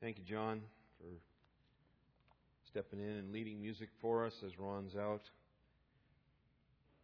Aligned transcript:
Thank 0.00 0.16
you, 0.16 0.24
John, 0.24 0.62
for 0.98 1.08
stepping 2.70 3.00
in 3.00 3.16
and 3.16 3.32
leading 3.32 3.60
music 3.60 3.90
for 4.00 4.24
us 4.24 4.32
as 4.46 4.58
Ron's 4.58 4.96
out. 4.96 5.20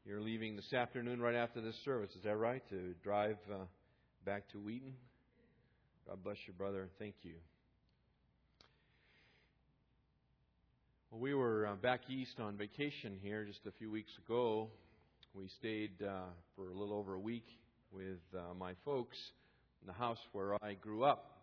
You're 0.06 0.22
leaving 0.22 0.56
this 0.56 0.72
afternoon 0.72 1.20
right 1.20 1.34
after 1.34 1.60
this 1.60 1.74
service, 1.84 2.08
is 2.16 2.22
that 2.22 2.36
right? 2.38 2.62
To 2.70 2.94
drive 3.04 3.36
uh, 3.52 3.66
back 4.24 4.48
to 4.52 4.58
Wheaton? 4.58 4.94
God 6.08 6.24
bless 6.24 6.38
you, 6.46 6.54
brother. 6.54 6.88
Thank 6.98 7.16
you. 7.22 7.34
Well, 11.10 11.20
we 11.20 11.34
were 11.34 11.66
uh, 11.66 11.74
back 11.74 12.00
east 12.08 12.40
on 12.40 12.56
vacation 12.56 13.18
here 13.20 13.44
just 13.44 13.60
a 13.66 13.72
few 13.72 13.90
weeks 13.90 14.12
ago. 14.24 14.70
We 15.34 15.48
stayed 15.58 16.02
uh, 16.02 16.30
for 16.54 16.70
a 16.70 16.74
little 16.74 16.94
over 16.94 17.12
a 17.12 17.20
week 17.20 17.46
with 17.92 18.20
uh, 18.34 18.54
my 18.58 18.72
folks 18.86 19.18
in 19.82 19.86
the 19.86 19.92
house 19.92 20.20
where 20.32 20.54
I 20.64 20.72
grew 20.80 21.04
up. 21.04 21.35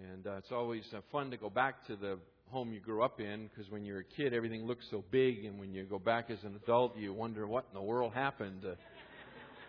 And 0.00 0.26
uh, 0.26 0.36
it's 0.36 0.50
always 0.50 0.84
uh, 0.96 1.00
fun 1.10 1.30
to 1.30 1.36
go 1.36 1.50
back 1.50 1.86
to 1.86 1.96
the 1.96 2.18
home 2.50 2.72
you 2.72 2.80
grew 2.80 3.02
up 3.02 3.20
in 3.20 3.48
because 3.48 3.70
when 3.70 3.84
you're 3.84 4.00
a 4.00 4.04
kid, 4.04 4.32
everything 4.32 4.64
looks 4.66 4.86
so 4.90 5.04
big, 5.10 5.44
and 5.44 5.58
when 5.58 5.72
you 5.72 5.84
go 5.84 5.98
back 5.98 6.30
as 6.30 6.38
an 6.44 6.58
adult, 6.62 6.96
you 6.96 7.12
wonder 7.12 7.46
what 7.46 7.66
in 7.70 7.74
the 7.74 7.82
world 7.82 8.14
happened. 8.14 8.64
Uh, 8.64 8.74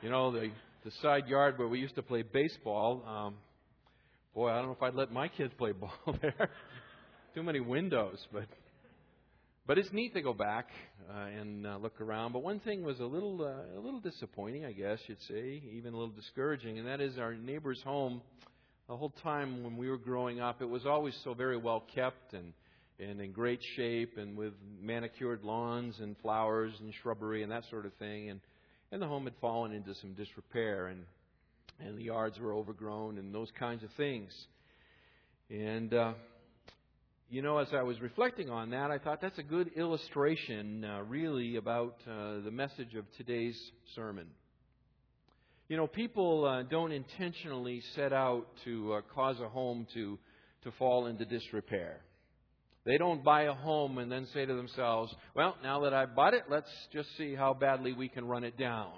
you 0.01 0.09
know, 0.09 0.31
the 0.31 0.49
the 0.85 0.91
side 1.01 1.27
yard 1.27 1.57
where 1.57 1.67
we 1.67 1.79
used 1.79 1.95
to 1.95 2.01
play 2.01 2.21
baseball. 2.21 3.03
Um, 3.07 3.35
boy, 4.33 4.49
I 4.49 4.55
don't 4.57 4.67
know 4.67 4.73
if 4.73 4.83
I'd 4.83 4.95
let 4.95 5.11
my 5.11 5.27
kids 5.27 5.53
play 5.57 5.71
ball 5.79 5.91
there. 6.21 6.49
Too 7.35 7.43
many 7.43 7.59
windows, 7.59 8.25
but 8.31 8.45
but 9.67 9.77
it's 9.77 9.91
neat 9.91 10.13
to 10.13 10.21
go 10.21 10.33
back 10.33 10.67
uh, 11.09 11.25
and 11.39 11.65
uh, 11.65 11.77
look 11.81 11.99
around. 11.99 12.31
But 12.31 12.43
one 12.43 12.59
thing 12.61 12.83
was 12.83 12.99
a 12.99 13.05
little 13.05 13.41
uh, 13.41 13.77
a 13.77 13.81
little 13.81 13.99
disappointing, 13.99 14.63
I 14.65 14.71
guess 14.71 14.99
you'd 15.07 15.21
say, 15.27 15.63
even 15.73 15.93
a 15.93 15.97
little 15.97 16.13
discouraging, 16.13 16.79
and 16.79 16.87
that 16.87 17.01
is 17.01 17.17
our 17.17 17.33
neighbor's 17.33 17.81
home 17.83 18.21
the 18.87 18.97
whole 18.97 19.13
time 19.23 19.63
when 19.63 19.77
we 19.77 19.89
were 19.89 19.97
growing 19.97 20.39
up, 20.39 20.61
it 20.61 20.69
was 20.69 20.85
always 20.85 21.17
so 21.23 21.33
very 21.33 21.57
well 21.57 21.83
kept 21.93 22.33
and 22.33 22.53
and 22.99 23.19
in 23.19 23.31
great 23.31 23.59
shape 23.75 24.17
and 24.17 24.37
with 24.37 24.53
manicured 24.79 25.43
lawns 25.43 25.95
and 25.99 26.15
flowers 26.21 26.73
and 26.79 26.93
shrubbery 27.01 27.41
and 27.41 27.51
that 27.51 27.63
sort 27.69 27.85
of 27.85 27.93
thing. 27.95 28.29
And 28.29 28.39
and 28.91 29.01
the 29.01 29.07
home 29.07 29.23
had 29.23 29.33
fallen 29.41 29.71
into 29.71 29.95
some 29.95 30.13
disrepair 30.13 30.87
and 30.87 31.05
and 31.79 31.97
the 31.97 32.03
yards 32.03 32.39
were 32.39 32.53
overgrown 32.53 33.17
and 33.17 33.33
those 33.33 33.51
kinds 33.57 33.83
of 33.83 33.89
things. 33.95 34.31
And 35.49 35.93
uh, 35.93 36.13
you 37.29 37.41
know, 37.41 37.57
as 37.57 37.67
I 37.73 37.83
was 37.83 37.99
reflecting 38.01 38.49
on 38.49 38.71
that, 38.71 38.91
I 38.91 38.99
thought 38.99 39.21
that's 39.21 39.39
a 39.39 39.43
good 39.43 39.71
illustration, 39.75 40.85
uh, 40.85 41.01
really, 41.07 41.55
about 41.55 41.95
uh, 42.07 42.41
the 42.43 42.51
message 42.51 42.93
of 42.95 43.05
today's 43.17 43.59
sermon. 43.95 44.27
You 45.73 45.77
know, 45.77 45.87
people 45.87 46.45
uh, 46.45 46.61
don't 46.61 46.91
intentionally 46.91 47.81
set 47.95 48.13
out 48.13 48.45
to 48.63 48.93
uh, 48.93 49.01
cause 49.15 49.37
a 49.41 49.49
home 49.49 49.87
to, 49.95 50.19
to 50.65 50.71
fall 50.77 51.07
into 51.07 51.25
disrepair. 51.25 52.01
They 52.85 52.99
don't 52.99 53.23
buy 53.23 53.45
a 53.45 53.53
home 53.53 53.97
and 53.97 54.11
then 54.11 54.27
say 54.35 54.45
to 54.45 54.53
themselves, 54.53 55.11
well, 55.35 55.57
now 55.63 55.79
that 55.79 55.91
I've 55.91 56.15
bought 56.15 56.35
it, 56.35 56.43
let's 56.47 56.69
just 56.91 57.09
see 57.17 57.33
how 57.33 57.55
badly 57.55 57.91
we 57.91 58.07
can 58.07 58.27
run 58.27 58.43
it 58.43 58.55
down. 58.55 58.91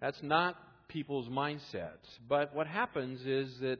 That's 0.00 0.20
not 0.20 0.56
people's 0.88 1.28
mindsets. 1.28 2.10
But 2.28 2.52
what 2.56 2.66
happens 2.66 3.20
is 3.24 3.56
that 3.60 3.78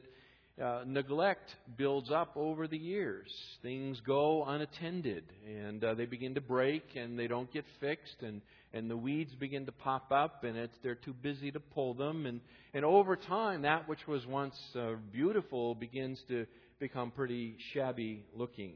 uh, 0.61 0.83
neglect 0.85 1.49
builds 1.77 2.11
up 2.11 2.33
over 2.35 2.67
the 2.67 2.77
years. 2.77 3.27
Things 3.61 3.99
go 4.05 4.45
unattended, 4.45 5.23
and 5.47 5.83
uh, 5.83 5.95
they 5.95 6.05
begin 6.05 6.35
to 6.35 6.41
break, 6.41 6.83
and 6.95 7.17
they 7.17 7.27
don't 7.27 7.51
get 7.51 7.65
fixed, 7.79 8.21
and, 8.21 8.41
and 8.71 8.89
the 8.89 8.97
weeds 8.97 9.33
begin 9.35 9.65
to 9.65 9.71
pop 9.71 10.11
up, 10.11 10.43
and 10.43 10.55
it's, 10.55 10.77
they're 10.83 10.95
too 10.95 11.13
busy 11.13 11.51
to 11.51 11.59
pull 11.59 11.95
them. 11.95 12.25
And, 12.25 12.39
and 12.73 12.85
over 12.85 13.15
time, 13.15 13.63
that 13.63 13.87
which 13.87 14.05
was 14.07 14.25
once 14.27 14.55
uh, 14.75 14.93
beautiful 15.11 15.73
begins 15.73 16.21
to 16.27 16.45
become 16.79 17.11
pretty 17.11 17.57
shabby 17.73 18.23
looking. 18.35 18.73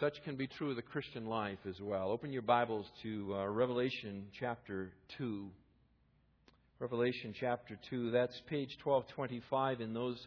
Such 0.00 0.14
can 0.24 0.36
be 0.36 0.48
true 0.48 0.70
of 0.70 0.76
the 0.76 0.82
Christian 0.82 1.26
life 1.26 1.60
as 1.68 1.80
well. 1.80 2.10
Open 2.10 2.32
your 2.32 2.42
Bibles 2.42 2.86
to 3.04 3.34
uh, 3.34 3.46
Revelation 3.46 4.26
chapter 4.38 4.92
2. 5.18 5.48
Revelation 6.84 7.32
chapter 7.40 7.78
2. 7.88 8.10
That's 8.10 8.38
page 8.46 8.76
1225 8.84 9.80
in 9.80 9.94
those 9.94 10.18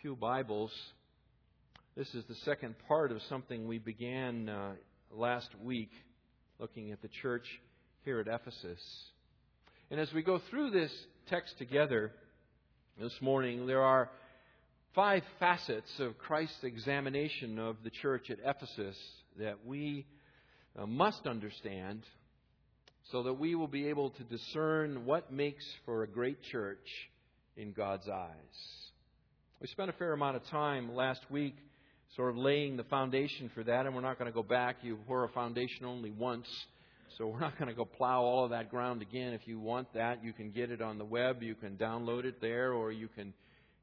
few 0.00 0.14
Bibles. 0.14 0.70
This 1.96 2.06
is 2.14 2.24
the 2.28 2.36
second 2.44 2.76
part 2.86 3.10
of 3.10 3.20
something 3.22 3.66
we 3.66 3.80
began 3.80 4.48
uh, 4.48 4.74
last 5.10 5.48
week, 5.60 5.90
looking 6.60 6.92
at 6.92 7.02
the 7.02 7.08
church 7.22 7.44
here 8.04 8.20
at 8.20 8.28
Ephesus. 8.28 8.78
And 9.90 9.98
as 9.98 10.12
we 10.12 10.22
go 10.22 10.40
through 10.48 10.70
this 10.70 10.92
text 11.28 11.58
together 11.58 12.12
this 13.00 13.20
morning, 13.20 13.66
there 13.66 13.82
are 13.82 14.08
five 14.94 15.24
facets 15.40 15.90
of 15.98 16.16
Christ's 16.18 16.62
examination 16.62 17.58
of 17.58 17.78
the 17.82 17.90
church 17.90 18.30
at 18.30 18.38
Ephesus 18.44 18.96
that 19.40 19.66
we 19.66 20.06
uh, 20.78 20.86
must 20.86 21.26
understand 21.26 22.02
so 23.12 23.22
that 23.22 23.34
we 23.34 23.54
will 23.54 23.68
be 23.68 23.88
able 23.88 24.10
to 24.10 24.24
discern 24.24 25.04
what 25.04 25.32
makes 25.32 25.64
for 25.84 26.02
a 26.02 26.08
great 26.08 26.42
church 26.42 26.88
in 27.56 27.72
God's 27.72 28.08
eyes. 28.08 28.30
We 29.60 29.68
spent 29.68 29.90
a 29.90 29.92
fair 29.94 30.12
amount 30.12 30.36
of 30.36 30.44
time 30.48 30.94
last 30.94 31.20
week 31.30 31.56
sort 32.16 32.30
of 32.30 32.36
laying 32.36 32.76
the 32.76 32.84
foundation 32.84 33.50
for 33.54 33.62
that, 33.64 33.86
and 33.86 33.94
we're 33.94 34.00
not 34.00 34.18
going 34.18 34.30
to 34.30 34.34
go 34.34 34.42
back. 34.42 34.76
You 34.82 34.98
pour 35.06 35.24
a 35.24 35.28
foundation 35.28 35.84
only 35.84 36.10
once, 36.10 36.48
so 37.16 37.28
we're 37.28 37.40
not 37.40 37.58
going 37.58 37.68
to 37.68 37.74
go 37.74 37.84
plow 37.84 38.22
all 38.22 38.44
of 38.44 38.50
that 38.50 38.70
ground 38.70 39.02
again. 39.02 39.32
If 39.32 39.46
you 39.46 39.60
want 39.60 39.92
that, 39.94 40.24
you 40.24 40.32
can 40.32 40.50
get 40.50 40.70
it 40.70 40.82
on 40.82 40.98
the 40.98 41.04
web, 41.04 41.42
you 41.42 41.54
can 41.54 41.76
download 41.76 42.24
it 42.24 42.40
there, 42.40 42.72
or 42.72 42.90
you 42.90 43.08
can 43.08 43.32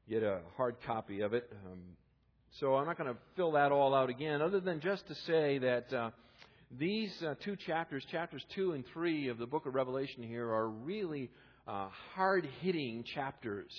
get 0.08 0.22
a 0.22 0.40
hard 0.56 0.76
copy 0.86 1.22
of 1.22 1.32
it. 1.32 1.50
Um, 1.66 1.80
so 2.60 2.74
I'm 2.74 2.86
not 2.86 2.98
going 2.98 3.12
to 3.12 3.18
fill 3.36 3.52
that 3.52 3.72
all 3.72 3.94
out 3.94 4.10
again, 4.10 4.42
other 4.42 4.60
than 4.60 4.80
just 4.80 5.06
to 5.08 5.14
say 5.26 5.58
that. 5.58 5.92
Uh, 5.92 6.10
these 6.78 7.12
uh, 7.22 7.34
two 7.44 7.56
chapters, 7.56 8.04
chapters 8.10 8.44
2 8.54 8.72
and 8.72 8.84
3 8.92 9.28
of 9.28 9.38
the 9.38 9.46
book 9.46 9.66
of 9.66 9.74
Revelation 9.74 10.22
here, 10.22 10.50
are 10.50 10.68
really 10.68 11.30
uh, 11.66 11.88
hard 12.14 12.48
hitting 12.60 13.04
chapters. 13.14 13.72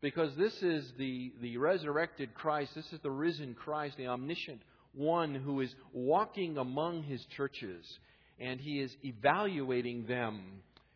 Because 0.00 0.34
this 0.36 0.54
is 0.62 0.92
the, 0.98 1.32
the 1.40 1.56
resurrected 1.58 2.34
Christ, 2.34 2.74
this 2.74 2.92
is 2.92 3.00
the 3.02 3.10
risen 3.10 3.54
Christ, 3.54 3.96
the 3.96 4.08
omniscient 4.08 4.62
one 4.94 5.34
who 5.34 5.60
is 5.60 5.74
walking 5.92 6.58
among 6.58 7.04
his 7.04 7.24
churches, 7.36 7.84
and 8.38 8.60
he 8.60 8.80
is 8.80 8.94
evaluating 9.04 10.06
them 10.06 10.42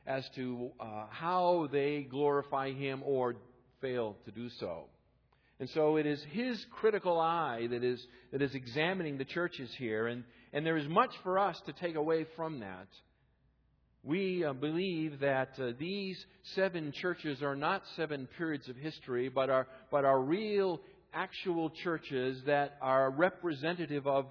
as 0.06 0.28
to 0.34 0.70
uh, 0.78 1.06
how 1.10 1.68
they 1.72 2.06
glorify 2.08 2.72
him 2.72 3.02
or 3.04 3.36
fail 3.80 4.16
to 4.24 4.30
do 4.30 4.48
so. 4.60 4.84
And 5.58 5.70
so 5.70 5.96
it 5.96 6.04
is 6.04 6.22
his 6.32 6.62
critical 6.70 7.18
eye 7.18 7.66
that 7.70 7.82
is, 7.82 8.04
that 8.32 8.42
is 8.42 8.54
examining 8.54 9.16
the 9.16 9.24
churches 9.24 9.70
here. 9.78 10.06
And, 10.06 10.24
and 10.56 10.64
there 10.64 10.78
is 10.78 10.88
much 10.88 11.10
for 11.22 11.38
us 11.38 11.60
to 11.66 11.72
take 11.74 11.96
away 11.96 12.24
from 12.34 12.60
that. 12.60 12.88
We 14.02 14.42
uh, 14.42 14.54
believe 14.54 15.20
that 15.20 15.50
uh, 15.60 15.72
these 15.78 16.16
seven 16.54 16.92
churches 16.92 17.42
are 17.42 17.54
not 17.54 17.82
seven 17.94 18.26
periods 18.38 18.66
of 18.70 18.76
history, 18.76 19.28
but 19.28 19.50
are, 19.50 19.66
but 19.90 20.06
are 20.06 20.18
real, 20.18 20.80
actual 21.12 21.68
churches 21.68 22.40
that 22.46 22.78
are 22.80 23.10
representative 23.10 24.06
of 24.06 24.28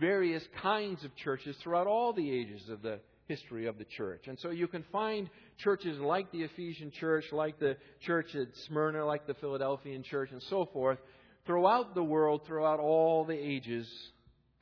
various 0.00 0.42
kinds 0.62 1.04
of 1.04 1.14
churches 1.14 1.54
throughout 1.62 1.86
all 1.86 2.14
the 2.14 2.30
ages 2.30 2.70
of 2.70 2.80
the 2.80 2.98
history 3.28 3.66
of 3.66 3.76
the 3.76 3.84
church. 3.84 4.28
And 4.28 4.38
so 4.40 4.48
you 4.48 4.68
can 4.68 4.84
find 4.90 5.28
churches 5.58 5.98
like 5.98 6.32
the 6.32 6.44
Ephesian 6.44 6.90
church, 6.90 7.26
like 7.32 7.58
the 7.58 7.76
church 8.00 8.34
at 8.34 8.48
Smyrna, 8.66 9.04
like 9.04 9.26
the 9.26 9.34
Philadelphian 9.34 10.04
church, 10.04 10.30
and 10.32 10.42
so 10.44 10.70
forth, 10.72 11.00
throughout 11.44 11.94
the 11.94 12.02
world, 12.02 12.46
throughout 12.46 12.80
all 12.80 13.26
the 13.26 13.34
ages 13.34 13.86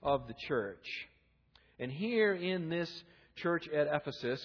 of 0.05 0.29
the 0.29 0.35
church. 0.47 0.87
And 1.79 1.91
here 1.91 2.35
in 2.35 2.69
this 2.69 2.91
church 3.37 3.69
at 3.69 3.89
Ephesus, 3.91 4.41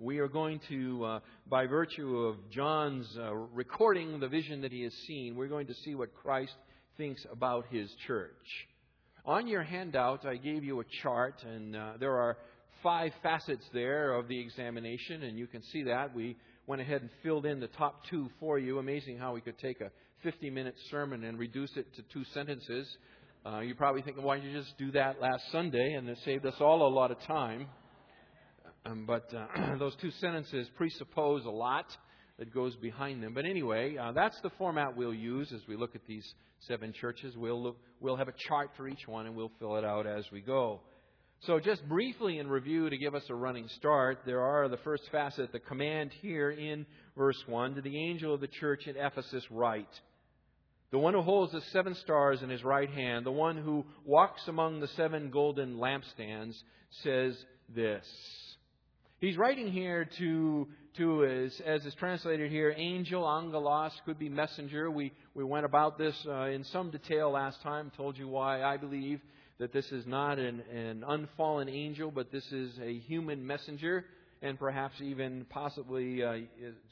we 0.00 0.18
are 0.18 0.28
going 0.28 0.60
to, 0.68 1.04
uh, 1.04 1.20
by 1.48 1.66
virtue 1.66 2.18
of 2.18 2.36
John's 2.50 3.06
uh, 3.18 3.34
recording 3.34 4.18
the 4.20 4.28
vision 4.28 4.62
that 4.62 4.72
he 4.72 4.82
has 4.82 4.94
seen, 5.06 5.36
we're 5.36 5.48
going 5.48 5.66
to 5.66 5.74
see 5.74 5.94
what 5.94 6.14
Christ 6.14 6.54
thinks 6.96 7.24
about 7.30 7.66
his 7.70 7.90
church. 8.06 8.32
On 9.24 9.46
your 9.46 9.62
handout, 9.62 10.24
I 10.24 10.36
gave 10.36 10.64
you 10.64 10.80
a 10.80 10.84
chart, 11.02 11.42
and 11.44 11.76
uh, 11.76 11.92
there 12.00 12.16
are 12.16 12.38
five 12.82 13.12
facets 13.22 13.64
there 13.72 14.14
of 14.14 14.28
the 14.28 14.40
examination, 14.40 15.24
and 15.24 15.38
you 15.38 15.46
can 15.46 15.62
see 15.64 15.82
that. 15.84 16.14
We 16.14 16.36
went 16.66 16.80
ahead 16.80 17.02
and 17.02 17.10
filled 17.22 17.44
in 17.44 17.60
the 17.60 17.66
top 17.68 18.06
two 18.08 18.30
for 18.40 18.58
you. 18.58 18.78
Amazing 18.78 19.18
how 19.18 19.34
we 19.34 19.40
could 19.40 19.58
take 19.58 19.80
a 19.80 19.90
50 20.22 20.50
minute 20.50 20.74
sermon 20.90 21.24
and 21.24 21.38
reduce 21.38 21.76
it 21.76 21.94
to 21.96 22.02
two 22.12 22.24
sentences. 22.32 22.88
Uh, 23.46 23.60
you're 23.60 23.76
probably 23.76 24.02
thinking, 24.02 24.22
why 24.22 24.38
did 24.38 24.44
you 24.44 24.58
just 24.58 24.76
do 24.78 24.90
that 24.92 25.20
last 25.20 25.42
Sunday? 25.52 25.94
And 25.94 26.08
it 26.08 26.18
saved 26.24 26.44
us 26.44 26.54
all 26.60 26.86
a 26.86 26.92
lot 26.92 27.10
of 27.10 27.20
time. 27.22 27.66
Um, 28.84 29.04
but 29.06 29.32
uh, 29.34 29.76
those 29.78 29.94
two 30.00 30.10
sentences 30.20 30.68
presuppose 30.76 31.44
a 31.44 31.50
lot 31.50 31.86
that 32.38 32.52
goes 32.52 32.74
behind 32.76 33.22
them. 33.22 33.34
But 33.34 33.44
anyway, 33.44 33.96
uh, 33.96 34.12
that's 34.12 34.38
the 34.42 34.50
format 34.58 34.96
we'll 34.96 35.14
use 35.14 35.52
as 35.52 35.60
we 35.68 35.76
look 35.76 35.94
at 35.94 36.06
these 36.06 36.26
seven 36.60 36.92
churches. 36.92 37.36
We'll, 37.36 37.62
look, 37.62 37.76
we'll 38.00 38.16
have 38.16 38.28
a 38.28 38.34
chart 38.48 38.70
for 38.76 38.88
each 38.88 39.06
one 39.06 39.26
and 39.26 39.36
we'll 39.36 39.52
fill 39.58 39.76
it 39.76 39.84
out 39.84 40.06
as 40.06 40.24
we 40.32 40.40
go. 40.40 40.80
So, 41.42 41.60
just 41.60 41.88
briefly 41.88 42.38
in 42.38 42.48
review 42.48 42.90
to 42.90 42.98
give 42.98 43.14
us 43.14 43.22
a 43.30 43.34
running 43.34 43.68
start, 43.76 44.22
there 44.26 44.40
are 44.40 44.68
the 44.68 44.76
first 44.78 45.04
facet, 45.12 45.52
the 45.52 45.60
command 45.60 46.10
here 46.20 46.50
in 46.50 46.84
verse 47.16 47.40
1 47.46 47.76
to 47.76 47.80
the 47.80 47.96
angel 47.96 48.34
of 48.34 48.40
the 48.40 48.48
church 48.48 48.88
at 48.88 48.96
Ephesus, 48.96 49.44
write. 49.48 49.86
The 50.90 50.98
one 50.98 51.14
who 51.14 51.22
holds 51.22 51.52
the 51.52 51.60
seven 51.72 51.94
stars 51.96 52.42
in 52.42 52.48
his 52.48 52.64
right 52.64 52.90
hand, 52.90 53.26
the 53.26 53.30
one 53.30 53.56
who 53.56 53.84
walks 54.04 54.46
among 54.48 54.80
the 54.80 54.88
seven 54.88 55.30
golden 55.30 55.76
lampstands, 55.76 56.54
says 57.02 57.36
this. 57.74 58.06
He's 59.20 59.36
writing 59.36 59.70
here 59.70 60.08
to, 60.18 60.68
to 60.96 61.24
as, 61.24 61.60
as 61.66 61.84
is 61.84 61.94
translated 61.96 62.50
here, 62.50 62.72
angel, 62.76 63.28
angelos, 63.28 63.92
could 64.06 64.18
be 64.18 64.28
messenger. 64.28 64.90
We, 64.90 65.12
we 65.34 65.44
went 65.44 65.66
about 65.66 65.98
this 65.98 66.14
uh, 66.26 66.44
in 66.44 66.64
some 66.64 66.90
detail 66.90 67.32
last 67.32 67.60
time, 67.62 67.90
told 67.96 68.16
you 68.16 68.28
why 68.28 68.62
I 68.62 68.76
believe 68.76 69.20
that 69.58 69.72
this 69.72 69.90
is 69.90 70.06
not 70.06 70.38
an, 70.38 70.62
an 70.72 71.04
unfallen 71.06 71.68
angel, 71.68 72.12
but 72.12 72.30
this 72.30 72.50
is 72.52 72.78
a 72.82 72.98
human 73.00 73.44
messenger 73.46 74.04
and 74.42 74.58
perhaps 74.58 74.94
even 75.00 75.44
possibly 75.50 76.22
uh, 76.22 76.34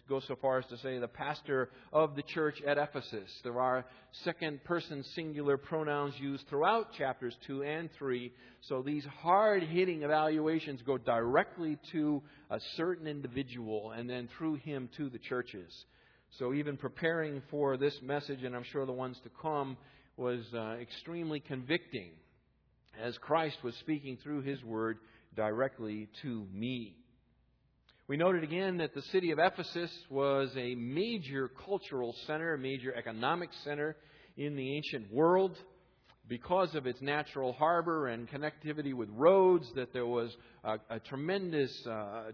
go 0.08 0.20
so 0.20 0.36
far 0.40 0.58
as 0.58 0.66
to 0.66 0.78
say 0.78 0.98
the 0.98 1.08
pastor 1.08 1.70
of 1.92 2.16
the 2.16 2.22
church 2.22 2.60
at 2.66 2.78
Ephesus. 2.78 3.30
There 3.44 3.60
are 3.60 3.84
second 4.24 4.64
person 4.64 5.04
singular 5.14 5.56
pronouns 5.56 6.14
used 6.18 6.48
throughout 6.48 6.92
chapters 6.94 7.36
2 7.46 7.62
and 7.62 7.88
3. 7.98 8.32
So 8.62 8.82
these 8.82 9.04
hard 9.22 9.62
hitting 9.62 10.02
evaluations 10.02 10.82
go 10.82 10.98
directly 10.98 11.78
to 11.92 12.22
a 12.50 12.58
certain 12.76 13.06
individual 13.06 13.92
and 13.92 14.08
then 14.08 14.28
through 14.36 14.56
him 14.56 14.88
to 14.96 15.08
the 15.08 15.18
churches. 15.18 15.72
So 16.38 16.52
even 16.52 16.76
preparing 16.76 17.42
for 17.50 17.76
this 17.76 17.94
message, 18.02 18.42
and 18.42 18.54
I'm 18.54 18.64
sure 18.72 18.84
the 18.84 18.92
ones 18.92 19.16
to 19.22 19.30
come, 19.40 19.76
was 20.16 20.40
uh, 20.54 20.76
extremely 20.80 21.40
convicting 21.40 22.10
as 23.00 23.16
Christ 23.18 23.58
was 23.62 23.74
speaking 23.76 24.18
through 24.22 24.42
his 24.42 24.62
word 24.64 24.98
directly 25.34 26.08
to 26.22 26.46
me. 26.52 26.96
We 28.08 28.16
noted 28.16 28.44
again 28.44 28.76
that 28.76 28.94
the 28.94 29.02
city 29.02 29.32
of 29.32 29.40
Ephesus 29.40 29.90
was 30.08 30.52
a 30.56 30.76
major 30.76 31.50
cultural 31.64 32.14
center, 32.28 32.54
a 32.54 32.58
major 32.58 32.94
economic 32.94 33.50
center 33.64 33.96
in 34.36 34.54
the 34.54 34.76
ancient 34.76 35.12
world 35.12 35.56
because 36.28 36.76
of 36.76 36.86
its 36.86 37.02
natural 37.02 37.52
harbor 37.52 38.06
and 38.06 38.28
connectivity 38.30 38.94
with 38.94 39.08
roads, 39.10 39.68
that 39.74 39.92
there 39.92 40.06
was 40.06 40.32
a, 40.62 40.76
a 40.88 41.00
tremendous 41.00 41.72
uh, 41.84 41.90
uh, 41.90 42.30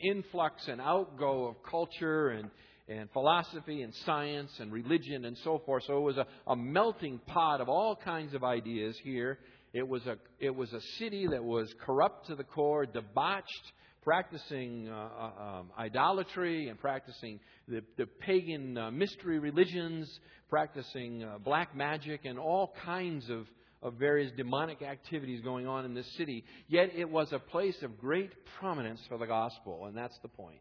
influx 0.00 0.66
and 0.66 0.80
outgo 0.80 1.44
of 1.44 1.62
culture 1.70 2.30
and, 2.30 2.50
and 2.88 3.08
philosophy 3.12 3.82
and 3.82 3.94
science 4.04 4.50
and 4.58 4.72
religion 4.72 5.24
and 5.26 5.38
so 5.44 5.62
forth. 5.64 5.84
So 5.86 5.98
it 5.98 6.02
was 6.02 6.16
a, 6.16 6.26
a 6.48 6.56
melting 6.56 7.20
pot 7.28 7.60
of 7.60 7.68
all 7.68 7.94
kinds 7.94 8.34
of 8.34 8.42
ideas 8.42 8.96
here. 9.04 9.38
It 9.72 9.86
was 9.86 10.04
a, 10.08 10.16
it 10.40 10.54
was 10.54 10.72
a 10.72 10.80
city 10.98 11.28
that 11.30 11.44
was 11.44 11.72
corrupt 11.86 12.26
to 12.26 12.34
the 12.34 12.44
core, 12.44 12.86
debauched, 12.86 13.72
practicing 14.02 14.88
uh, 14.88 14.92
uh, 14.92 15.42
um, 15.42 15.70
idolatry 15.78 16.68
and 16.68 16.78
practicing 16.78 17.38
the, 17.68 17.82
the 17.96 18.06
pagan 18.06 18.76
uh, 18.76 18.90
mystery 18.90 19.38
religions, 19.38 20.20
practicing 20.50 21.22
uh, 21.22 21.38
black 21.38 21.74
magic, 21.76 22.24
and 22.24 22.38
all 22.38 22.74
kinds 22.84 23.30
of, 23.30 23.46
of 23.80 23.94
various 23.94 24.32
demonic 24.36 24.82
activities 24.82 25.40
going 25.40 25.66
on 25.66 25.84
in 25.84 25.94
this 25.94 26.10
city. 26.16 26.44
Yet 26.68 26.90
it 26.96 27.08
was 27.08 27.32
a 27.32 27.38
place 27.38 27.80
of 27.82 27.98
great 27.98 28.32
prominence 28.58 29.00
for 29.08 29.18
the 29.18 29.26
gospel, 29.26 29.86
and 29.86 29.96
that's 29.96 30.18
the 30.22 30.28
point. 30.28 30.58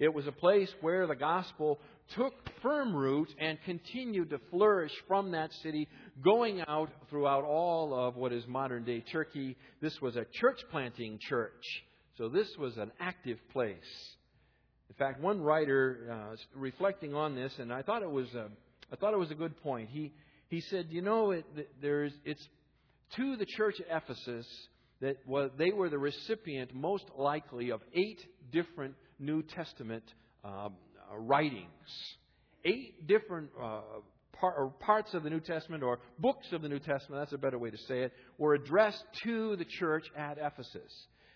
It 0.00 0.12
was 0.12 0.26
a 0.26 0.32
place 0.32 0.70
where 0.80 1.06
the 1.06 1.14
gospel 1.14 1.78
took 2.16 2.32
firm 2.60 2.96
root 2.96 3.28
and 3.38 3.56
continued 3.64 4.30
to 4.30 4.40
flourish 4.50 4.90
from 5.06 5.30
that 5.30 5.52
city, 5.62 5.86
going 6.24 6.60
out 6.66 6.90
throughout 7.08 7.44
all 7.44 7.94
of 7.94 8.16
what 8.16 8.32
is 8.32 8.44
modern 8.48 8.82
day 8.84 9.04
Turkey. 9.12 9.56
This 9.80 10.00
was 10.02 10.16
a 10.16 10.26
church 10.40 10.58
planting 10.72 11.20
church 11.20 11.62
so 12.22 12.28
this 12.28 12.46
was 12.56 12.76
an 12.76 12.92
active 13.00 13.38
place. 13.52 13.74
In 14.88 14.94
fact, 14.94 15.20
one 15.20 15.40
writer 15.40 16.06
uh, 16.08 16.36
reflecting 16.54 17.16
on 17.16 17.34
this, 17.34 17.52
and 17.58 17.72
I 17.72 17.82
thought 17.82 18.02
it 18.02 18.10
was 18.10 18.32
a, 18.32 18.46
I 18.92 18.96
thought 18.96 19.12
it 19.12 19.18
was 19.18 19.32
a 19.32 19.34
good 19.34 19.60
point. 19.60 19.88
He 19.90 20.12
he 20.46 20.60
said, 20.60 20.86
you 20.90 21.02
know, 21.02 21.32
it, 21.32 21.44
there's 21.80 22.12
it's 22.24 22.46
to 23.16 23.36
the 23.36 23.44
church 23.56 23.74
at 23.80 24.04
Ephesus 24.04 24.46
that 25.00 25.16
was, 25.26 25.50
they 25.58 25.72
were 25.72 25.90
the 25.90 25.98
recipient 25.98 26.72
most 26.72 27.06
likely 27.18 27.72
of 27.72 27.80
eight 27.92 28.20
different 28.52 28.94
New 29.18 29.42
Testament 29.42 30.04
um, 30.44 30.76
uh, 31.12 31.18
writings, 31.18 31.66
eight 32.64 33.08
different 33.08 33.50
uh, 33.60 33.80
par- 34.40 34.72
parts 34.78 35.12
of 35.14 35.24
the 35.24 35.30
New 35.30 35.40
Testament 35.40 35.82
or 35.82 35.98
books 36.20 36.46
of 36.52 36.62
the 36.62 36.68
New 36.68 36.78
Testament. 36.78 37.20
That's 37.20 37.32
a 37.32 37.38
better 37.38 37.58
way 37.58 37.70
to 37.70 37.78
say 37.88 38.02
it. 38.02 38.12
Were 38.38 38.54
addressed 38.54 39.02
to 39.24 39.56
the 39.56 39.66
church 39.80 40.04
at 40.16 40.38
Ephesus. 40.38 40.92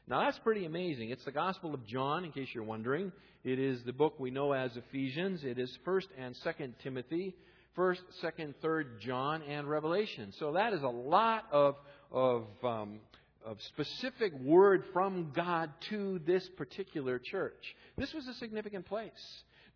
Now 0.09 0.21
that's 0.21 0.39
pretty 0.39 0.65
amazing. 0.65 1.11
It's 1.11 1.25
the 1.25 1.33
Gospel 1.33 1.75
of 1.75 1.85
John, 1.85 2.25
in 2.25 2.31
case 2.31 2.47
you're 2.55 2.63
wondering. 2.63 3.11
It 3.43 3.59
is 3.59 3.83
the 3.83 3.93
book 3.93 4.21
we 4.21 4.31
know 4.31 4.53
as 4.53 4.71
Ephesians. 4.77 5.43
It 5.43 5.59
is 5.59 5.77
1st 5.85 6.07
and 6.17 6.37
2nd 6.45 6.75
Timothy, 6.81 7.35
1st, 7.77 7.99
2nd, 8.23 8.55
3rd 8.63 9.01
John, 9.01 9.43
and 9.43 9.69
Revelation. 9.69 10.33
So 10.39 10.53
that 10.53 10.73
is 10.73 10.83
a 10.85 10.89
lot 10.89 11.47
of, 11.51 11.75
of, 12.13 12.45
um, 12.63 13.01
of 13.45 13.61
specific 13.63 14.33
word 14.39 14.85
from 14.93 15.33
God 15.35 15.71
to 15.91 16.21
this 16.25 16.49
particular 16.57 17.19
church. 17.19 17.75
This 17.99 18.15
was 18.15 18.29
a 18.29 18.35
significant 18.35 18.87
place. 18.87 19.11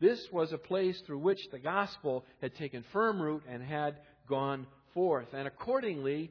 This 0.01 0.25
was 0.31 0.53
a 0.53 0.59
place 0.59 1.01
through 1.07 1.19
which 1.19 1.41
the 1.51 1.59
gospel 1.59 2.25
had 2.41 2.55
taken 2.55 2.85
firm 2.93 3.21
root 3.21 3.43
and 3.49 3.65
had 3.65 3.97
gone 4.29 4.69
forth. 4.95 5.27
And 5.33 5.49
accordingly, 5.49 6.31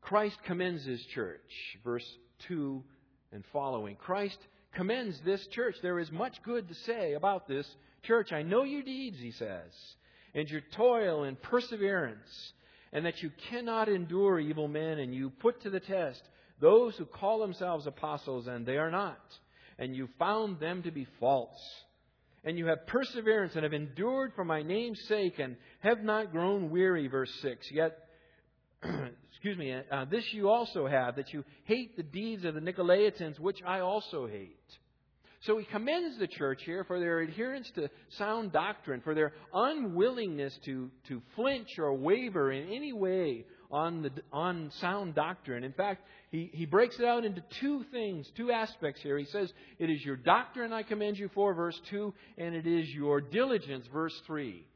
Christ 0.00 0.38
commends 0.46 0.86
his 0.86 1.04
church. 1.12 1.76
Verse 1.84 2.06
2 2.48 2.82
and 3.32 3.44
following. 3.52 3.96
Christ 3.96 4.38
commends 4.74 5.20
this 5.24 5.46
church. 5.48 5.76
There 5.82 5.98
is 5.98 6.10
much 6.10 6.42
good 6.42 6.68
to 6.68 6.74
say 6.74 7.14
about 7.14 7.48
this 7.48 7.66
church. 8.02 8.32
I 8.32 8.42
know 8.42 8.64
your 8.64 8.82
deeds, 8.82 9.18
he 9.18 9.32
says, 9.32 9.70
and 10.34 10.48
your 10.48 10.62
toil 10.76 11.24
and 11.24 11.40
perseverance, 11.40 12.52
and 12.92 13.06
that 13.06 13.22
you 13.22 13.30
cannot 13.50 13.88
endure 13.88 14.40
evil 14.40 14.68
men, 14.68 14.98
and 14.98 15.14
you 15.14 15.30
put 15.30 15.62
to 15.62 15.70
the 15.70 15.80
test 15.80 16.22
those 16.60 16.96
who 16.96 17.06
call 17.06 17.38
themselves 17.38 17.86
apostles, 17.86 18.46
and 18.46 18.66
they 18.66 18.76
are 18.76 18.90
not, 18.90 19.20
and 19.78 19.96
you 19.96 20.08
found 20.18 20.60
them 20.60 20.82
to 20.82 20.90
be 20.90 21.06
false. 21.18 21.60
And 22.42 22.56
you 22.56 22.66
have 22.66 22.86
perseverance 22.86 23.54
and 23.54 23.64
have 23.64 23.74
endured 23.74 24.32
for 24.34 24.44
my 24.44 24.62
name's 24.62 25.00
sake 25.08 25.38
and 25.38 25.56
have 25.80 26.02
not 26.02 26.32
grown 26.32 26.70
weary, 26.70 27.06
verse 27.06 27.32
6. 27.42 27.70
Yet 27.70 27.98
excuse 29.30 29.58
me, 29.58 29.74
uh, 29.90 30.04
this 30.06 30.24
you 30.32 30.48
also 30.48 30.86
have, 30.86 31.16
that 31.16 31.32
you 31.32 31.44
hate 31.64 31.96
the 31.96 32.02
deeds 32.02 32.44
of 32.44 32.54
the 32.54 32.60
Nicolaitans, 32.60 33.38
which 33.38 33.58
I 33.66 33.80
also 33.80 34.26
hate. 34.26 34.56
So 35.42 35.56
he 35.56 35.64
commends 35.64 36.18
the 36.18 36.26
church 36.26 36.60
here 36.66 36.84
for 36.84 37.00
their 37.00 37.20
adherence 37.20 37.70
to 37.74 37.88
sound 38.18 38.52
doctrine, 38.52 39.00
for 39.00 39.14
their 39.14 39.32
unwillingness 39.54 40.58
to, 40.66 40.90
to 41.08 41.22
flinch 41.34 41.78
or 41.78 41.94
waver 41.94 42.52
in 42.52 42.68
any 42.68 42.92
way 42.92 43.46
on, 43.70 44.02
the, 44.02 44.10
on 44.32 44.70
sound 44.80 45.14
doctrine. 45.14 45.64
In 45.64 45.72
fact, 45.72 46.02
he, 46.30 46.50
he 46.52 46.66
breaks 46.66 46.98
it 46.98 47.06
out 47.06 47.24
into 47.24 47.42
two 47.60 47.84
things, 47.90 48.30
two 48.36 48.50
aspects 48.50 49.00
here. 49.00 49.16
He 49.16 49.24
says, 49.26 49.50
It 49.78 49.88
is 49.88 50.04
your 50.04 50.16
doctrine 50.16 50.74
I 50.74 50.82
commend 50.82 51.16
you 51.16 51.30
for, 51.34 51.54
verse 51.54 51.80
2, 51.88 52.12
and 52.36 52.54
it 52.54 52.66
is 52.66 52.88
your 52.90 53.22
diligence, 53.22 53.86
verse 53.90 54.14
3. 54.26 54.66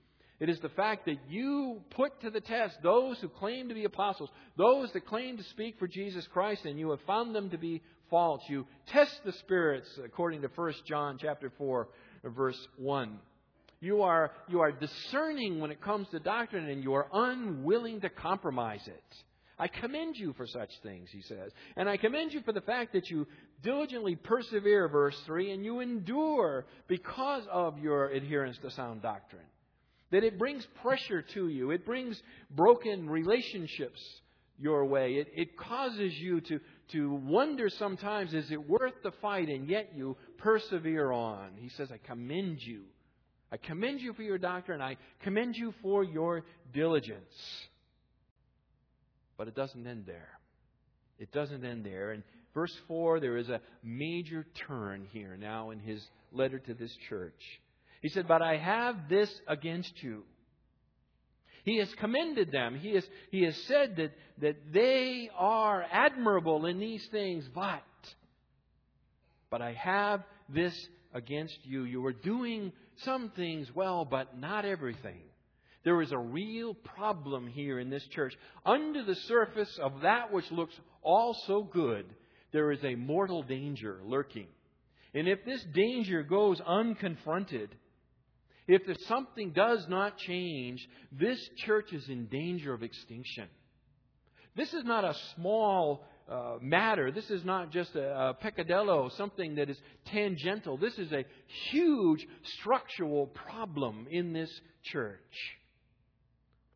It 0.45 0.51
is 0.51 0.61
the 0.61 0.69
fact 0.69 1.07
that 1.07 1.17
you 1.31 1.81
put 1.89 2.21
to 2.21 2.29
the 2.29 2.43
test 2.43 2.77
those 2.83 3.17
who 3.21 3.31
claim 3.31 3.71
to 3.71 3.75
be 3.75 3.85
apostles, 3.85 4.29
those 4.59 4.93
that 4.93 5.07
claim 5.07 5.39
to 5.39 5.43
speak 5.45 5.79
for 5.79 5.89
Jesus 5.89 6.29
Christ, 6.35 6.67
and 6.67 6.79
you 6.79 6.91
have 6.91 7.01
found 7.07 7.35
them 7.35 7.49
to 7.49 7.57
be 7.57 7.81
false. 8.11 8.43
You 8.47 8.67
test 8.89 9.23
the 9.25 9.33
spirits 9.33 9.89
according 10.05 10.43
to 10.43 10.51
1 10.55 10.75
John 10.87 11.17
chapter 11.19 11.51
4, 11.57 11.89
verse 12.25 12.59
1. 12.77 13.19
You 13.81 14.03
are, 14.03 14.33
you 14.47 14.61
are 14.61 14.71
discerning 14.71 15.61
when 15.61 15.71
it 15.71 15.81
comes 15.81 16.09
to 16.11 16.21
doctrine, 16.21 16.69
and 16.69 16.85
you 16.85 16.93
are 16.93 17.09
unwilling 17.11 18.03
to 18.03 18.11
compromise 18.11 18.87
it. 18.87 19.25
I 19.59 19.69
commend 19.69 20.17
you 20.19 20.35
for 20.35 20.47
such 20.47 20.73
things, 20.83 21.09
he 21.11 21.23
says. 21.23 21.53
And 21.75 21.89
I 21.89 21.97
commend 21.97 22.35
you 22.35 22.43
for 22.43 22.53
the 22.53 22.61
fact 22.61 22.93
that 22.93 23.09
you 23.09 23.27
diligently 23.63 24.15
persevere, 24.15 24.89
verse 24.89 25.19
3, 25.25 25.53
and 25.53 25.65
you 25.65 25.81
endure 25.81 26.67
because 26.87 27.45
of 27.51 27.79
your 27.79 28.11
adherence 28.11 28.59
to 28.59 28.71
sound 28.71 29.01
doctrine 29.01 29.41
that 30.15 30.23
it 30.23 30.39
brings 30.39 30.65
pressure 30.81 31.23
to 31.23 31.49
you. 31.49 31.73
It 31.73 31.85
brings 31.85 32.23
broken 32.49 33.11
relationships 33.11 34.01
your 34.57 34.85
way. 34.85 35.15
It, 35.15 35.27
it 35.35 35.57
causes 35.57 36.15
you 36.15 36.41
to, 36.43 36.61
to 36.93 37.15
wonder 37.15 37.69
sometimes, 37.69 38.33
is 38.33 38.49
it 38.53 38.69
worth 38.69 38.93
the 39.03 39.11
fight? 39.21 39.49
And 39.49 39.69
yet 39.69 39.91
you 39.93 40.17
persevere 40.39 41.11
on. 41.11 41.57
He 41.57 41.69
says, 41.71 41.91
I 41.91 41.99
commend 41.99 42.63
you. 42.63 42.83
I 43.51 43.57
commend 43.57 44.03
you 44.03 44.13
for 44.13 44.23
your 44.23 44.39
doctrine. 44.39 44.81
I 44.81 44.99
commend 45.25 45.57
you 45.57 45.75
for 45.83 46.05
your 46.05 46.45
diligence. 46.73 47.67
But 49.37 49.49
it 49.49 49.57
doesn't 49.57 49.85
end 49.85 50.05
there. 50.07 50.39
It 51.19 51.33
doesn't 51.33 51.65
end 51.65 51.85
there. 51.85 52.13
In 52.13 52.23
verse 52.55 52.77
4, 52.87 53.19
there 53.19 53.37
is 53.37 53.49
a 53.49 53.61
major 53.83 54.47
turn 54.69 55.09
here 55.11 55.37
now 55.37 55.71
in 55.71 55.81
his 55.81 56.01
letter 56.31 56.61
to 56.61 56.75
this 56.75 56.97
church. 57.09 57.61
He 58.05 58.11
said, 58.11 58.29
But 58.29 58.43
I 58.43 58.59
have 58.59 59.09
this 59.09 59.31
against 59.49 60.03
you. 60.03 60.25
He 61.65 61.79
has 61.79 61.89
commended 61.95 62.53
them. 62.53 62.79
He 62.79 62.97
has, 62.97 63.05
he 63.31 63.45
has 63.45 63.57
said 63.67 63.97
that, 63.97 64.13
that 64.43 64.57
they 64.75 65.31
are 65.35 65.83
admirable 65.91 66.67
in 66.67 66.79
these 66.79 67.03
things, 67.11 67.49
but, 67.55 67.81
but 69.51 69.63
I 69.63 69.73
have 69.73 70.23
this 70.51 70.75
against 71.15 71.57
you. 71.63 71.85
You 71.85 72.05
are 72.05 72.13
doing 72.13 72.73
some 73.05 73.33
things 73.35 73.75
well, 73.75 74.05
but 74.05 74.39
not 74.39 74.67
everything. 74.67 75.23
There 75.83 76.03
is 76.03 76.13
a 76.13 76.19
real 76.19 76.75
problem 76.75 77.47
here 77.47 77.79
in 77.79 77.89
this 77.89 78.07
church. 78.09 78.35
Under 78.67 79.03
the 79.03 79.15
surface 79.15 79.79
of 79.83 80.03
that 80.03 80.31
which 80.31 80.53
looks 80.53 80.75
all 81.01 81.35
so 81.47 81.63
good, 81.63 82.05
there 82.53 82.71
is 82.71 82.85
a 82.85 82.97
mortal 82.97 83.43
danger 83.43 84.03
lurking. 84.05 84.49
And 85.15 85.27
if 85.27 85.43
this 85.47 85.65
danger 85.73 86.23
goes 86.23 86.61
unconfronted, 86.61 87.69
if 88.67 88.83
something 89.09 89.51
does 89.53 89.87
not 89.89 90.17
change, 90.19 90.87
this 91.13 91.39
church 91.59 91.93
is 91.93 92.09
in 92.09 92.27
danger 92.27 92.73
of 92.73 92.83
extinction. 92.83 93.49
This 94.57 94.73
is 94.73 94.85
not 94.85 95.05
a 95.05 95.15
small 95.35 96.05
uh, 96.29 96.57
matter. 96.61 97.11
This 97.11 97.29
is 97.31 97.45
not 97.45 97.71
just 97.71 97.95
a, 97.95 98.29
a 98.29 98.35
peccadillo, 98.35 99.11
something 99.17 99.57
that 99.57 99.69
is 99.69 99.77
tangential. 100.07 100.79
This 100.79 100.99
is 100.99 101.13
a 101.13 101.25
huge 101.71 102.27
structural 102.61 103.27
problem 103.27 104.07
in 104.11 104.33
this 104.33 104.51
church. 104.85 105.19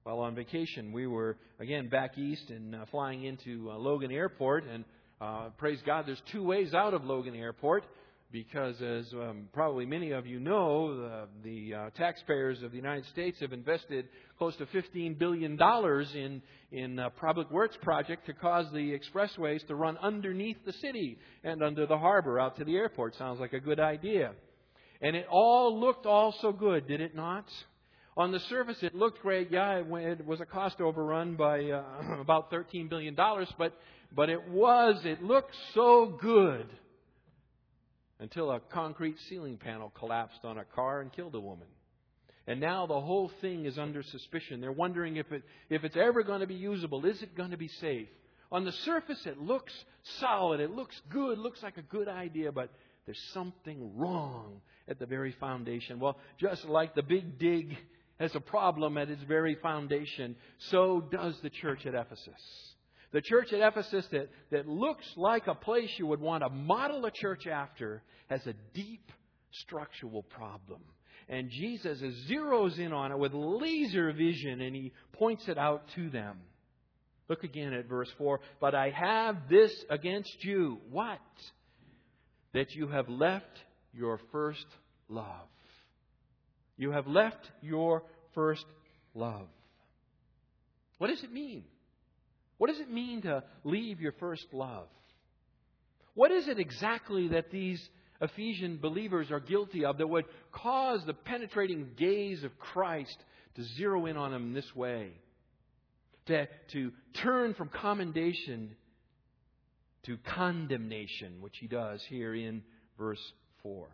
While 0.02 0.20
on 0.20 0.34
vacation, 0.34 0.92
we 0.92 1.06
were 1.06 1.38
again 1.60 1.88
back 1.88 2.18
east 2.18 2.50
and 2.50 2.74
uh, 2.74 2.84
flying 2.90 3.24
into 3.24 3.70
uh, 3.70 3.76
Logan 3.76 4.10
Airport, 4.10 4.64
and 4.66 4.84
uh, 5.20 5.50
praise 5.56 5.80
God, 5.84 6.04
there's 6.06 6.22
two 6.32 6.42
ways 6.42 6.74
out 6.74 6.94
of 6.94 7.04
Logan 7.04 7.34
Airport 7.34 7.84
because, 8.30 8.80
as 8.82 9.10
um, 9.14 9.48
probably 9.52 9.86
many 9.86 10.10
of 10.10 10.26
you 10.26 10.38
know, 10.38 10.96
the, 10.96 11.28
the 11.42 11.74
uh, 11.74 11.90
taxpayers 11.96 12.62
of 12.62 12.72
the 12.72 12.76
United 12.76 13.06
States 13.06 13.40
have 13.40 13.52
invested 13.52 14.06
close 14.36 14.54
to 14.56 14.66
$15 14.66 15.18
billion 15.18 15.58
in, 16.14 16.42
in 16.70 16.98
a 16.98 17.08
public 17.08 17.50
works 17.50 17.76
project 17.80 18.26
to 18.26 18.34
cause 18.34 18.66
the 18.72 18.98
expressways 18.98 19.66
to 19.66 19.74
run 19.74 19.96
underneath 19.98 20.58
the 20.66 20.74
city 20.74 21.18
and 21.42 21.62
under 21.62 21.86
the 21.86 21.96
harbor 21.96 22.38
out 22.38 22.56
to 22.58 22.64
the 22.64 22.76
airport. 22.76 23.16
Sounds 23.16 23.40
like 23.40 23.54
a 23.54 23.60
good 23.60 23.80
idea. 23.80 24.32
And 25.00 25.16
it 25.16 25.26
all 25.30 25.78
looked 25.78 26.04
all 26.04 26.34
so 26.42 26.52
good, 26.52 26.86
did 26.86 27.00
it 27.00 27.14
not? 27.14 27.46
On 28.16 28.32
the 28.32 28.40
surface, 28.40 28.78
it 28.82 28.94
looked 28.94 29.22
great. 29.22 29.50
Yeah, 29.50 29.78
it 29.78 30.26
was 30.26 30.40
a 30.40 30.46
cost 30.46 30.80
overrun 30.80 31.36
by 31.36 31.70
uh, 31.70 31.82
about 32.20 32.50
$13 32.50 32.90
billion, 32.90 33.14
but, 33.14 33.72
but 34.14 34.28
it 34.28 34.48
was, 34.50 35.00
it 35.04 35.22
looked 35.22 35.54
so 35.72 36.18
good 36.20 36.66
until 38.20 38.50
a 38.50 38.60
concrete 38.60 39.16
ceiling 39.28 39.56
panel 39.56 39.92
collapsed 39.98 40.44
on 40.44 40.58
a 40.58 40.64
car 40.64 41.00
and 41.00 41.12
killed 41.12 41.34
a 41.34 41.40
woman. 41.40 41.68
And 42.46 42.60
now 42.60 42.86
the 42.86 43.00
whole 43.00 43.30
thing 43.40 43.66
is 43.66 43.78
under 43.78 44.02
suspicion. 44.02 44.60
They're 44.60 44.72
wondering 44.72 45.16
if, 45.16 45.30
it, 45.32 45.42
if 45.68 45.84
it's 45.84 45.96
ever 45.96 46.22
going 46.22 46.40
to 46.40 46.46
be 46.46 46.54
usable. 46.54 47.04
Is 47.04 47.22
it 47.22 47.36
going 47.36 47.50
to 47.50 47.58
be 47.58 47.68
safe? 47.68 48.08
On 48.50 48.64
the 48.64 48.72
surface, 48.72 49.20
it 49.26 49.38
looks 49.38 49.72
solid. 50.20 50.58
It 50.60 50.70
looks 50.70 50.98
good. 51.10 51.38
Looks 51.38 51.62
like 51.62 51.76
a 51.76 51.82
good 51.82 52.08
idea, 52.08 52.50
but 52.50 52.70
there's 53.04 53.22
something 53.34 53.96
wrong 53.98 54.62
at 54.88 54.98
the 54.98 55.06
very 55.06 55.32
foundation. 55.32 56.00
Well, 56.00 56.16
just 56.38 56.64
like 56.64 56.94
the 56.94 57.02
big 57.02 57.38
dig 57.38 57.76
has 58.18 58.34
a 58.34 58.40
problem 58.40 58.96
at 58.96 59.10
its 59.10 59.22
very 59.24 59.54
foundation, 59.56 60.34
so 60.70 61.00
does 61.10 61.38
the 61.42 61.50
church 61.50 61.86
at 61.86 61.94
Ephesus. 61.94 62.67
The 63.12 63.22
church 63.22 63.52
at 63.52 63.60
Ephesus 63.60 64.06
that, 64.12 64.28
that 64.50 64.68
looks 64.68 65.06
like 65.16 65.46
a 65.46 65.54
place 65.54 65.90
you 65.98 66.06
would 66.06 66.20
want 66.20 66.42
to 66.42 66.50
model 66.50 67.04
a 67.06 67.10
church 67.10 67.46
after 67.46 68.02
has 68.28 68.46
a 68.46 68.54
deep 68.74 69.10
structural 69.50 70.22
problem. 70.22 70.80
And 71.28 71.50
Jesus 71.50 72.00
zeroes 72.30 72.78
in 72.78 72.92
on 72.92 73.12
it 73.12 73.18
with 73.18 73.32
laser 73.34 74.12
vision 74.12 74.60
and 74.60 74.74
he 74.74 74.92
points 75.12 75.48
it 75.48 75.58
out 75.58 75.84
to 75.94 76.10
them. 76.10 76.38
Look 77.28 77.44
again 77.44 77.74
at 77.74 77.86
verse 77.86 78.10
4. 78.16 78.40
But 78.60 78.74
I 78.74 78.90
have 78.90 79.48
this 79.50 79.72
against 79.90 80.44
you. 80.44 80.78
What? 80.90 81.18
That 82.54 82.74
you 82.74 82.88
have 82.88 83.08
left 83.08 83.58
your 83.92 84.18
first 84.32 84.66
love. 85.08 85.48
You 86.78 86.92
have 86.92 87.06
left 87.06 87.50
your 87.60 88.04
first 88.34 88.64
love. 89.14 89.48
What 90.96 91.08
does 91.08 91.22
it 91.22 91.32
mean? 91.32 91.64
What 92.58 92.68
does 92.68 92.80
it 92.80 92.90
mean 92.90 93.22
to 93.22 93.42
leave 93.64 94.00
your 94.00 94.12
first 94.12 94.46
love? 94.52 94.88
What 96.14 96.32
is 96.32 96.48
it 96.48 96.58
exactly 96.58 97.28
that 97.28 97.50
these 97.50 97.80
Ephesian 98.20 98.78
believers 98.78 99.30
are 99.30 99.40
guilty 99.40 99.84
of 99.84 99.98
that 99.98 100.08
would 100.08 100.24
cause 100.50 101.00
the 101.06 101.14
penetrating 101.14 101.90
gaze 101.96 102.42
of 102.42 102.58
Christ 102.58 103.16
to 103.54 103.62
zero 103.76 104.06
in 104.06 104.16
on 104.16 104.32
them 104.32 104.52
this 104.52 104.74
way? 104.74 105.12
To, 106.26 106.46
to 106.72 106.92
turn 107.22 107.54
from 107.54 107.68
commendation 107.68 108.74
to 110.04 110.18
condemnation, 110.34 111.40
which 111.40 111.56
he 111.58 111.68
does 111.68 112.02
here 112.08 112.34
in 112.34 112.62
verse 112.98 113.20
4. 113.62 113.86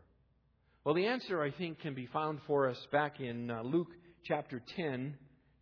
Well, 0.85 0.95
the 0.95 1.07
answer, 1.07 1.43
I 1.43 1.51
think, 1.51 1.81
can 1.81 1.95
be 1.95 2.07
found 2.07 2.41
for 2.47 2.69
us 2.69 2.79
back 2.93 3.21
in 3.21 3.51
uh, 3.51 3.63
Luke 3.63 3.89
chapter 4.25 4.63
10. 4.77 4.85
And 4.85 5.15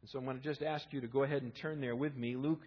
so 0.06 0.18
I'm 0.18 0.24
going 0.24 0.38
to 0.38 0.42
just 0.42 0.62
ask 0.62 0.84
you 0.90 1.00
to 1.00 1.06
go 1.06 1.22
ahead 1.22 1.42
and 1.42 1.52
turn 1.54 1.80
there 1.80 1.96
with 1.96 2.16
me. 2.16 2.36
Luke 2.36 2.62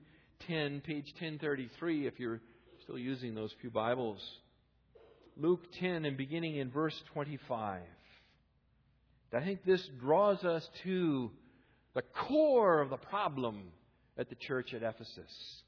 10, 0.47 0.81
page 0.81 1.05
1033, 1.19 2.07
if 2.07 2.19
you're 2.19 2.41
still 2.83 2.97
using 2.97 3.35
those 3.35 3.53
few 3.61 3.69
Bibles. 3.69 4.21
Luke 5.37 5.61
10 5.79 6.05
and 6.05 6.15
beginning 6.17 6.57
in 6.57 6.69
verse 6.69 6.95
25. 7.13 7.81
I 9.33 9.43
think 9.43 9.65
this 9.65 9.85
draws 9.99 10.43
us 10.45 10.65
to 10.83 11.29
the 11.93 12.03
core 12.27 12.79
of 12.79 12.89
the 12.89 12.97
problem 12.97 13.63
at 14.17 14.29
the 14.29 14.35
church 14.35 14.73
at 14.73 14.81
Ephesus. 14.81 15.61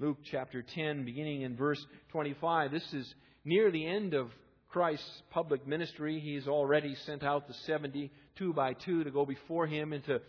Luke 0.00 0.18
chapter 0.30 0.64
10, 0.74 1.04
beginning 1.04 1.42
in 1.42 1.56
verse 1.56 1.84
25. 2.10 2.72
This 2.72 2.92
is 2.92 3.14
near 3.44 3.70
the 3.70 3.86
end 3.86 4.14
of 4.14 4.30
Christ's 4.68 5.22
public 5.30 5.66
ministry. 5.66 6.18
He's 6.18 6.48
already 6.48 6.96
sent 7.06 7.22
out 7.22 7.46
the 7.46 7.54
70 7.66 8.10
two 8.36 8.52
by 8.52 8.72
two 8.72 9.04
to 9.04 9.10
go 9.10 9.26
before 9.26 9.66
him 9.66 9.92
into 9.92 10.20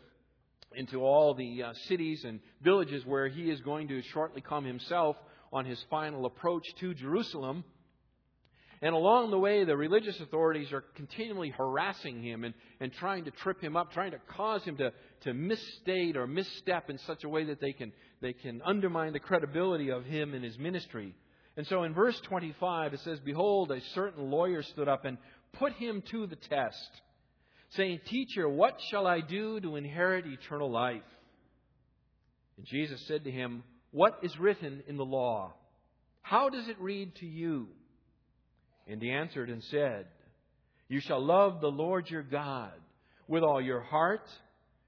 into 0.76 1.02
all 1.02 1.34
the 1.34 1.64
uh, 1.64 1.74
cities 1.88 2.24
and 2.24 2.40
villages 2.62 3.06
where 3.06 3.28
he 3.28 3.50
is 3.50 3.60
going 3.62 3.88
to 3.88 4.02
shortly 4.14 4.42
come 4.42 4.66
himself 4.66 5.16
on 5.52 5.66
his 5.66 5.84
final 5.90 6.26
approach 6.26 6.64
to 6.80 6.94
Jerusalem. 6.94 7.64
And 8.82 8.96
along 8.96 9.32
the 9.32 9.40
way, 9.40 9.66
the 9.66 9.76
religious 9.76 10.18
authorities 10.22 10.72
are 10.72 10.86
continually 10.96 11.50
harassing 11.50 12.24
him 12.24 12.46
and, 12.46 12.54
and 12.80 12.94
trying 12.94 13.26
to 13.26 13.32
trip 13.32 13.62
him 13.62 13.76
up, 13.76 13.92
trying 13.92 14.12
to 14.12 14.20
cause 14.38 14.64
him 14.64 14.78
to, 14.78 14.94
to 15.22 15.34
misstate 15.34 16.16
or 16.16 16.28
misstep 16.28 16.90
in 16.90 16.98
such 17.00 17.26
a 17.26 17.30
way 17.30 17.44
that 17.46 17.60
they 17.60 17.74
can, 17.74 17.92
they 18.22 18.32
can 18.32 18.62
undermine 18.64 19.12
the 19.12 19.20
credibility 19.20 19.92
of 19.92 20.06
him 20.06 20.34
and 20.34 20.46
his 20.46 20.58
ministry. 20.58 21.14
And 21.58 21.68
so 21.68 21.84
in 21.84 21.94
verse 21.94 22.18
25, 22.22 22.94
it 22.94 23.02
says, 23.02 23.20
Behold, 23.20 23.72
a 23.72 23.82
certain 23.94 24.32
lawyer 24.32 24.64
stood 24.64 24.88
up 24.88 25.04
and 25.04 25.18
put 25.54 25.74
him 25.74 26.02
to 26.12 26.26
the 26.26 26.38
test 26.38 27.02
saying, 27.72 28.02
Teacher, 28.06 28.48
what 28.48 28.78
shall 28.90 29.06
I 29.06 29.22
do 29.22 29.60
to 29.60 29.76
inherit 29.76 30.26
eternal 30.26 30.72
life? 30.72 31.02
And 32.58 32.66
Jesus 32.66 33.02
said 33.08 33.24
to 33.24 33.32
him, 33.32 33.64
What 33.92 34.20
is 34.24 34.38
written 34.40 34.84
in 34.88 34.98
the 34.98 35.06
law? 35.06 35.54
How 36.22 36.50
does 36.50 36.68
it 36.68 36.80
read 36.80 37.16
to 37.18 37.26
you? 37.26 37.68
And 38.88 39.02
he 39.02 39.12
answered 39.12 39.50
and 39.50 39.64
said, 39.66 40.08
You 40.88 41.00
shall 41.00 41.24
love 41.24 41.62
the 41.62 41.72
Lord 41.72 42.10
your 42.10 42.24
God 42.24 42.74
with 43.28 43.44
all 43.44 43.62
your 43.62 43.82
heart, 43.82 44.28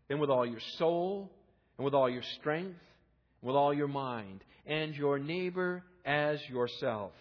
and 0.09 0.19
with 0.19 0.31
all 0.31 0.45
your 0.45 0.59
soul, 0.77 1.31
and 1.77 1.85
with 1.85 1.93
all 1.93 2.09
your 2.09 2.23
strength, 2.39 2.79
and 3.41 3.47
with 3.47 3.55
all 3.55 3.73
your 3.73 3.87
mind, 3.87 4.43
and 4.65 4.95
your 4.95 5.19
neighbor 5.19 5.83
as 6.03 6.39
yourself. 6.49 7.11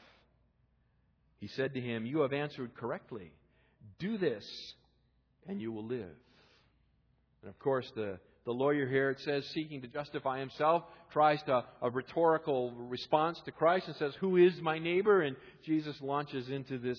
He 1.39 1.49
said 1.49 1.75
to 1.75 1.81
him, 1.81 2.07
You 2.07 2.21
have 2.21 2.33
answered 2.33 2.75
correctly. 2.75 3.33
Do 3.99 4.19
this 4.19 4.45
and 5.51 5.61
you 5.61 5.73
will 5.73 5.85
live. 5.85 6.17
And 7.43 7.51
of 7.51 7.59
course, 7.59 7.91
the, 7.97 8.19
the 8.45 8.53
lawyer 8.53 8.87
here, 8.87 9.11
it 9.11 9.19
says, 9.25 9.45
seeking 9.53 9.83
to 9.83 9.89
justify 9.89 10.39
himself, 10.39 10.85
tries 11.13 11.43
to, 11.45 11.65
a 11.83 11.91
rhetorical 11.91 12.71
response 12.73 13.41
to 13.45 13.51
Christ 13.51 13.89
and 13.89 13.97
says, 13.97 14.15
Who 14.21 14.37
is 14.37 14.55
my 14.63 14.79
neighbor? 14.79 15.23
And 15.23 15.37
Jesus 15.65 15.97
launches 16.01 16.49
into 16.49 16.79
this 16.79 16.99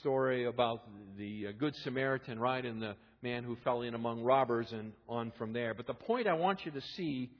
story 0.00 0.44
about 0.44 0.82
the 1.16 1.48
uh, 1.48 1.52
Good 1.58 1.74
Samaritan, 1.76 2.38
right, 2.38 2.64
and 2.64 2.82
the 2.82 2.96
man 3.22 3.44
who 3.44 3.56
fell 3.64 3.80
in 3.80 3.94
among 3.94 4.22
robbers 4.22 4.68
and 4.72 4.92
on 5.08 5.32
from 5.38 5.54
there. 5.54 5.72
But 5.72 5.86
the 5.86 5.94
point 5.94 6.26
I 6.26 6.34
want 6.34 6.66
you 6.66 6.72
to 6.72 6.82
see 6.96 7.30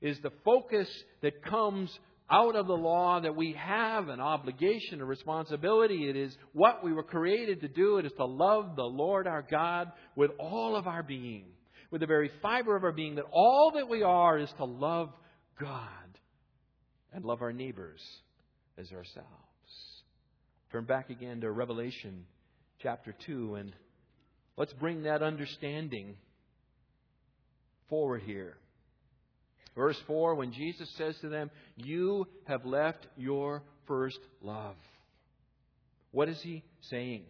is 0.00 0.18
the 0.22 0.32
focus 0.44 0.88
that 1.22 1.42
comes 1.42 1.90
out 2.30 2.56
of 2.56 2.66
the 2.66 2.76
law 2.76 3.20
that 3.20 3.36
we 3.36 3.52
have 3.52 4.08
an 4.08 4.20
obligation, 4.20 5.00
a 5.00 5.04
responsibility. 5.04 6.08
It 6.08 6.16
is 6.16 6.36
what 6.52 6.82
we 6.82 6.92
were 6.92 7.04
created 7.04 7.60
to 7.60 7.68
do. 7.68 7.98
It 7.98 8.06
is 8.06 8.12
to 8.16 8.24
love 8.24 8.74
the 8.76 8.82
Lord 8.82 9.26
our 9.26 9.46
God 9.48 9.92
with 10.16 10.32
all 10.38 10.74
of 10.76 10.86
our 10.86 11.02
being, 11.02 11.44
with 11.90 12.00
the 12.00 12.06
very 12.06 12.30
fiber 12.42 12.76
of 12.76 12.84
our 12.84 12.92
being, 12.92 13.14
that 13.16 13.26
all 13.30 13.72
that 13.76 13.88
we 13.88 14.02
are 14.02 14.38
is 14.38 14.50
to 14.56 14.64
love 14.64 15.10
God 15.60 15.80
and 17.12 17.24
love 17.24 17.42
our 17.42 17.52
neighbors 17.52 18.00
as 18.76 18.90
ourselves. 18.90 19.26
Turn 20.72 20.84
back 20.84 21.10
again 21.10 21.40
to 21.42 21.50
Revelation 21.50 22.24
chapter 22.82 23.14
2 23.26 23.54
and 23.54 23.72
let's 24.56 24.72
bring 24.74 25.04
that 25.04 25.22
understanding 25.22 26.16
forward 27.88 28.22
here. 28.22 28.56
Verse 29.76 30.00
4 30.06 30.34
when 30.34 30.52
Jesus 30.52 30.90
says 30.96 31.16
to 31.20 31.28
them, 31.28 31.50
You 31.76 32.26
have 32.46 32.64
left 32.64 33.06
your 33.16 33.62
first 33.86 34.18
love. 34.40 34.74
What 36.10 36.28
is 36.28 36.40
he 36.40 36.64
saying? 36.80 37.24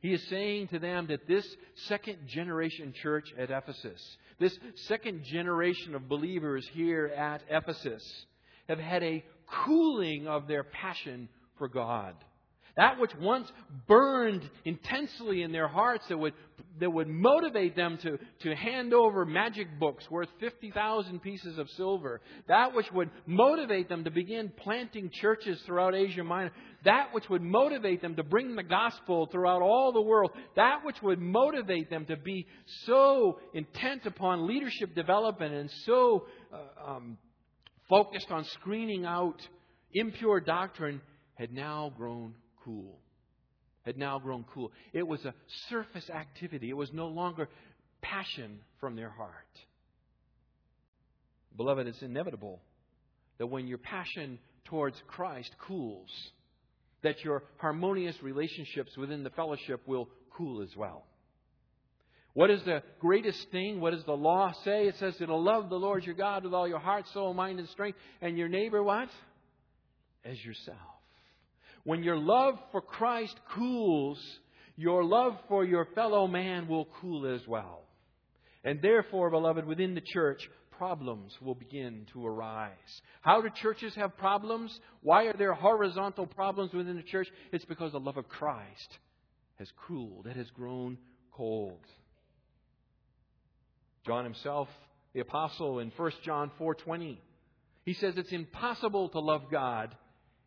He 0.00 0.12
is 0.12 0.28
saying 0.28 0.68
to 0.68 0.80
them 0.80 1.06
that 1.06 1.28
this 1.28 1.46
second 1.86 2.18
generation 2.26 2.92
church 3.00 3.32
at 3.38 3.52
Ephesus, 3.52 4.02
this 4.40 4.58
second 4.88 5.22
generation 5.22 5.94
of 5.94 6.08
believers 6.08 6.68
here 6.72 7.06
at 7.06 7.42
Ephesus, 7.48 8.02
have 8.68 8.80
had 8.80 9.04
a 9.04 9.24
cooling 9.64 10.26
of 10.26 10.48
their 10.48 10.64
passion 10.64 11.28
for 11.56 11.68
God. 11.68 12.16
That 12.76 12.98
which 12.98 13.14
once 13.16 13.50
burned 13.86 14.48
intensely 14.64 15.42
in 15.42 15.52
their 15.52 15.68
hearts 15.68 16.06
that 16.08 16.16
would, 16.16 16.32
that 16.80 16.90
would 16.90 17.06
motivate 17.06 17.76
them 17.76 17.98
to, 17.98 18.18
to 18.40 18.54
hand 18.54 18.94
over 18.94 19.26
magic 19.26 19.78
books 19.78 20.10
worth 20.10 20.30
50,000 20.40 21.20
pieces 21.20 21.58
of 21.58 21.68
silver. 21.70 22.22
That 22.48 22.74
which 22.74 22.90
would 22.92 23.10
motivate 23.26 23.90
them 23.90 24.04
to 24.04 24.10
begin 24.10 24.50
planting 24.56 25.10
churches 25.10 25.60
throughout 25.66 25.94
Asia 25.94 26.24
Minor. 26.24 26.52
That 26.86 27.12
which 27.12 27.28
would 27.28 27.42
motivate 27.42 28.00
them 28.00 28.16
to 28.16 28.22
bring 28.22 28.56
the 28.56 28.62
gospel 28.62 29.26
throughout 29.26 29.60
all 29.60 29.92
the 29.92 30.00
world. 30.00 30.30
That 30.56 30.80
which 30.82 31.00
would 31.02 31.20
motivate 31.20 31.90
them 31.90 32.06
to 32.06 32.16
be 32.16 32.46
so 32.86 33.38
intent 33.52 34.06
upon 34.06 34.46
leadership 34.46 34.94
development 34.94 35.54
and 35.54 35.70
so 35.84 36.24
uh, 36.50 36.92
um, 36.92 37.18
focused 37.90 38.30
on 38.30 38.44
screening 38.44 39.04
out 39.04 39.46
impure 39.92 40.40
doctrine 40.40 41.02
had 41.34 41.52
now 41.52 41.92
grown 41.94 42.32
cool. 42.64 42.98
Had 43.84 43.98
now 43.98 44.18
grown 44.18 44.44
cool. 44.54 44.70
It 44.92 45.06
was 45.06 45.24
a 45.24 45.34
surface 45.68 46.08
activity. 46.08 46.70
It 46.70 46.76
was 46.76 46.92
no 46.92 47.08
longer 47.08 47.48
passion 48.00 48.60
from 48.78 48.96
their 48.96 49.10
heart. 49.10 49.32
Beloved, 51.56 51.86
it's 51.86 52.02
inevitable 52.02 52.60
that 53.38 53.46
when 53.46 53.66
your 53.66 53.78
passion 53.78 54.38
towards 54.64 54.96
Christ 55.08 55.54
cools, 55.66 56.10
that 57.02 57.24
your 57.24 57.42
harmonious 57.58 58.16
relationships 58.22 58.96
within 58.96 59.24
the 59.24 59.30
fellowship 59.30 59.80
will 59.86 60.08
cool 60.30 60.62
as 60.62 60.74
well. 60.76 61.04
What 62.34 62.50
is 62.50 62.62
the 62.64 62.82
greatest 63.00 63.50
thing? 63.50 63.80
What 63.80 63.92
does 63.92 64.04
the 64.04 64.12
law 64.12 64.52
say? 64.64 64.86
It 64.86 64.96
says 64.98 65.16
to 65.16 65.34
love 65.34 65.68
the 65.68 65.76
Lord 65.76 66.04
your 66.04 66.14
God 66.14 66.44
with 66.44 66.54
all 66.54 66.66
your 66.66 66.78
heart, 66.78 67.06
soul, 67.12 67.34
mind, 67.34 67.58
and 67.58 67.68
strength, 67.68 67.98
and 68.22 68.38
your 68.38 68.48
neighbor 68.48 68.82
what? 68.82 69.08
As 70.24 70.42
yourself. 70.42 70.78
When 71.84 72.02
your 72.02 72.16
love 72.16 72.58
for 72.70 72.80
Christ 72.80 73.38
cools, 73.54 74.18
your 74.76 75.04
love 75.04 75.36
for 75.48 75.64
your 75.64 75.86
fellow 75.94 76.26
man 76.26 76.68
will 76.68 76.88
cool 77.00 77.26
as 77.26 77.46
well. 77.46 77.82
And 78.64 78.80
therefore, 78.80 79.30
beloved, 79.30 79.66
within 79.66 79.94
the 79.94 80.00
church, 80.00 80.48
problems 80.70 81.32
will 81.40 81.54
begin 81.54 82.06
to 82.12 82.26
arise. 82.26 83.02
How 83.20 83.40
do 83.40 83.48
churches 83.50 83.94
have 83.96 84.16
problems? 84.16 84.78
Why 85.02 85.24
are 85.24 85.36
there 85.36 85.52
horizontal 85.54 86.26
problems 86.26 86.72
within 86.72 86.96
the 86.96 87.02
church? 87.02 87.28
It's 87.52 87.64
because 87.64 87.92
the 87.92 88.00
love 88.00 88.16
of 88.16 88.28
Christ 88.28 88.98
has 89.58 89.68
cooled, 89.86 90.26
it 90.26 90.36
has 90.36 90.50
grown 90.50 90.98
cold. 91.32 91.84
John 94.06 94.24
himself, 94.24 94.68
the 95.14 95.20
apostle 95.20 95.78
in 95.78 95.92
1 95.96 96.12
John 96.24 96.50
4:20, 96.58 97.18
he 97.84 97.94
says 97.94 98.14
it's 98.16 98.32
impossible 98.32 99.08
to 99.10 99.20
love 99.20 99.50
God 99.50 99.94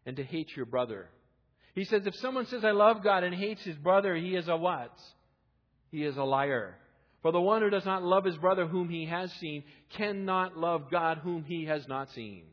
and 0.06 0.18
to 0.18 0.24
hate 0.24 0.56
your 0.56 0.66
brother. 0.66 1.08
He 1.76 1.84
says, 1.84 2.04
if 2.06 2.16
someone 2.16 2.46
says, 2.48 2.64
I 2.64 2.72
love 2.72 3.04
God 3.04 3.24
and 3.24 3.36
hates 3.36 3.64
his 3.64 3.76
brother, 3.76 4.16
he 4.16 4.36
is 4.36 4.48
a 4.48 4.56
what? 4.56 4.98
He 5.92 6.04
is 6.04 6.16
a 6.16 6.24
liar. 6.24 6.76
For 7.22 7.32
the 7.32 7.42
one 7.42 7.62
who 7.62 7.70
does 7.70 7.86
not 7.86 8.02
love 8.02 8.24
his 8.24 8.38
brother 8.38 8.66
whom 8.66 8.90
he 8.90 9.06
has 9.06 9.32
seen 9.34 9.64
cannot 9.98 10.58
love 10.58 10.90
God 10.90 11.20
whom 11.20 11.44
he 11.44 11.66
has 11.66 11.86
not 11.88 12.10
seen. 12.12 12.46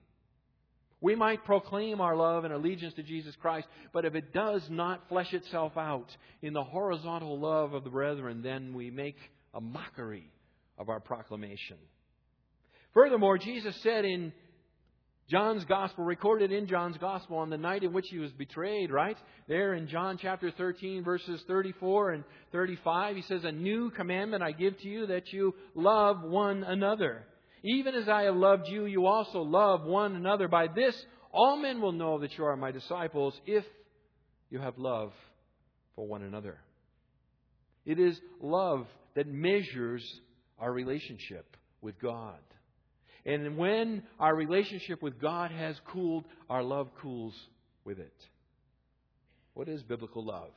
We 1.00 1.14
might 1.14 1.44
proclaim 1.44 2.00
our 2.00 2.16
love 2.16 2.44
and 2.44 2.52
allegiance 2.52 2.94
to 2.94 3.02
Jesus 3.02 3.34
Christ, 3.40 3.66
but 3.92 4.04
if 4.04 4.14
it 4.14 4.32
does 4.32 4.62
not 4.70 5.08
flesh 5.08 5.32
itself 5.32 5.76
out 5.76 6.16
in 6.42 6.52
the 6.52 6.62
horizontal 6.62 7.38
love 7.38 7.74
of 7.74 7.84
the 7.84 7.90
brethren, 7.90 8.42
then 8.42 8.72
we 8.72 8.90
make 8.90 9.16
a 9.54 9.60
mockery 9.60 10.30
of 10.78 10.88
our 10.88 11.00
proclamation. 11.00 11.76
Furthermore, 12.94 13.38
Jesus 13.38 13.74
said 13.82 14.04
in 14.04 14.32
John's 15.32 15.64
gospel, 15.64 16.04
recorded 16.04 16.52
in 16.52 16.66
John's 16.66 16.98
gospel 16.98 17.38
on 17.38 17.48
the 17.48 17.56
night 17.56 17.82
in 17.82 17.94
which 17.94 18.04
he 18.10 18.18
was 18.18 18.30
betrayed, 18.32 18.90
right? 18.90 19.16
There 19.48 19.72
in 19.72 19.88
John 19.88 20.18
chapter 20.20 20.50
13, 20.50 21.02
verses 21.02 21.42
34 21.46 22.10
and 22.10 22.24
35, 22.52 23.16
he 23.16 23.22
says, 23.22 23.42
A 23.42 23.50
new 23.50 23.90
commandment 23.92 24.42
I 24.42 24.52
give 24.52 24.78
to 24.80 24.88
you 24.88 25.06
that 25.06 25.32
you 25.32 25.54
love 25.74 26.20
one 26.20 26.62
another. 26.64 27.24
Even 27.64 27.94
as 27.94 28.10
I 28.10 28.24
have 28.24 28.36
loved 28.36 28.68
you, 28.68 28.84
you 28.84 29.06
also 29.06 29.38
love 29.38 29.84
one 29.84 30.16
another. 30.16 30.48
By 30.48 30.66
this, 30.66 30.94
all 31.32 31.56
men 31.56 31.80
will 31.80 31.92
know 31.92 32.18
that 32.18 32.36
you 32.36 32.44
are 32.44 32.54
my 32.54 32.70
disciples 32.70 33.32
if 33.46 33.64
you 34.50 34.58
have 34.58 34.76
love 34.76 35.12
for 35.96 36.06
one 36.06 36.20
another. 36.20 36.58
It 37.86 37.98
is 37.98 38.20
love 38.38 38.86
that 39.16 39.26
measures 39.26 40.04
our 40.58 40.70
relationship 40.70 41.56
with 41.80 41.98
God. 42.00 42.36
And 43.24 43.56
when 43.56 44.02
our 44.18 44.34
relationship 44.34 45.02
with 45.02 45.20
God 45.20 45.50
has 45.50 45.76
cooled, 45.86 46.24
our 46.50 46.62
love 46.62 46.88
cools 47.00 47.34
with 47.84 47.98
it. 47.98 48.14
What 49.54 49.68
is 49.68 49.82
biblical 49.82 50.24
love? 50.24 50.52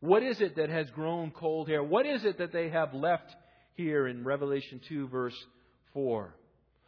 What 0.00 0.22
is 0.22 0.40
it 0.40 0.56
that 0.56 0.68
has 0.68 0.90
grown 0.90 1.30
cold 1.30 1.68
here? 1.68 1.82
What 1.82 2.06
is 2.06 2.24
it 2.24 2.38
that 2.38 2.52
they 2.52 2.68
have 2.68 2.92
left 2.92 3.34
here 3.74 4.06
in 4.06 4.24
Revelation 4.24 4.80
2, 4.88 5.08
verse 5.08 5.36
4? 5.94 6.34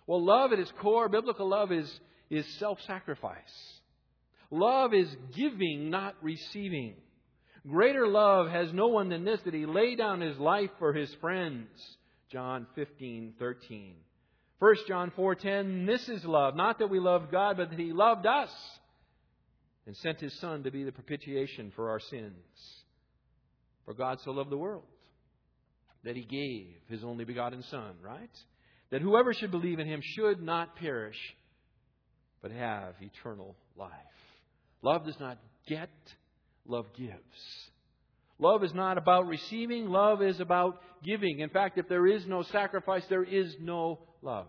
Well, 0.06 0.24
love 0.24 0.52
at 0.52 0.58
its 0.58 0.72
core, 0.80 1.08
biblical 1.08 1.48
love 1.48 1.72
is, 1.72 1.90
is 2.30 2.46
self 2.58 2.78
sacrifice. 2.86 3.80
Love 4.50 4.94
is 4.94 5.08
giving, 5.34 5.90
not 5.90 6.16
receiving. 6.22 6.94
Greater 7.66 8.06
love 8.06 8.48
has 8.48 8.72
no 8.72 8.88
one 8.88 9.10
than 9.10 9.24
this, 9.24 9.40
that 9.44 9.52
he 9.52 9.66
lay 9.66 9.94
down 9.94 10.20
his 10.20 10.38
life 10.38 10.70
for 10.78 10.92
his 10.92 11.12
friends. 11.20 11.68
John 12.30 12.66
15, 12.74 13.34
13. 13.38 13.94
1 14.58 14.74
John 14.88 15.12
4:10 15.16 15.86
This 15.86 16.08
is 16.08 16.24
love, 16.24 16.56
not 16.56 16.78
that 16.78 16.90
we 16.90 16.98
loved 16.98 17.30
God, 17.30 17.56
but 17.56 17.70
that 17.70 17.78
he 17.78 17.92
loved 17.92 18.26
us 18.26 18.50
and 19.86 19.96
sent 19.96 20.20
his 20.20 20.38
son 20.40 20.64
to 20.64 20.70
be 20.70 20.84
the 20.84 20.92
propitiation 20.92 21.72
for 21.76 21.90
our 21.90 22.00
sins. 22.00 22.84
For 23.84 23.94
God 23.94 24.18
so 24.24 24.32
loved 24.32 24.50
the 24.50 24.58
world 24.58 24.84
that 26.04 26.16
he 26.16 26.22
gave 26.22 26.74
his 26.88 27.04
only 27.04 27.24
begotten 27.24 27.62
son, 27.70 27.94
right? 28.02 28.30
That 28.90 29.00
whoever 29.00 29.32
should 29.32 29.50
believe 29.50 29.78
in 29.78 29.86
him 29.86 30.00
should 30.02 30.42
not 30.42 30.76
perish, 30.76 31.16
but 32.42 32.50
have 32.50 32.94
eternal 33.00 33.56
life. 33.76 33.90
Love 34.82 35.06
does 35.06 35.18
not 35.18 35.38
get, 35.66 35.90
love 36.66 36.86
gives. 36.96 37.70
Love 38.38 38.62
is 38.62 38.72
not 38.72 38.98
about 38.98 39.27
receiving, 39.27 39.88
love 39.88 40.22
is 40.22 40.38
about 40.38 40.81
giving. 41.03 41.40
In 41.40 41.48
fact, 41.48 41.77
if 41.77 41.88
there 41.88 42.07
is 42.07 42.27
no 42.27 42.42
sacrifice, 42.42 43.05
there 43.09 43.24
is 43.24 43.57
no 43.61 43.98
love. 44.22 44.46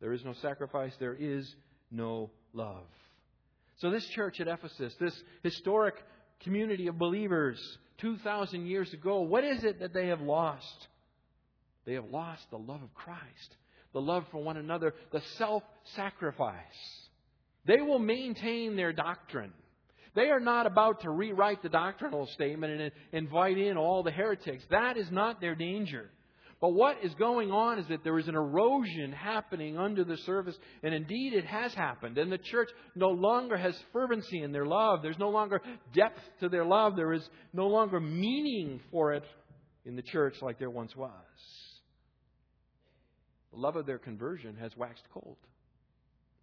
There 0.00 0.12
is 0.12 0.24
no 0.24 0.34
sacrifice, 0.34 0.92
there 1.00 1.16
is 1.18 1.52
no 1.90 2.30
love. 2.52 2.86
So, 3.78 3.90
this 3.90 4.06
church 4.08 4.40
at 4.40 4.46
Ephesus, 4.46 4.94
this 5.00 5.20
historic 5.42 5.96
community 6.40 6.86
of 6.86 6.96
believers 6.96 7.58
2,000 7.98 8.66
years 8.66 8.92
ago, 8.92 9.22
what 9.22 9.44
is 9.44 9.64
it 9.64 9.80
that 9.80 9.92
they 9.92 10.08
have 10.08 10.20
lost? 10.20 10.88
They 11.84 11.94
have 11.94 12.10
lost 12.10 12.42
the 12.50 12.58
love 12.58 12.82
of 12.82 12.94
Christ, 12.94 13.56
the 13.92 14.00
love 14.00 14.24
for 14.30 14.42
one 14.42 14.56
another, 14.56 14.94
the 15.12 15.22
self 15.36 15.62
sacrifice. 15.96 16.56
They 17.66 17.80
will 17.80 17.98
maintain 17.98 18.76
their 18.76 18.92
doctrine. 18.92 19.52
They 20.14 20.30
are 20.30 20.40
not 20.40 20.66
about 20.66 21.00
to 21.02 21.10
rewrite 21.10 21.62
the 21.62 21.68
doctrinal 21.68 22.26
statement 22.26 22.80
and 22.80 22.92
invite 23.12 23.58
in 23.58 23.76
all 23.76 24.02
the 24.02 24.12
heretics. 24.12 24.64
That 24.70 24.96
is 24.96 25.10
not 25.10 25.40
their 25.40 25.54
danger. 25.54 26.10
But 26.60 26.72
what 26.72 26.98
is 27.02 27.12
going 27.14 27.50
on 27.50 27.78
is 27.78 27.88
that 27.88 28.04
there 28.04 28.18
is 28.18 28.28
an 28.28 28.36
erosion 28.36 29.12
happening 29.12 29.76
under 29.76 30.04
the 30.04 30.16
surface, 30.18 30.56
and 30.82 30.94
indeed 30.94 31.34
it 31.34 31.44
has 31.44 31.74
happened. 31.74 32.16
And 32.16 32.30
the 32.30 32.38
church 32.38 32.70
no 32.94 33.10
longer 33.10 33.56
has 33.56 33.76
fervency 33.92 34.40
in 34.40 34.52
their 34.52 34.64
love. 34.64 35.02
There's 35.02 35.18
no 35.18 35.30
longer 35.30 35.60
depth 35.94 36.20
to 36.40 36.48
their 36.48 36.64
love. 36.64 36.96
There 36.96 37.12
is 37.12 37.28
no 37.52 37.66
longer 37.66 38.00
meaning 38.00 38.80
for 38.90 39.12
it 39.12 39.24
in 39.84 39.96
the 39.96 40.02
church 40.02 40.36
like 40.40 40.58
there 40.58 40.70
once 40.70 40.94
was. 40.96 41.10
The 43.52 43.58
love 43.58 43.76
of 43.76 43.84
their 43.84 43.98
conversion 43.98 44.56
has 44.56 44.76
waxed 44.76 45.04
cold. 45.12 45.36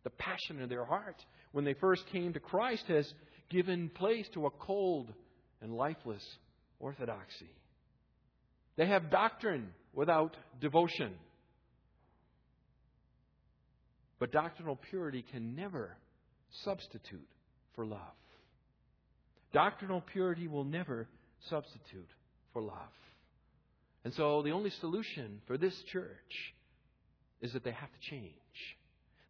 The 0.03 0.11
passion 0.11 0.61
of 0.61 0.69
their 0.69 0.85
heart 0.85 1.17
when 1.51 1.65
they 1.65 1.73
first 1.73 2.05
came 2.11 2.33
to 2.33 2.39
Christ 2.39 2.85
has 2.87 3.11
given 3.51 3.89
place 3.89 4.25
to 4.33 4.47
a 4.47 4.49
cold 4.49 5.13
and 5.61 5.75
lifeless 5.75 6.23
orthodoxy. 6.79 7.51
They 8.77 8.87
have 8.87 9.11
doctrine 9.11 9.69
without 9.93 10.35
devotion. 10.59 11.13
But 14.19 14.31
doctrinal 14.31 14.79
purity 14.89 15.23
can 15.31 15.55
never 15.55 15.97
substitute 16.63 17.27
for 17.75 17.85
love. 17.85 17.99
Doctrinal 19.53 20.01
purity 20.01 20.47
will 20.47 20.63
never 20.63 21.07
substitute 21.49 22.09
for 22.53 22.61
love. 22.61 22.75
And 24.03 24.13
so 24.13 24.41
the 24.41 24.51
only 24.51 24.71
solution 24.79 25.41
for 25.45 25.57
this 25.57 25.75
church 25.91 26.53
is 27.41 27.53
that 27.53 27.63
they 27.63 27.71
have 27.71 27.89
to 27.91 28.09
change. 28.09 28.33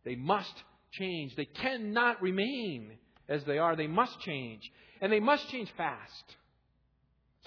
They 0.05 0.15
must 0.15 0.53
change. 0.91 1.35
They 1.35 1.45
cannot 1.45 2.21
remain 2.21 2.91
as 3.31 3.43
they 3.45 3.57
are. 3.57 3.75
They 3.75 3.87
must 3.87 4.19
change. 4.19 4.71
And 5.01 5.11
they 5.11 5.19
must 5.19 5.49
change 5.49 5.71
fast. 5.77 6.35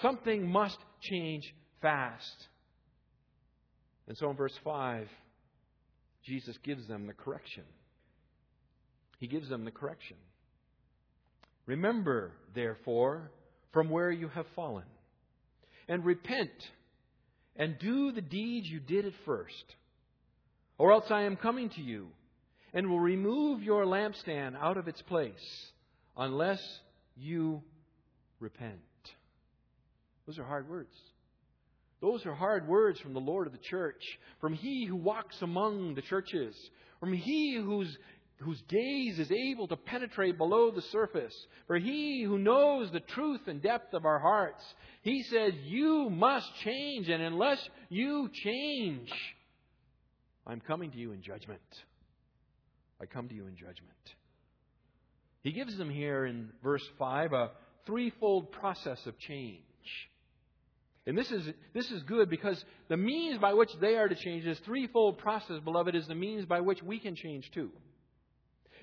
Something 0.01 0.49
must 0.49 0.77
change 1.01 1.43
fast. 1.81 2.47
And 4.07 4.17
so 4.17 4.29
in 4.29 4.35
verse 4.35 4.57
5, 4.63 5.07
Jesus 6.25 6.57
gives 6.63 6.87
them 6.87 7.07
the 7.07 7.13
correction. 7.13 7.63
He 9.19 9.27
gives 9.27 9.47
them 9.47 9.63
the 9.63 9.71
correction. 9.71 10.17
Remember, 11.65 12.31
therefore, 12.53 13.31
from 13.71 13.89
where 13.89 14.11
you 14.11 14.27
have 14.29 14.45
fallen, 14.55 14.85
and 15.87 16.05
repent, 16.05 16.51
and 17.55 17.79
do 17.79 18.11
the 18.11 18.21
deeds 18.21 18.67
you 18.67 18.79
did 18.79 19.05
at 19.05 19.13
first. 19.25 19.75
Or 20.77 20.91
else 20.91 21.05
I 21.09 21.23
am 21.23 21.37
coming 21.37 21.69
to 21.69 21.81
you, 21.81 22.07
and 22.73 22.89
will 22.89 22.99
remove 22.99 23.63
your 23.63 23.85
lampstand 23.85 24.55
out 24.61 24.77
of 24.77 24.87
its 24.87 25.01
place, 25.03 25.71
unless 26.17 26.61
you 27.15 27.61
repent. 28.39 28.79
Those 30.25 30.39
are 30.39 30.43
hard 30.43 30.69
words. 30.69 30.95
Those 32.01 32.25
are 32.25 32.33
hard 32.33 32.67
words 32.67 32.99
from 32.99 33.13
the 33.13 33.19
Lord 33.19 33.47
of 33.47 33.53
the 33.53 33.59
church, 33.59 34.01
from 34.41 34.53
He 34.53 34.85
who 34.85 34.95
walks 34.95 35.41
among 35.41 35.95
the 35.95 36.01
churches, 36.01 36.55
from 36.99 37.13
He 37.13 37.55
whose, 37.55 37.97
whose 38.37 38.61
gaze 38.67 39.17
is 39.17 39.31
able 39.31 39.67
to 39.67 39.77
penetrate 39.77 40.37
below 40.37 40.71
the 40.71 40.81
surface, 40.81 41.33
for 41.67 41.77
He 41.77 42.23
who 42.23 42.37
knows 42.37 42.91
the 42.91 42.99
truth 42.99 43.41
and 43.47 43.61
depth 43.61 43.93
of 43.93 44.05
our 44.05 44.19
hearts. 44.19 44.63
He 45.03 45.23
says, 45.23 45.53
You 45.63 46.09
must 46.09 46.47
change, 46.63 47.09
and 47.09 47.23
unless 47.23 47.59
you 47.89 48.29
change, 48.43 49.09
I'm 50.45 50.61
coming 50.61 50.91
to 50.91 50.97
you 50.97 51.11
in 51.11 51.21
judgment. 51.21 51.61
I 53.01 53.05
come 53.05 53.27
to 53.29 53.35
you 53.35 53.47
in 53.47 53.55
judgment. 53.55 53.93
He 55.45 55.51
gives 55.51 55.77
them 55.77 55.91
here 55.91 56.25
in 56.25 56.49
verse 56.63 56.81
5 56.97 57.31
a 57.33 57.51
threefold 57.85 58.51
process 58.51 58.99
of 59.05 59.15
change. 59.19 59.61
And 61.05 61.15
this 61.15 61.29
is, 61.29 61.47
this 61.71 61.91
is 61.91 62.01
good 62.01 62.31
because 62.31 62.65
the 62.89 62.97
means 62.97 63.37
by 63.37 63.53
which 63.53 63.69
they 63.79 63.95
are 63.95 64.07
to 64.07 64.15
change, 64.15 64.43
this 64.43 64.57
threefold 64.65 65.19
process, 65.19 65.59
beloved, 65.63 65.93
is 65.93 66.07
the 66.07 66.15
means 66.15 66.45
by 66.45 66.61
which 66.61 66.81
we 66.81 66.97
can 66.97 67.15
change 67.15 67.51
too. 67.53 67.69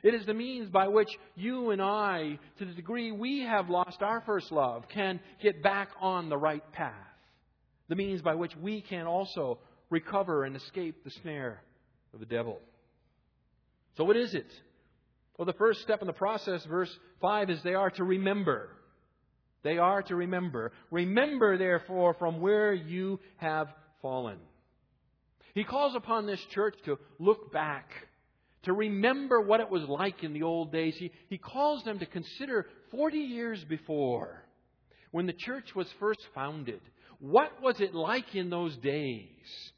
It 0.05 0.15
is 0.15 0.25
the 0.25 0.35
means 0.35 0.71
by 0.71 0.87
which 0.87 1.09
you 1.35 1.71
and 1.71 1.83
I, 1.83 2.39
to 2.61 2.65
the 2.65 2.75
degree 2.75 3.11
we 3.11 3.41
have 3.41 3.69
lost 3.69 4.01
our 4.01 4.21
first 4.21 4.53
love, 4.53 4.85
can 4.89 5.19
get 5.43 5.65
back 5.65 5.89
on 6.01 6.29
the 6.29 6.39
right 6.39 6.63
path. 6.71 6.95
The 7.89 7.97
means 7.97 8.23
by 8.23 8.37
which 8.37 8.55
we 8.55 8.83
can 8.83 9.09
also 9.09 9.59
recover 9.91 10.45
and 10.45 10.55
escape 10.55 11.03
the 11.03 11.11
snare 11.23 11.61
of 12.15 12.21
the 12.21 12.27
devil. 12.27 12.61
So, 13.97 14.05
what 14.05 14.17
is 14.17 14.33
it? 14.33 14.47
Well, 15.37 15.47
the 15.47 15.53
first 15.55 15.83
step 15.83 16.01
in 16.01 16.07
the 16.07 16.13
process, 16.13 16.65
verse 16.65 16.91
5, 17.21 17.51
is 17.51 17.63
they 17.63 17.75
are 17.75 17.91
to 17.91 18.05
remember. 18.05 18.69
They 19.63 19.79
are 19.79 20.03
to 20.03 20.17
remember. 20.17 20.73
Remember, 20.91 21.57
therefore, 21.57 22.15
from 22.15 22.41
where 22.41 22.75
you 22.75 23.21
have 23.37 23.69
fallen. 24.03 24.39
He 25.55 25.65
calls 25.65 25.95
upon 25.95 26.27
this 26.27 26.41
church 26.51 26.75
to 26.85 26.99
look 27.19 27.53
back, 27.53 27.91
to 28.65 28.73
remember 28.73 29.41
what 29.41 29.61
it 29.61 29.71
was 29.71 29.85
like 29.85 30.23
in 30.23 30.33
the 30.33 30.43
old 30.43 30.73
days. 30.73 30.97
He, 30.97 31.13
he 31.29 31.39
calls 31.39 31.85
them 31.85 31.99
to 31.99 32.07
consider 32.07 32.67
40 32.91 33.19
years 33.19 33.63
before, 33.65 34.45
when 35.11 35.27
the 35.27 35.33
church 35.33 35.75
was 35.75 35.87
first 36.01 36.21
founded. 36.35 36.81
What 37.19 37.63
was 37.63 37.81
it 37.81 37.95
like 37.95 38.35
in 38.35 38.51
those 38.51 38.77
days? 38.79 39.73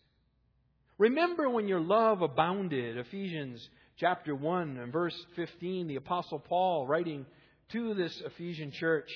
Remember 0.97 1.51
when 1.51 1.69
your 1.69 1.81
love 1.81 2.23
abounded. 2.23 2.97
Ephesians 2.97 3.69
chapter 3.96 4.35
1 4.35 4.76
and 4.78 4.92
verse 4.92 5.16
15, 5.37 5.87
the 5.87 5.96
Apostle 5.96 6.38
Paul 6.38 6.87
writing 6.87 7.26
to 7.72 7.94
this 7.94 8.22
Ephesian 8.24 8.72
church. 8.72 9.11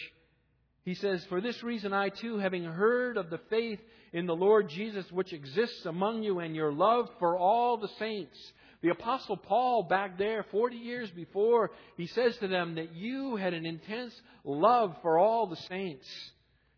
He 0.84 0.94
says, 0.94 1.24
For 1.28 1.40
this 1.40 1.62
reason 1.62 1.92
I 1.92 2.08
too, 2.08 2.38
having 2.38 2.64
heard 2.64 3.16
of 3.16 3.30
the 3.30 3.40
faith 3.50 3.80
in 4.12 4.26
the 4.26 4.36
Lord 4.36 4.68
Jesus 4.68 5.10
which 5.10 5.32
exists 5.32 5.84
among 5.84 6.22
you 6.22 6.38
and 6.38 6.54
your 6.54 6.72
love 6.72 7.08
for 7.18 7.36
all 7.36 7.76
the 7.76 7.90
saints. 7.98 8.38
The 8.80 8.90
Apostle 8.90 9.36
Paul, 9.36 9.82
back 9.82 10.16
there 10.16 10.44
40 10.50 10.76
years 10.76 11.10
before, 11.10 11.72
he 11.96 12.06
says 12.06 12.36
to 12.38 12.48
them 12.48 12.76
that 12.76 12.94
you 12.94 13.34
had 13.36 13.52
an 13.52 13.66
intense 13.66 14.14
love 14.44 14.96
for 15.02 15.18
all 15.18 15.48
the 15.48 15.56
saints. 15.68 16.06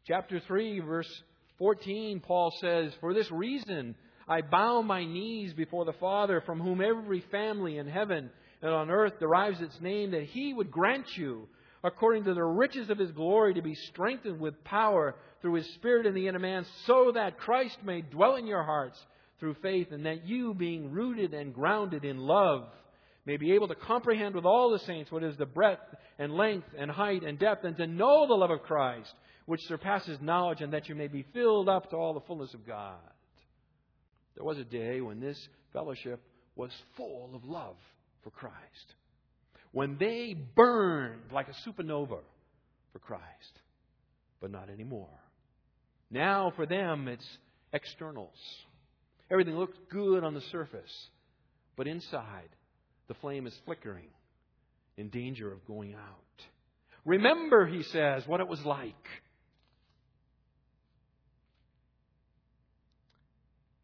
Chapter 0.07 0.41
3, 0.41 0.81
verse 0.81 1.23
14, 1.59 2.21
Paul 2.21 2.53
says, 2.59 2.93
For 3.01 3.13
this 3.13 3.31
reason 3.31 3.95
I 4.31 4.43
bow 4.43 4.81
my 4.81 5.05
knees 5.05 5.53
before 5.53 5.85
the 5.85 5.93
Father, 5.95 6.41
from 6.43 6.61
whom 6.61 6.81
every 6.81 7.21
family 7.33 7.79
in 7.79 7.89
heaven 7.89 8.31
and 8.63 8.71
on 8.73 8.89
earth 8.89 9.19
derives 9.19 9.61
its 9.61 9.81
name, 9.81 10.13
that 10.13 10.23
he 10.23 10.55
would 10.55 10.71
grant 10.71 11.17
you 11.17 11.49
according 11.83 12.23
to 12.25 12.35
the 12.35 12.45
riches 12.45 12.91
of 12.91 12.99
his 12.99 13.11
glory, 13.11 13.55
to 13.55 13.63
be 13.63 13.75
strengthened 13.75 14.39
with 14.39 14.63
power 14.63 15.17
through 15.43 15.55
his 15.55 15.75
Spirit 15.75 16.07
in 16.07 16.15
the 16.15 16.29
inner 16.29 16.39
man, 16.39 16.65
so 16.87 17.11
that 17.13 17.39
Christ 17.39 17.79
may 17.83 18.03
dwell 18.03 18.37
in 18.37 18.47
your 18.47 18.63
hearts 18.63 19.05
through 19.41 19.55
faith, 19.55 19.91
and 19.91 20.07
that 20.07 20.27
you, 20.27 20.55
being 20.55 20.93
rooted 20.93 21.35
and 21.35 21.53
grounded 21.53 22.05
in 22.05 22.19
love, 22.19 22.69
may 23.27 23.37
be 23.37 23.53
able 23.53 23.67
to 23.69 23.75
comprehend 23.75 24.37
with 24.37 24.45
all 24.45 24.71
the 24.71 24.79
saints 24.81 25.11
what 25.11 25.25
is 25.25 25.37
the 25.39 25.47
breadth 25.47 25.83
and 26.19 26.35
length 26.35 26.69
and 26.79 26.91
height 26.91 27.25
and 27.25 27.39
depth, 27.39 27.65
and 27.65 27.77
to 27.79 27.87
know 27.87 28.29
the 28.29 28.35
love 28.35 28.51
of 28.51 28.63
Christ, 28.63 29.13
which 29.47 29.67
surpasses 29.67 30.19
knowledge, 30.21 30.61
and 30.61 30.73
that 30.73 30.89
you 30.89 30.95
may 30.95 31.09
be 31.09 31.27
filled 31.33 31.69
up 31.69 31.91
to 31.91 31.97
all 31.97 32.15
the 32.15 32.21
fullness 32.21 32.55
of 32.55 32.67
God. 32.67 33.01
There 34.35 34.45
was 34.45 34.59
a 34.59 34.65
day 34.65 35.01
when 35.01 35.21
this 35.21 35.39
fellowship 35.73 36.21
was 36.57 36.71
full 36.97 37.31
of 37.35 37.45
love 37.45 37.77
for 38.23 38.31
Christ 38.31 38.95
when 39.73 39.97
they 39.99 40.35
burned 40.35 41.33
like 41.33 41.49
a 41.49 41.69
supernova 41.69 42.19
for 42.93 42.99
Christ, 42.99 43.61
but 44.41 44.51
not 44.51 44.69
anymore. 44.69 45.09
Now, 46.11 46.53
for 46.57 46.67
them, 46.67 47.07
it's 47.09 47.27
externals. 47.73 48.35
Everything 49.31 49.57
looks 49.57 49.77
good 49.91 50.25
on 50.25 50.35
the 50.35 50.41
surface, 50.53 51.09
but 51.77 51.87
inside, 51.87 52.49
the 53.07 53.15
flame 53.15 53.47
is 53.47 53.55
flickering, 53.65 54.09
in 54.97 55.09
danger 55.09 55.53
of 55.53 55.65
going 55.67 55.95
out. 55.95 56.45
Remember, 57.05 57.67
he 57.67 57.83
says, 57.85 58.27
what 58.27 58.41
it 58.41 58.49
was 58.49 58.61
like. 58.65 59.07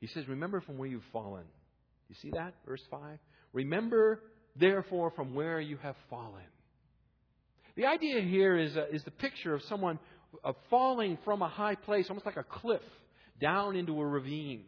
He 0.01 0.07
says, 0.09 0.29
Remember 0.29 0.61
from 0.61 0.79
where 0.79 0.89
you've 0.89 1.03
fallen. 1.13 1.45
You 2.09 2.15
see 2.21 2.31
that? 2.31 2.55
Verse 2.67 2.83
5. 2.91 3.19
Remember 3.53 4.21
therefore, 4.59 5.11
from 5.11 5.35
where 5.35 5.61
you 5.61 5.77
have 5.79 5.97
fallen. 6.09 6.45
The 7.77 7.87
idea 7.87 8.23
here 8.23 8.57
is, 8.57 8.75
a, 8.77 8.93
is 8.95 9.05
the 9.05 9.11
picture 9.11 9.55
of 9.55 9.63
someone 9.65 9.99
of 10.43 10.57
falling 10.71 11.19
from 11.25 11.43
a 11.43 11.49
high 11.49 11.75
place, 11.75 12.07
almost 12.09 12.27
like 12.27 12.37
a 12.37 12.43
cliff, 12.43 12.83
down 13.41 13.77
into 13.77 14.01
a 14.01 14.07
ravine. 14.07 14.65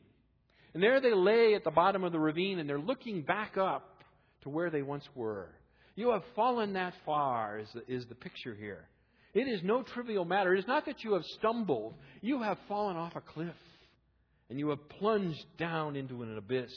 And 0.75 0.83
there 0.83 1.01
they 1.01 1.14
lay 1.14 1.55
at 1.55 1.64
the 1.64 1.71
bottom 1.71 2.05
of 2.05 2.12
the 2.12 2.19
ravine 2.19 2.59
and 2.59 2.69
they're 2.69 2.79
looking 2.79 3.23
back 3.23 3.57
up 3.57 4.03
to 4.43 4.51
where 4.51 4.71
they 4.71 4.83
once 4.83 5.05
were. 5.14 5.49
You 5.95 6.11
have 6.12 6.23
fallen 6.37 6.75
that 6.75 6.95
far, 7.05 7.59
is 7.59 7.69
the, 7.75 7.93
is 7.93 8.07
the 8.07 8.14
picture 8.14 8.55
here. 8.55 8.87
It 9.35 9.49
is 9.49 9.61
no 9.62 9.83
trivial 9.83 10.25
matter. 10.25 10.55
It 10.55 10.61
is 10.61 10.67
not 10.67 10.87
that 10.87 11.03
you 11.03 11.14
have 11.14 11.25
stumbled, 11.38 11.95
you 12.21 12.43
have 12.43 12.59
fallen 12.69 12.97
off 12.97 13.17
a 13.17 13.21
cliff 13.21 13.55
and 14.50 14.58
you 14.58 14.70
have 14.70 14.88
plunged 14.88 15.44
down 15.58 15.96
into 15.96 16.22
an 16.22 16.37
abyss. 16.37 16.72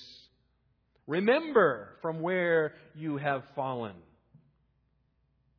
Remember 1.07 1.89
from 2.01 2.21
where 2.21 2.73
you 2.95 3.17
have 3.17 3.43
fallen. 3.55 3.95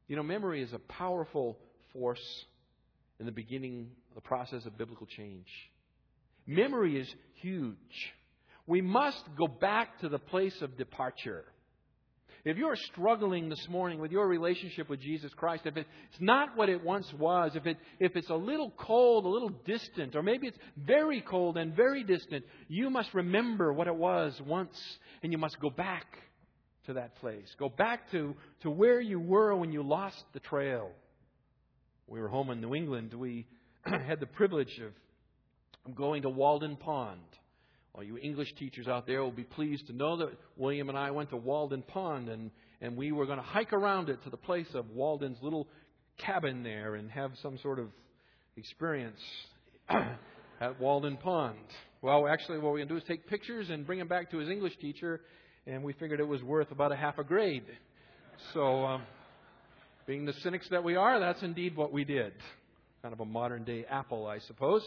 You 0.08 0.16
know, 0.16 0.22
memory 0.22 0.62
is 0.62 0.72
a 0.72 0.78
powerful 0.78 1.58
force 1.92 2.44
in 3.18 3.26
the 3.26 3.32
beginning 3.32 3.90
the 4.14 4.20
process 4.20 4.66
of 4.66 4.76
biblical 4.76 5.06
change. 5.06 5.46
Memory 6.46 7.00
is 7.00 7.08
huge. 7.40 7.76
We 8.66 8.80
must 8.80 9.22
go 9.36 9.46
back 9.46 10.00
to 10.00 10.08
the 10.08 10.18
place 10.18 10.60
of 10.60 10.76
departure. 10.76 11.44
If 12.44 12.56
you're 12.56 12.74
struggling 12.74 13.48
this 13.48 13.68
morning 13.68 14.00
with 14.00 14.10
your 14.10 14.26
relationship 14.26 14.90
with 14.90 15.00
Jesus 15.00 15.32
Christ, 15.32 15.64
if 15.64 15.76
it's 15.76 15.88
not 16.18 16.56
what 16.56 16.68
it 16.68 16.82
once 16.82 17.06
was, 17.16 17.52
if, 17.54 17.66
it, 17.66 17.76
if 18.00 18.16
it's 18.16 18.30
a 18.30 18.34
little 18.34 18.72
cold, 18.76 19.24
a 19.24 19.28
little 19.28 19.52
distant, 19.64 20.16
or 20.16 20.24
maybe 20.24 20.48
it's 20.48 20.58
very 20.76 21.20
cold 21.20 21.56
and 21.56 21.76
very 21.76 22.02
distant, 22.02 22.44
you 22.66 22.90
must 22.90 23.14
remember 23.14 23.72
what 23.72 23.86
it 23.86 23.94
was 23.94 24.40
once, 24.44 24.76
and 25.22 25.30
you 25.30 25.38
must 25.38 25.60
go 25.60 25.70
back 25.70 26.06
to 26.86 26.94
that 26.94 27.14
place. 27.16 27.46
Go 27.60 27.68
back 27.68 28.10
to, 28.10 28.34
to 28.62 28.70
where 28.70 29.00
you 29.00 29.20
were 29.20 29.54
when 29.54 29.70
you 29.70 29.84
lost 29.84 30.24
the 30.32 30.40
trail. 30.40 30.90
We 32.08 32.20
were 32.20 32.28
home 32.28 32.50
in 32.50 32.60
New 32.60 32.74
England. 32.74 33.14
We 33.14 33.46
had 33.84 34.18
the 34.18 34.26
privilege 34.26 34.80
of 35.86 35.94
going 35.94 36.22
to 36.22 36.28
Walden 36.28 36.74
Pond. 36.74 37.20
All 37.94 38.02
you 38.02 38.16
English 38.16 38.54
teachers 38.58 38.88
out 38.88 39.06
there 39.06 39.22
will 39.22 39.30
be 39.30 39.44
pleased 39.44 39.86
to 39.88 39.92
know 39.92 40.16
that 40.16 40.30
William 40.56 40.88
and 40.88 40.96
I 40.96 41.10
went 41.10 41.30
to 41.30 41.36
Walden 41.36 41.82
Pond 41.82 42.28
and, 42.28 42.50
and 42.80 42.96
we 42.96 43.12
were 43.12 43.26
going 43.26 43.38
to 43.38 43.44
hike 43.44 43.74
around 43.74 44.08
it 44.08 44.22
to 44.24 44.30
the 44.30 44.36
place 44.36 44.68
of 44.74 44.88
Walden's 44.90 45.36
little 45.42 45.68
cabin 46.18 46.62
there 46.62 46.94
and 46.94 47.10
have 47.10 47.32
some 47.42 47.58
sort 47.58 47.78
of 47.78 47.88
experience 48.56 49.20
at 49.88 50.80
Walden 50.80 51.18
Pond. 51.18 51.58
Well, 52.00 52.26
actually, 52.26 52.58
what 52.58 52.72
we're 52.72 52.78
going 52.78 52.88
to 52.88 52.94
do 52.94 52.98
is 52.98 53.04
take 53.06 53.26
pictures 53.26 53.68
and 53.68 53.86
bring 53.86 53.98
them 53.98 54.08
back 54.08 54.30
to 54.30 54.38
his 54.38 54.48
English 54.48 54.76
teacher, 54.80 55.20
and 55.66 55.82
we 55.82 55.92
figured 55.92 56.18
it 56.18 56.26
was 56.26 56.42
worth 56.42 56.70
about 56.72 56.92
a 56.92 56.96
half 56.96 57.18
a 57.18 57.24
grade. 57.24 57.64
So, 58.54 58.84
um, 58.84 59.02
being 60.06 60.24
the 60.24 60.32
cynics 60.42 60.66
that 60.70 60.82
we 60.82 60.96
are, 60.96 61.20
that's 61.20 61.42
indeed 61.42 61.76
what 61.76 61.92
we 61.92 62.04
did. 62.04 62.32
kind 63.02 63.12
of 63.12 63.20
a 63.20 63.24
modern 63.24 63.64
day 63.64 63.84
Apple, 63.88 64.26
I 64.26 64.40
suppose. 64.40 64.82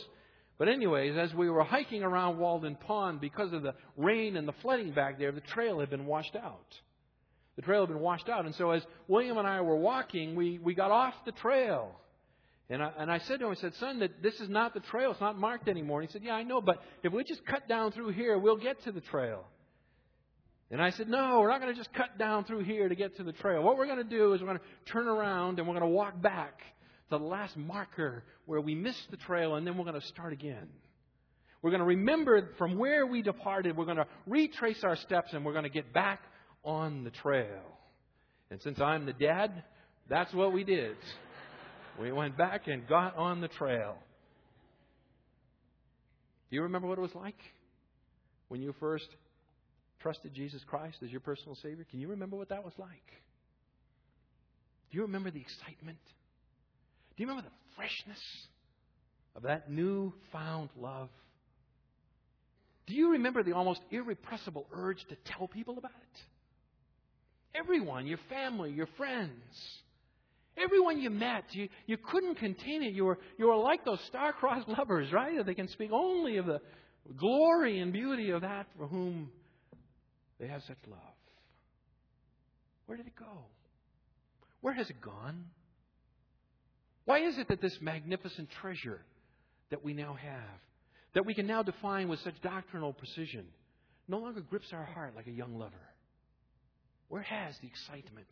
But, 0.58 0.70
anyways, 0.70 1.18
as 1.18 1.34
we 1.34 1.50
were 1.50 1.64
hiking 1.64 2.04
around 2.04 2.38
Walden 2.38 2.76
Pond, 2.76 3.20
because 3.20 3.52
of 3.52 3.62
the 3.62 3.74
rain 3.98 4.38
and 4.38 4.48
the 4.48 4.54
flooding 4.62 4.92
back 4.92 5.20
there, 5.20 5.32
the 5.32 5.42
trail 5.42 5.80
had 5.80 5.90
been 5.90 6.06
washed 6.06 6.36
out. 6.36 6.80
The 7.58 7.62
trail 7.62 7.82
had 7.82 7.90
been 7.90 8.00
washed 8.00 8.30
out. 8.30 8.46
And 8.46 8.56
so, 8.56 8.72
as 8.72 8.86
William 9.08 9.38
and 9.38 9.48
I 9.48 9.62
were 9.62 9.76
walking, 9.76 10.36
we, 10.36 10.60
we 10.60 10.74
got 10.74 10.92
off 10.92 11.14
the 11.26 11.34
trail. 11.34 11.92
And 12.70 12.82
I, 12.82 12.92
and 12.98 13.12
I 13.12 13.20
said 13.20 13.40
to 13.40 13.46
him, 13.46 13.52
I 13.52 13.56
said, 13.56 13.76
son, 13.76 14.00
that 14.00 14.24
this 14.24 14.40
is 14.40 14.50
not 14.50 14.74
the 14.74 14.80
trail. 14.80 15.12
It's 15.12 15.22
not 15.22 15.38
marked 15.38 15.68
anymore. 15.68 16.02
And 16.02 16.10
he 16.10 16.14
said, 16.14 16.24
yeah, 16.24 16.34
I 16.34 16.44
know, 16.44 16.62
but 16.62 16.82
if 17.04 17.14
we 17.14 17.24
just 17.24 17.46
cut 17.46 17.68
down 17.68 17.92
through 17.92 18.10
here, 18.10 18.38
we'll 18.38 18.58
get 18.58 18.82
to 18.86 18.92
the 18.92 19.02
trail. 19.02 19.46
And 20.72 20.82
I 20.82 20.90
said, 20.90 21.08
no, 21.08 21.42
we're 21.42 21.50
not 21.50 21.62
going 21.62 21.72
to 21.72 21.78
just 21.78 21.94
cut 21.94 22.18
down 22.18 22.44
through 22.46 22.64
here 22.64 22.90
to 22.90 22.96
get 22.96 23.18
to 23.18 23.24
the 23.24 23.34
trail. 23.34 23.62
What 23.62 23.78
we're 23.78 23.86
going 23.86 24.00
to 24.00 24.04
do 24.04 24.34
is 24.34 24.42
we're 24.42 24.48
going 24.48 24.58
to 24.58 24.92
turn 24.92 25.08
around 25.08 25.60
and 25.60 25.68
we're 25.68 25.76
going 25.76 25.88
to 25.88 25.96
walk 25.96 26.20
back 26.20 26.60
the 27.10 27.20
last 27.20 27.56
marker 27.56 28.24
where 28.46 28.62
we 28.62 28.76
missed 28.76 29.10
the 29.12 29.18
trail, 29.18 29.56
and 29.56 29.66
then 29.66 29.78
we're 29.78 29.84
going 29.86 30.00
to 30.00 30.08
start 30.08 30.34
again. 30.34 30.68
We're 31.62 31.72
going 31.72 31.82
to 31.82 31.88
remember 31.88 32.50
from 32.58 32.78
where 32.78 33.06
we 33.06 33.22
departed. 33.22 33.76
We're 33.76 33.86
going 33.86 33.98
to 33.98 34.08
retrace 34.28 34.84
our 34.84 34.96
steps, 34.96 35.34
and 35.34 35.46
we're 35.46 35.54
going 35.54 35.64
to 35.64 35.70
get 35.70 35.94
back 35.94 36.22
on 36.64 37.04
the 37.04 37.12
trail. 37.12 37.62
And 38.52 38.62
since 38.62 38.80
I'm 38.80 39.06
the 39.06 39.14
dad, 39.14 39.64
that's 40.10 40.34
what 40.34 40.54
we 40.54 40.64
did. 40.64 40.96
We 42.00 42.12
went 42.12 42.38
back 42.38 42.68
and 42.68 42.88
got 42.88 43.16
on 43.18 43.42
the 43.42 43.48
trail. 43.48 43.96
Do 46.50 46.56
you 46.56 46.64
remember 46.64 46.88
what 46.88 46.98
it 46.98 47.02
was 47.02 47.16
like 47.16 47.40
when 48.50 48.62
you 48.62 48.76
first 48.80 49.08
trusted 50.02 50.34
Jesus 50.34 50.62
Christ 50.68 50.98
as 51.04 51.10
your 51.10 51.22
personal 51.22 51.56
Savior? 51.56 51.86
Can 51.90 52.00
you 52.00 52.10
remember 52.10 52.36
what 52.36 52.50
that 52.50 52.64
was 52.64 52.74
like? 52.78 52.90
Do 54.92 54.98
you 54.98 55.02
remember 55.02 55.32
the 55.32 55.42
excitement? 55.42 55.98
Do 57.16 57.24
you 57.24 57.28
remember 57.28 57.48
the 57.50 57.76
freshness 57.76 58.22
of 59.36 59.44
that 59.44 59.72
new-found 59.72 60.70
love? 60.78 61.10
Do 62.88 62.94
you 62.94 63.12
remember 63.14 63.44
the 63.44 63.54
almost 63.54 63.82
irrepressible 63.92 64.68
urge 64.74 65.04
to 65.10 65.16
tell 65.26 65.48
people 65.48 65.78
about 65.78 65.92
it? 65.92 66.22
Everyone, 67.58 68.06
your 68.06 68.20
family, 68.30 68.72
your 68.72 68.88
friends, 68.98 69.32
everyone 70.58 71.00
you 71.00 71.10
met, 71.10 71.46
you, 71.52 71.70
you 71.88 71.98
couldn't 71.98 72.36
contain 72.36 72.84
it. 72.84 72.94
You 72.94 73.06
were, 73.06 73.18
you 73.38 73.48
were 73.48 73.56
like 73.56 73.86
those 73.86 74.00
star-crossed 74.08 74.68
lovers, 74.78 75.12
right? 75.12 75.44
They 75.46 75.56
can 75.56 75.70
speak 75.70 75.92
only 75.92 76.38
of 76.38 76.46
the 76.46 76.60
glory 77.18 77.80
and 77.80 77.94
beauty 77.94 78.32
of 78.32 78.42
that 78.42 78.68
for 78.78 78.88
whom 78.88 79.30
they 80.40 80.48
have 80.48 80.62
such 80.68 80.78
love. 80.88 81.00
Where 82.86 82.98
did 82.98 83.08
it 83.08 83.16
go? 83.16 83.46
Where 84.62 84.74
has 84.74 84.90
it 84.90 85.02
gone? 85.02 85.46
Why 87.06 87.20
is 87.20 87.38
it 87.38 87.48
that 87.50 87.62
this 87.62 87.78
magnificent 87.82 88.50
treasure 88.62 89.02
that 89.70 89.84
we 89.84 89.94
now 89.94 90.14
have, 90.14 90.60
that 91.14 91.26
we 91.26 91.34
can 91.34 91.48
now 91.48 91.64
define 91.64 92.10
with 92.10 92.20
such 92.20 92.40
doctrinal 92.42 92.94
precision, 92.94 93.46
no 94.08 94.18
longer 94.18 94.42
grips 94.42 94.68
our 94.74 94.84
heart 94.84 95.16
like 95.16 95.28
a 95.28 95.32
young 95.32 95.58
lover? 95.58 95.74
Where 97.08 97.22
has 97.22 97.56
the 97.62 97.68
excitement 97.68 98.28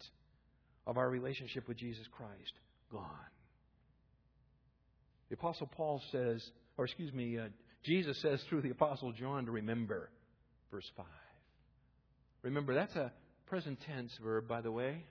of 0.88 0.98
our 0.98 1.10
relationship 1.10 1.68
with 1.68 1.78
Jesus 1.78 2.06
Christ 2.12 2.54
gone? 2.92 3.08
The 5.30 5.36
Apostle 5.36 5.68
Paul 5.68 6.02
says, 6.12 6.44
or 6.78 6.86
excuse 6.86 7.14
me, 7.14 7.38
uh, 7.38 7.48
Jesus 7.84 8.20
says 8.22 8.42
through 8.50 8.62
the 8.62 8.72
Apostle 8.72 9.12
John 9.12 9.46
to 9.46 9.52
remember, 9.52 10.10
verse 10.72 10.90
5. 10.98 11.06
Remember, 12.42 12.74
that's 12.74 12.96
a 12.96 13.12
present 13.48 13.80
tense 13.86 14.12
verb, 14.24 14.48
by 14.48 14.62
the 14.62 14.72
way. 14.72 15.06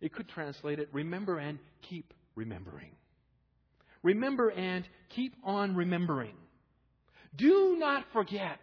It 0.00 0.12
could 0.14 0.28
translate 0.28 0.78
it 0.78 0.88
remember 0.92 1.38
and 1.38 1.58
keep 1.88 2.12
remembering. 2.40 2.92
Remember 4.02 4.48
and 4.48 4.88
keep 5.10 5.34
on 5.44 5.76
remembering. 5.76 6.34
Do 7.36 7.76
not 7.78 8.04
forget 8.14 8.58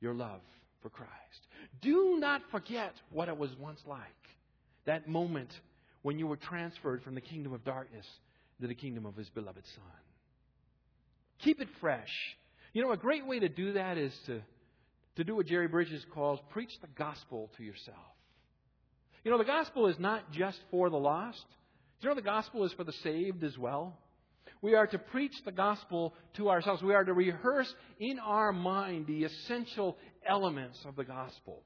your 0.00 0.14
love 0.14 0.40
for 0.80 0.88
Christ. 0.88 1.10
Do 1.82 2.16
not 2.20 2.40
forget 2.52 2.94
what 3.10 3.28
it 3.28 3.36
was 3.36 3.50
once 3.58 3.80
like. 3.86 4.00
That 4.86 5.08
moment 5.08 5.50
when 6.02 6.20
you 6.20 6.28
were 6.28 6.36
transferred 6.36 7.02
from 7.02 7.16
the 7.16 7.20
kingdom 7.20 7.52
of 7.52 7.64
darkness 7.64 8.06
to 8.60 8.68
the 8.68 8.74
kingdom 8.74 9.04
of 9.04 9.16
His 9.16 9.28
beloved 9.30 9.64
Son. 9.74 9.84
Keep 11.40 11.60
it 11.60 11.68
fresh. 11.80 12.36
You 12.72 12.82
know, 12.82 12.92
a 12.92 12.96
great 12.96 13.26
way 13.26 13.40
to 13.40 13.48
do 13.48 13.72
that 13.72 13.98
is 13.98 14.12
to, 14.26 14.40
to 15.16 15.24
do 15.24 15.34
what 15.34 15.46
Jerry 15.46 15.66
Bridges 15.66 16.06
calls 16.14 16.38
preach 16.50 16.70
the 16.80 16.88
gospel 16.96 17.50
to 17.56 17.64
yourself. 17.64 17.96
You 19.24 19.32
know, 19.32 19.38
the 19.38 19.44
gospel 19.44 19.88
is 19.88 19.98
not 19.98 20.30
just 20.30 20.58
for 20.70 20.88
the 20.88 20.96
lost, 20.96 21.44
do 22.00 22.06
you 22.06 22.08
know 22.10 22.14
the 22.14 22.22
gospel 22.22 22.64
is 22.64 22.72
for 22.72 22.84
the 22.84 22.92
saved 23.02 23.42
as 23.42 23.58
well? 23.58 23.98
We 24.62 24.74
are 24.74 24.86
to 24.86 24.98
preach 24.98 25.34
the 25.44 25.52
gospel 25.52 26.14
to 26.34 26.48
ourselves. 26.48 26.82
We 26.82 26.94
are 26.94 27.04
to 27.04 27.12
rehearse 27.12 27.72
in 27.98 28.18
our 28.18 28.52
mind 28.52 29.06
the 29.06 29.24
essential 29.24 29.96
elements 30.26 30.78
of 30.84 30.96
the 30.96 31.04
gospel. 31.04 31.62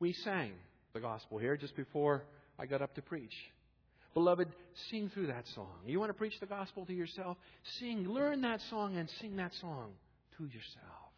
We 0.00 0.12
sang 0.12 0.52
the 0.92 1.00
gospel 1.00 1.38
here 1.38 1.56
just 1.56 1.76
before 1.76 2.24
I 2.58 2.66
got 2.66 2.82
up 2.82 2.94
to 2.94 3.02
preach. 3.02 3.34
Beloved, 4.14 4.48
sing 4.90 5.10
through 5.12 5.28
that 5.28 5.44
song. 5.54 5.78
You 5.86 6.00
want 6.00 6.10
to 6.10 6.14
preach 6.14 6.38
the 6.40 6.46
gospel 6.46 6.86
to 6.86 6.92
yourself? 6.92 7.36
Sing, 7.78 8.08
learn 8.08 8.40
that 8.42 8.60
song 8.70 8.96
and 8.96 9.08
sing 9.20 9.36
that 9.36 9.52
song 9.60 9.92
to 10.36 10.44
yourself. 10.44 11.12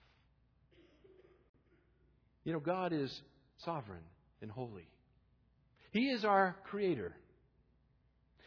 You 2.44 2.52
know, 2.52 2.60
God 2.60 2.92
is 2.92 3.20
sovereign 3.64 4.02
and 4.42 4.50
holy. 4.50 4.88
He 5.92 6.08
is 6.10 6.24
our 6.24 6.56
Creator. 6.64 7.14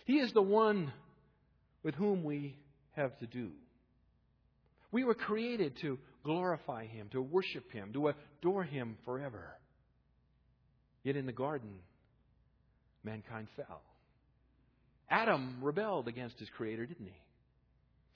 He 0.05 0.19
is 0.19 0.33
the 0.33 0.41
one 0.41 0.91
with 1.83 1.95
whom 1.95 2.23
we 2.23 2.57
have 2.91 3.17
to 3.19 3.27
do. 3.27 3.51
We 4.91 5.03
were 5.03 5.15
created 5.15 5.77
to 5.81 5.97
glorify 6.23 6.85
Him, 6.85 7.09
to 7.11 7.21
worship 7.21 7.71
Him, 7.71 7.93
to 7.93 8.09
adore 8.09 8.63
Him 8.63 8.97
forever. 9.05 9.57
Yet 11.03 11.15
in 11.15 11.25
the 11.25 11.31
garden, 11.31 11.79
mankind 13.03 13.47
fell. 13.55 13.81
Adam 15.09 15.57
rebelled 15.61 16.07
against 16.07 16.39
his 16.39 16.49
Creator, 16.49 16.85
didn't 16.85 17.05
he? 17.05 17.21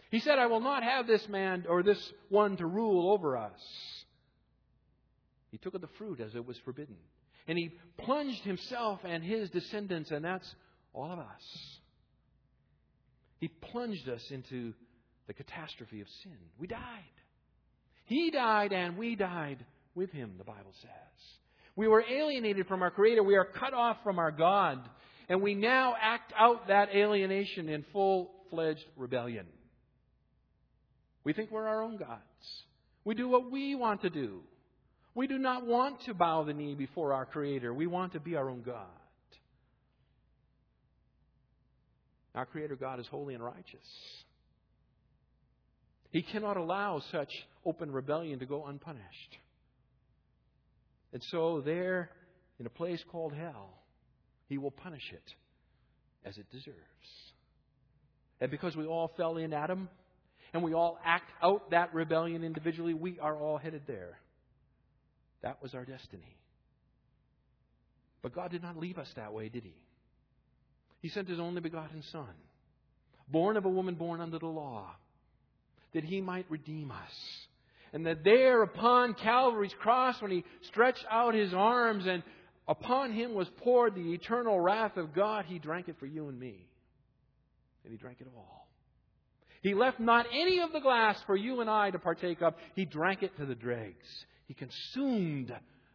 He 0.09 0.19
said, 0.19 0.39
I 0.39 0.47
will 0.47 0.61
not 0.61 0.83
have 0.83 1.05
this 1.05 1.27
man 1.27 1.65
or 1.67 1.83
this 1.83 2.01
one 2.29 2.55
to 2.57 2.65
rule 2.65 3.11
over 3.11 3.35
us. 3.35 3.59
He 5.51 5.57
took 5.57 5.75
of 5.75 5.81
the 5.81 5.89
fruit 5.97 6.19
as 6.19 6.33
it 6.35 6.45
was 6.45 6.57
forbidden. 6.63 6.95
And 7.47 7.57
he 7.57 7.73
plunged 7.97 8.43
himself 8.43 9.01
and 9.03 9.23
his 9.23 9.49
descendants, 9.49 10.11
and 10.11 10.23
that's 10.23 10.55
all 10.97 11.11
of 11.11 11.19
us. 11.19 11.79
He 13.39 13.47
plunged 13.47 14.09
us 14.09 14.23
into 14.31 14.73
the 15.27 15.33
catastrophe 15.33 16.01
of 16.01 16.07
sin. 16.23 16.37
We 16.59 16.67
died. 16.67 16.81
He 18.05 18.31
died, 18.31 18.73
and 18.73 18.97
we 18.97 19.15
died 19.15 19.65
with 19.93 20.11
him, 20.11 20.33
the 20.37 20.43
Bible 20.43 20.73
says. 20.81 20.91
We 21.75 21.87
were 21.87 22.03
alienated 22.09 22.67
from 22.67 22.81
our 22.81 22.89
Creator. 22.89 23.23
We 23.23 23.35
are 23.35 23.45
cut 23.45 23.73
off 23.73 23.97
from 24.03 24.17
our 24.17 24.31
God. 24.31 24.79
And 25.29 25.41
we 25.41 25.53
now 25.53 25.95
act 26.01 26.33
out 26.37 26.69
that 26.69 26.89
alienation 26.95 27.69
in 27.69 27.85
full 27.91 28.31
fledged 28.49 28.85
rebellion. 28.95 29.45
We 31.23 31.33
think 31.33 31.51
we're 31.51 31.67
our 31.67 31.83
own 31.83 31.97
gods. 31.97 32.21
We 33.03 33.13
do 33.13 33.27
what 33.27 33.51
we 33.51 33.75
want 33.75 34.01
to 34.01 34.09
do. 34.09 34.41
We 35.13 35.27
do 35.27 35.37
not 35.37 35.65
want 35.65 36.01
to 36.05 36.13
bow 36.13 36.43
the 36.43 36.53
knee 36.53 36.75
before 36.75 37.13
our 37.13 37.25
Creator. 37.25 37.73
We 37.73 37.87
want 37.87 38.13
to 38.13 38.19
be 38.19 38.35
our 38.35 38.49
own 38.49 38.61
God. 38.65 38.87
Our 42.37 42.45
Creator 42.45 42.75
God 42.75 42.99
is 42.99 43.07
holy 43.07 43.33
and 43.33 43.43
righteous. 43.43 43.87
He 46.11 46.21
cannot 46.21 46.55
allow 46.55 47.01
such 47.11 47.31
open 47.65 47.91
rebellion 47.91 48.37
to 48.39 48.45
go 48.45 48.67
unpunished. 48.67 49.37
And 51.13 51.23
so, 51.31 51.61
there, 51.65 52.11
in 52.59 52.67
a 52.67 52.69
place 52.69 53.03
called 53.11 53.33
hell, 53.33 53.81
He 54.49 54.59
will 54.59 54.69
punish 54.69 55.01
it 55.11 55.33
as 56.29 56.37
it 56.37 56.45
deserves. 56.51 56.77
And 58.39 58.51
because 58.51 58.75
we 58.75 58.85
all 58.85 59.11
fell 59.17 59.37
in 59.37 59.51
Adam, 59.51 59.89
and 60.53 60.61
we 60.61 60.75
all 60.75 60.99
act 61.03 61.31
out 61.41 61.71
that 61.71 61.91
rebellion 61.95 62.43
individually, 62.43 62.93
we 62.93 63.19
are 63.19 63.35
all 63.35 63.57
headed 63.57 63.81
there. 63.87 64.19
That 65.41 65.59
was 65.63 65.73
our 65.73 65.85
destiny. 65.85 66.37
But 68.21 68.35
God 68.35 68.51
did 68.51 68.61
not 68.61 68.77
leave 68.77 68.99
us 68.99 69.11
that 69.15 69.33
way, 69.33 69.49
did 69.49 69.63
He? 69.63 69.73
He 70.99 71.09
sent 71.09 71.27
His 71.27 71.39
only 71.39 71.61
begotten 71.61 72.03
Son, 72.11 72.27
born 73.27 73.57
of 73.57 73.65
a 73.65 73.69
woman 73.69 73.95
born 73.95 74.21
under 74.21 74.39
the 74.39 74.47
law, 74.47 74.89
that 75.93 76.03
He 76.03 76.21
might 76.21 76.45
redeem 76.49 76.91
us. 76.91 77.47
And 77.93 78.05
that 78.05 78.23
there 78.23 78.63
upon 78.63 79.13
Calvary's 79.13 79.73
cross, 79.79 80.21
when 80.21 80.31
He 80.31 80.43
stretched 80.61 81.05
out 81.09 81.33
His 81.33 81.53
arms 81.53 82.05
and 82.05 82.23
upon 82.67 83.13
Him 83.13 83.33
was 83.33 83.47
poured 83.57 83.95
the 83.95 84.13
eternal 84.13 84.59
wrath 84.59 84.97
of 84.97 85.13
God, 85.13 85.45
He 85.45 85.59
drank 85.59 85.87
it 85.87 85.97
for 85.99 86.05
you 86.05 86.27
and 86.27 86.39
me. 86.39 86.67
And 87.83 87.91
He 87.91 87.97
drank 87.97 88.19
it 88.19 88.27
all. 88.35 88.67
He 89.61 89.73
left 89.73 89.99
not 89.99 90.25
any 90.31 90.59
of 90.59 90.71
the 90.71 90.79
glass 90.79 91.17
for 91.25 91.35
you 91.35 91.61
and 91.61 91.69
I 91.69 91.91
to 91.91 91.99
partake 91.99 92.41
of. 92.41 92.53
He 92.75 92.85
drank 92.85 93.23
it 93.23 93.35
to 93.37 93.45
the 93.45 93.55
dregs. 93.55 94.07
He 94.47 94.53
consumed 94.53 95.53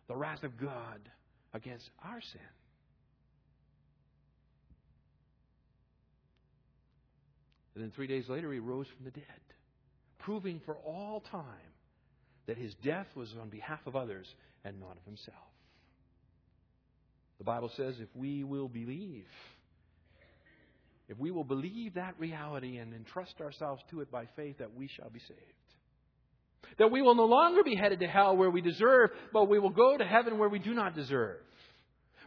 the 0.08 0.16
wrath 0.16 0.42
of 0.42 0.58
God 0.58 1.00
against 1.54 1.88
our 2.04 2.20
sin. 2.20 2.40
And 7.74 7.82
then 7.82 7.90
three 7.94 8.06
days 8.06 8.28
later, 8.28 8.52
he 8.52 8.58
rose 8.58 8.86
from 8.96 9.04
the 9.04 9.10
dead, 9.10 9.24
proving 10.18 10.60
for 10.64 10.76
all 10.76 11.22
time 11.30 11.44
that 12.46 12.58
his 12.58 12.74
death 12.84 13.06
was 13.14 13.28
on 13.40 13.48
behalf 13.48 13.80
of 13.86 13.96
others 13.96 14.26
and 14.64 14.78
not 14.80 14.96
of 14.96 15.04
himself. 15.04 15.36
The 17.38 17.44
Bible 17.44 17.70
says 17.76 17.94
if 17.98 18.08
we 18.14 18.44
will 18.44 18.68
believe, 18.68 19.26
if 21.08 21.18
we 21.18 21.30
will 21.30 21.44
believe 21.44 21.94
that 21.94 22.14
reality 22.18 22.78
and 22.78 22.94
entrust 22.94 23.40
ourselves 23.40 23.82
to 23.90 24.00
it 24.00 24.10
by 24.10 24.26
faith, 24.36 24.58
that 24.58 24.74
we 24.74 24.88
shall 24.88 25.10
be 25.10 25.20
saved. 25.20 25.40
That 26.78 26.90
we 26.90 27.02
will 27.02 27.14
no 27.14 27.24
longer 27.24 27.62
be 27.64 27.74
headed 27.74 28.00
to 28.00 28.06
hell 28.06 28.36
where 28.36 28.50
we 28.50 28.60
deserve, 28.60 29.10
but 29.32 29.48
we 29.48 29.58
will 29.58 29.70
go 29.70 29.96
to 29.96 30.04
heaven 30.04 30.38
where 30.38 30.48
we 30.48 30.58
do 30.58 30.72
not 30.72 30.94
deserve. 30.94 31.40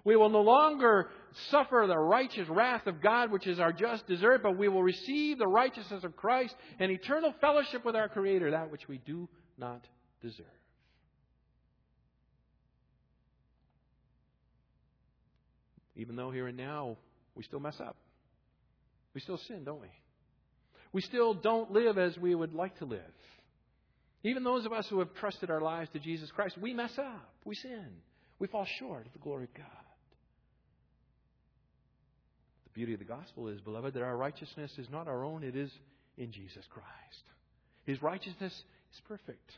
We 0.04 0.16
will 0.16 0.30
no 0.30 0.42
longer 0.42 1.10
suffer 1.50 1.86
the 1.88 1.98
righteous 1.98 2.48
wrath 2.50 2.88
of 2.88 3.02
God, 3.02 3.32
which 3.32 3.48
is 3.48 3.60
our 3.60 3.74
just 3.74 4.08
desert, 4.08 4.42
but 4.44 4.58
we 4.58 4.68
will 4.68 4.84
receive 4.84 5.38
the 5.38 5.48
righteousness 5.48 6.04
of 6.04 6.16
Christ 6.16 6.56
and 6.80 6.92
eternal 6.92 7.34
fellowship 7.42 7.86
with 7.86 7.96
our 7.96 8.10
Creator, 8.10 8.52
that 8.52 8.72
which 8.72 8.88
we 8.88 8.98
do 9.00 9.28
not 9.58 9.86
deserve. 10.22 10.46
Even 15.96 16.16
though 16.16 16.32
here 16.32 16.48
and 16.48 16.58
now 16.58 16.98
we 17.36 17.44
still 17.44 17.60
mess 17.60 17.80
up, 17.80 17.96
we 19.14 19.22
still 19.22 19.38
sin, 19.38 19.64
don't 19.64 19.82
we? 19.82 19.88
We 20.92 21.02
still 21.02 21.34
don't 21.34 21.72
live 21.72 21.98
as 21.98 22.18
we 22.18 22.36
would 22.36 22.54
like 22.54 22.78
to 22.80 22.86
live. 22.86 23.02
Even 24.24 24.44
those 24.44 24.66
of 24.66 24.74
us 24.74 24.88
who 24.90 25.00
have 25.00 25.14
trusted 25.16 25.50
our 25.50 25.62
lives 25.62 25.90
to 25.94 26.00
Jesus 26.00 26.32
Christ, 26.32 26.58
we 26.58 26.74
mess 26.74 26.98
up. 26.98 27.34
We 27.46 27.56
sin. 27.56 27.88
We 28.40 28.48
fall 28.48 28.66
short 28.80 29.06
of 29.06 29.14
the 29.14 29.20
glory 29.20 29.44
of 29.44 29.54
God. 29.54 29.85
Beauty 32.76 32.94
of 32.94 33.00
the 33.00 33.06
gospel 33.06 33.48
is, 33.48 33.62
beloved, 33.62 33.94
that 33.94 34.04
our 34.04 34.18
righteousness 34.18 34.72
is 34.78 34.88
not 34.92 35.08
our 35.08 35.24
own, 35.24 35.44
it 35.44 35.56
is 35.56 35.72
in 36.18 36.32
Jesus 36.32 36.66
Christ. 36.70 37.24
His 37.86 38.02
righteousness 38.02 38.52
is 38.54 39.02
perfect. 39.08 39.52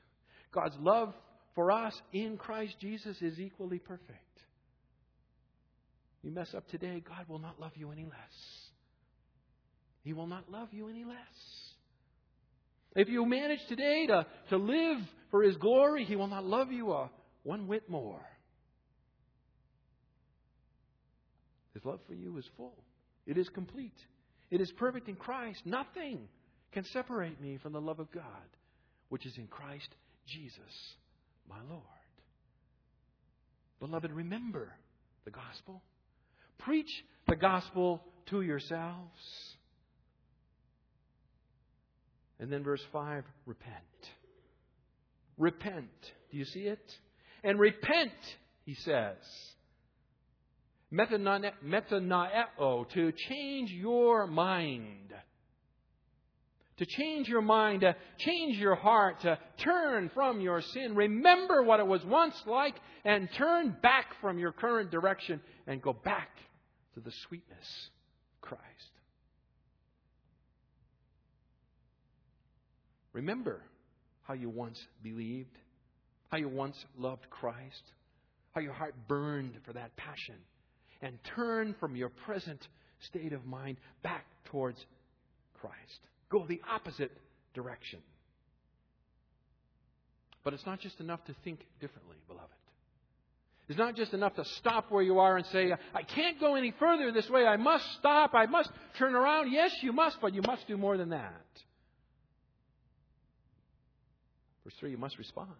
God's 0.51 0.75
love 0.79 1.13
for 1.55 1.71
us 1.71 1.99
in 2.13 2.37
Christ 2.37 2.75
Jesus 2.79 3.17
is 3.21 3.39
equally 3.39 3.79
perfect. 3.79 4.11
You 6.23 6.31
mess 6.31 6.53
up 6.55 6.67
today, 6.69 7.03
God 7.07 7.27
will 7.27 7.39
not 7.39 7.59
love 7.59 7.71
you 7.75 7.91
any 7.91 8.05
less. 8.05 8.67
He 10.03 10.13
will 10.13 10.27
not 10.27 10.51
love 10.51 10.69
you 10.71 10.87
any 10.87 11.03
less. 11.03 11.15
If 12.95 13.09
you 13.09 13.25
manage 13.25 13.59
today 13.67 14.05
to, 14.07 14.25
to 14.49 14.57
live 14.57 14.99
for 15.31 15.41
His 15.43 15.55
glory, 15.57 16.05
He 16.05 16.15
will 16.15 16.27
not 16.27 16.45
love 16.45 16.71
you 16.71 16.91
a, 16.91 17.09
one 17.43 17.67
whit 17.67 17.89
more. 17.89 18.21
His 21.73 21.83
love 21.85 21.99
for 22.07 22.13
you 22.13 22.37
is 22.37 22.45
full, 22.55 22.73
it 23.27 23.37
is 23.37 23.49
complete, 23.49 23.97
it 24.49 24.61
is 24.61 24.71
perfect 24.71 25.09
in 25.09 25.15
Christ. 25.15 25.61
Nothing 25.65 26.27
can 26.71 26.85
separate 26.85 27.39
me 27.41 27.59
from 27.61 27.73
the 27.73 27.81
love 27.81 27.99
of 27.99 28.11
God, 28.11 28.23
which 29.09 29.25
is 29.25 29.37
in 29.37 29.47
Christ 29.47 29.89
Jesus, 30.25 30.95
my 31.47 31.59
Lord. 31.69 31.83
Beloved, 33.79 34.11
remember 34.11 34.73
the 35.25 35.31
gospel. 35.31 35.83
Preach 36.57 36.89
the 37.27 37.35
gospel 37.35 38.01
to 38.27 38.41
yourselves. 38.41 39.21
And 42.39 42.51
then 42.51 42.63
verse 42.63 42.81
5 42.91 43.23
repent. 43.45 43.73
Repent. 45.37 45.89
Do 46.31 46.37
you 46.37 46.45
see 46.45 46.61
it? 46.61 46.95
And 47.43 47.59
repent, 47.59 48.11
he 48.65 48.73
says. 48.75 49.15
Metanoeo, 50.93 52.89
to 52.89 53.11
change 53.11 53.71
your 53.71 54.27
mind. 54.27 55.13
To 56.77 56.85
change 56.85 57.27
your 57.27 57.41
mind, 57.41 57.81
to 57.81 57.95
change 58.19 58.57
your 58.57 58.75
heart, 58.75 59.21
to 59.21 59.39
turn 59.57 60.11
from 60.13 60.39
your 60.39 60.61
sin. 60.61 60.95
Remember 60.95 61.63
what 61.63 61.79
it 61.79 61.87
was 61.87 62.05
once 62.05 62.35
like 62.45 62.75
and 63.03 63.27
turn 63.35 63.75
back 63.81 64.13
from 64.21 64.37
your 64.37 64.51
current 64.51 64.91
direction 64.91 65.41
and 65.65 65.81
go 65.81 65.91
back 65.93 66.29
to 66.93 66.99
the 66.99 67.11
sweetness 67.27 67.89
of 68.35 68.41
Christ. 68.41 68.61
Remember 73.13 73.63
how 74.21 74.35
you 74.35 74.49
once 74.49 74.79
believed, 75.01 75.57
how 76.29 76.37
you 76.37 76.47
once 76.47 76.77
loved 76.95 77.27
Christ, 77.31 77.81
how 78.51 78.61
your 78.61 78.73
heart 78.73 78.93
burned 79.07 79.55
for 79.65 79.73
that 79.73 79.95
passion, 79.95 80.35
and 81.01 81.17
turn 81.35 81.75
from 81.79 81.95
your 81.95 82.09
present 82.09 82.67
state 83.01 83.33
of 83.33 83.45
mind 83.45 83.77
back 84.03 84.25
towards 84.45 84.77
Christ. 85.59 85.99
Go 86.29 86.45
the 86.47 86.61
opposite 86.69 87.11
direction. 87.53 87.99
But 90.43 90.53
it's 90.53 90.65
not 90.65 90.79
just 90.79 90.99
enough 90.99 91.23
to 91.25 91.35
think 91.43 91.59
differently, 91.79 92.17
beloved. 92.27 92.47
It's 93.69 93.77
not 93.77 93.95
just 93.95 94.13
enough 94.13 94.33
to 94.35 94.45
stop 94.59 94.91
where 94.91 95.03
you 95.03 95.19
are 95.19 95.35
and 95.35 95.45
say, 95.47 95.73
I 95.93 96.03
can't 96.03 96.39
go 96.39 96.55
any 96.55 96.73
further 96.79 97.11
this 97.11 97.29
way. 97.29 97.45
I 97.45 97.57
must 97.57 97.83
stop. 97.99 98.33
I 98.33 98.45
must 98.45 98.69
turn 98.97 99.13
around. 99.13 99.51
Yes, 99.51 99.71
you 99.81 99.91
must, 99.91 100.17
but 100.21 100.33
you 100.33 100.41
must 100.41 100.65
do 100.67 100.77
more 100.77 100.95
than 100.95 101.09
that. 101.09 101.33
Verse 104.63 104.73
3 104.79 104.91
you 104.91 104.97
must 104.97 105.17
respond. 105.17 105.51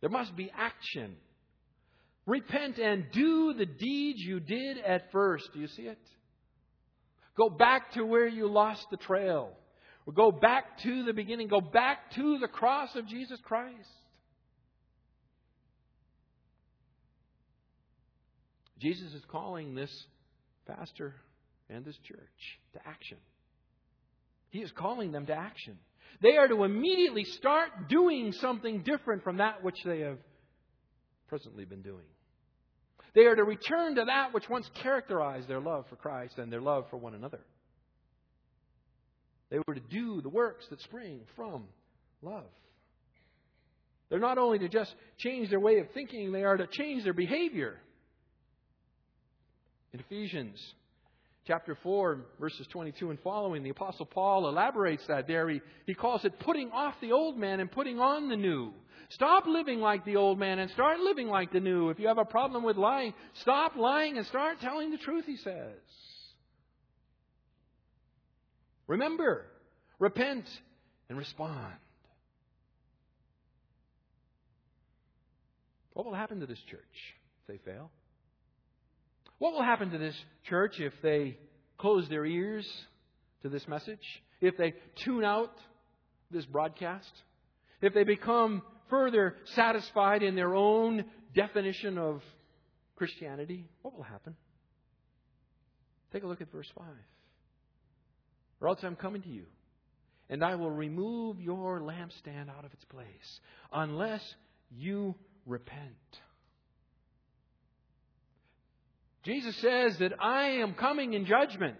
There 0.00 0.10
must 0.10 0.36
be 0.36 0.50
action. 0.56 1.16
Repent 2.30 2.78
and 2.78 3.06
do 3.10 3.54
the 3.54 3.66
deeds 3.66 4.20
you 4.20 4.38
did 4.38 4.78
at 4.78 5.10
first. 5.10 5.52
Do 5.52 5.58
you 5.58 5.66
see 5.66 5.82
it? 5.82 5.98
Go 7.36 7.50
back 7.50 7.90
to 7.94 8.04
where 8.04 8.28
you 8.28 8.46
lost 8.48 8.86
the 8.88 8.98
trail. 8.98 9.50
Or 10.06 10.12
go 10.12 10.30
back 10.30 10.78
to 10.84 11.02
the 11.02 11.12
beginning. 11.12 11.48
Go 11.48 11.60
back 11.60 12.12
to 12.12 12.38
the 12.38 12.46
cross 12.46 12.94
of 12.94 13.08
Jesus 13.08 13.40
Christ. 13.42 13.74
Jesus 18.78 19.12
is 19.12 19.22
calling 19.28 19.74
this 19.74 19.90
pastor 20.68 21.16
and 21.68 21.84
this 21.84 21.98
church 22.04 22.60
to 22.74 22.80
action. 22.86 23.18
He 24.50 24.60
is 24.60 24.70
calling 24.70 25.10
them 25.10 25.26
to 25.26 25.34
action. 25.34 25.78
They 26.22 26.36
are 26.36 26.46
to 26.46 26.62
immediately 26.62 27.24
start 27.24 27.88
doing 27.88 28.30
something 28.34 28.84
different 28.84 29.24
from 29.24 29.38
that 29.38 29.64
which 29.64 29.82
they 29.84 30.02
have 30.02 30.18
presently 31.26 31.64
been 31.64 31.82
doing. 31.82 32.04
They 33.14 33.26
are 33.26 33.34
to 33.34 33.44
return 33.44 33.96
to 33.96 34.04
that 34.04 34.32
which 34.32 34.48
once 34.48 34.70
characterized 34.82 35.48
their 35.48 35.60
love 35.60 35.86
for 35.88 35.96
Christ 35.96 36.38
and 36.38 36.52
their 36.52 36.60
love 36.60 36.86
for 36.90 36.96
one 36.96 37.14
another. 37.14 37.40
They 39.50 39.58
were 39.66 39.74
to 39.74 39.80
do 39.80 40.20
the 40.20 40.28
works 40.28 40.64
that 40.70 40.80
spring 40.82 41.20
from 41.34 41.64
love. 42.22 42.44
They're 44.08 44.18
not 44.20 44.38
only 44.38 44.58
to 44.60 44.68
just 44.68 44.94
change 45.18 45.50
their 45.50 45.60
way 45.60 45.78
of 45.78 45.90
thinking, 45.92 46.32
they 46.32 46.44
are 46.44 46.56
to 46.56 46.66
change 46.66 47.04
their 47.04 47.12
behavior. 47.12 47.78
In 49.92 50.00
Ephesians 50.00 50.60
chapter 51.46 51.76
4, 51.82 52.20
verses 52.38 52.66
22 52.68 53.10
and 53.10 53.18
following, 53.20 53.62
the 53.62 53.70
Apostle 53.70 54.06
Paul 54.06 54.48
elaborates 54.48 55.06
that 55.08 55.26
there. 55.26 55.48
He, 55.48 55.60
he 55.86 55.94
calls 55.94 56.24
it 56.24 56.38
putting 56.40 56.70
off 56.70 56.94
the 57.00 57.12
old 57.12 57.38
man 57.38 57.60
and 57.60 57.70
putting 57.70 57.98
on 57.98 58.28
the 58.28 58.36
new. 58.36 58.72
Stop 59.10 59.46
living 59.46 59.80
like 59.80 60.04
the 60.04 60.16
old 60.16 60.38
man 60.38 60.58
and 60.58 60.70
start 60.70 61.00
living 61.00 61.28
like 61.28 61.52
the 61.52 61.60
new. 61.60 61.90
If 61.90 61.98
you 61.98 62.06
have 62.08 62.18
a 62.18 62.24
problem 62.24 62.62
with 62.62 62.76
lying, 62.76 63.12
stop 63.40 63.76
lying 63.76 64.16
and 64.16 64.26
start 64.26 64.60
telling 64.60 64.90
the 64.90 64.98
truth, 64.98 65.24
he 65.26 65.36
says. 65.36 65.78
Remember, 68.86 69.46
repent 69.98 70.44
and 71.08 71.18
respond. 71.18 71.74
What 75.92 76.06
will 76.06 76.14
happen 76.14 76.40
to 76.40 76.46
this 76.46 76.60
church 76.70 76.80
if 77.42 77.46
they 77.46 77.70
fail? 77.70 77.90
What 79.40 79.54
will 79.54 79.62
happen 79.62 79.90
to 79.92 79.98
this 79.98 80.14
church 80.50 80.80
if 80.80 80.92
they 81.02 81.38
close 81.78 82.06
their 82.10 82.26
ears 82.26 82.70
to 83.42 83.48
this 83.48 83.66
message? 83.66 83.98
If 84.42 84.58
they 84.58 84.74
tune 85.02 85.24
out 85.24 85.52
this 86.30 86.44
broadcast? 86.44 87.10
If 87.80 87.94
they 87.94 88.04
become 88.04 88.60
further 88.90 89.36
satisfied 89.54 90.22
in 90.22 90.34
their 90.34 90.54
own 90.54 91.06
definition 91.34 91.96
of 91.96 92.20
Christianity? 92.96 93.64
What 93.80 93.96
will 93.96 94.02
happen? 94.02 94.36
Take 96.12 96.22
a 96.22 96.26
look 96.26 96.42
at 96.42 96.52
verse 96.52 96.70
5. 96.76 96.86
Or 98.60 98.68
else 98.68 98.80
I'm 98.82 98.94
coming 98.94 99.22
to 99.22 99.28
you, 99.30 99.46
and 100.28 100.44
I 100.44 100.56
will 100.56 100.70
remove 100.70 101.40
your 101.40 101.80
lampstand 101.80 102.50
out 102.50 102.66
of 102.66 102.74
its 102.74 102.84
place, 102.84 103.40
unless 103.72 104.20
you 104.70 105.14
repent. 105.46 105.80
Jesus 109.24 109.56
says 109.56 109.98
that 109.98 110.12
I 110.20 110.44
am 110.62 110.74
coming 110.74 111.12
in 111.12 111.26
judgment. 111.26 111.76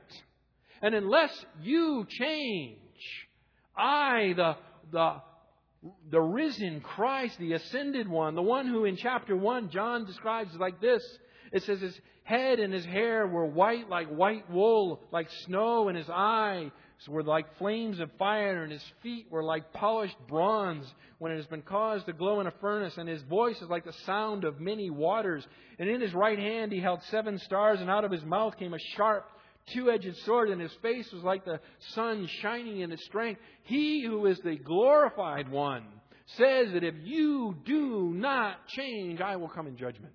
And 0.82 0.94
unless 0.94 1.32
you 1.62 2.06
change, 2.08 2.78
I, 3.76 4.34
the, 4.36 4.56
the, 4.92 5.16
the 6.10 6.20
risen 6.20 6.80
Christ, 6.80 7.38
the 7.38 7.54
ascended 7.54 8.08
one, 8.08 8.34
the 8.34 8.42
one 8.42 8.66
who 8.66 8.84
in 8.84 8.96
chapter 8.96 9.36
1 9.36 9.70
John 9.70 10.04
describes 10.04 10.54
like 10.56 10.80
this 10.80 11.02
it 11.52 11.64
says 11.64 11.80
his 11.80 11.98
head 12.24 12.60
and 12.60 12.72
his 12.72 12.84
hair 12.84 13.26
were 13.26 13.46
white 13.46 13.88
like 13.88 14.08
white 14.08 14.48
wool, 14.50 15.00
like 15.10 15.28
snow, 15.46 15.88
and 15.88 15.96
his 15.96 16.08
eye 16.08 16.70
were 17.08 17.22
like 17.22 17.58
flames 17.58 18.00
of 18.00 18.10
fire, 18.18 18.62
and 18.62 18.72
his 18.72 18.84
feet 19.02 19.26
were 19.30 19.42
like 19.42 19.72
polished 19.72 20.16
bronze 20.28 20.86
when 21.18 21.32
it 21.32 21.36
has 21.36 21.46
been 21.46 21.62
caused 21.62 22.06
to 22.06 22.12
glow 22.12 22.40
in 22.40 22.46
a 22.46 22.52
furnace, 22.60 22.96
and 22.96 23.08
his 23.08 23.22
voice 23.22 23.56
is 23.60 23.68
like 23.68 23.84
the 23.84 23.94
sound 24.04 24.44
of 24.44 24.60
many 24.60 24.90
waters. 24.90 25.46
And 25.78 25.88
in 25.88 26.00
his 26.00 26.14
right 26.14 26.38
hand 26.38 26.72
he 26.72 26.80
held 26.80 27.02
seven 27.04 27.38
stars, 27.38 27.80
and 27.80 27.90
out 27.90 28.04
of 28.04 28.10
his 28.10 28.24
mouth 28.24 28.56
came 28.58 28.74
a 28.74 28.78
sharp, 28.96 29.28
two 29.72 29.90
edged 29.90 30.16
sword, 30.24 30.50
and 30.50 30.60
his 30.60 30.72
face 30.82 31.10
was 31.12 31.22
like 31.22 31.44
the 31.44 31.60
sun 31.94 32.28
shining 32.42 32.80
in 32.80 32.92
its 32.92 33.04
strength. 33.04 33.40
He 33.64 34.04
who 34.04 34.26
is 34.26 34.38
the 34.40 34.56
glorified 34.56 35.50
one 35.50 35.84
says 36.36 36.72
that 36.72 36.84
if 36.84 36.94
you 37.02 37.56
do 37.64 38.12
not 38.14 38.66
change, 38.68 39.20
I 39.20 39.36
will 39.36 39.48
come 39.48 39.66
in 39.66 39.76
judgment. 39.76 40.14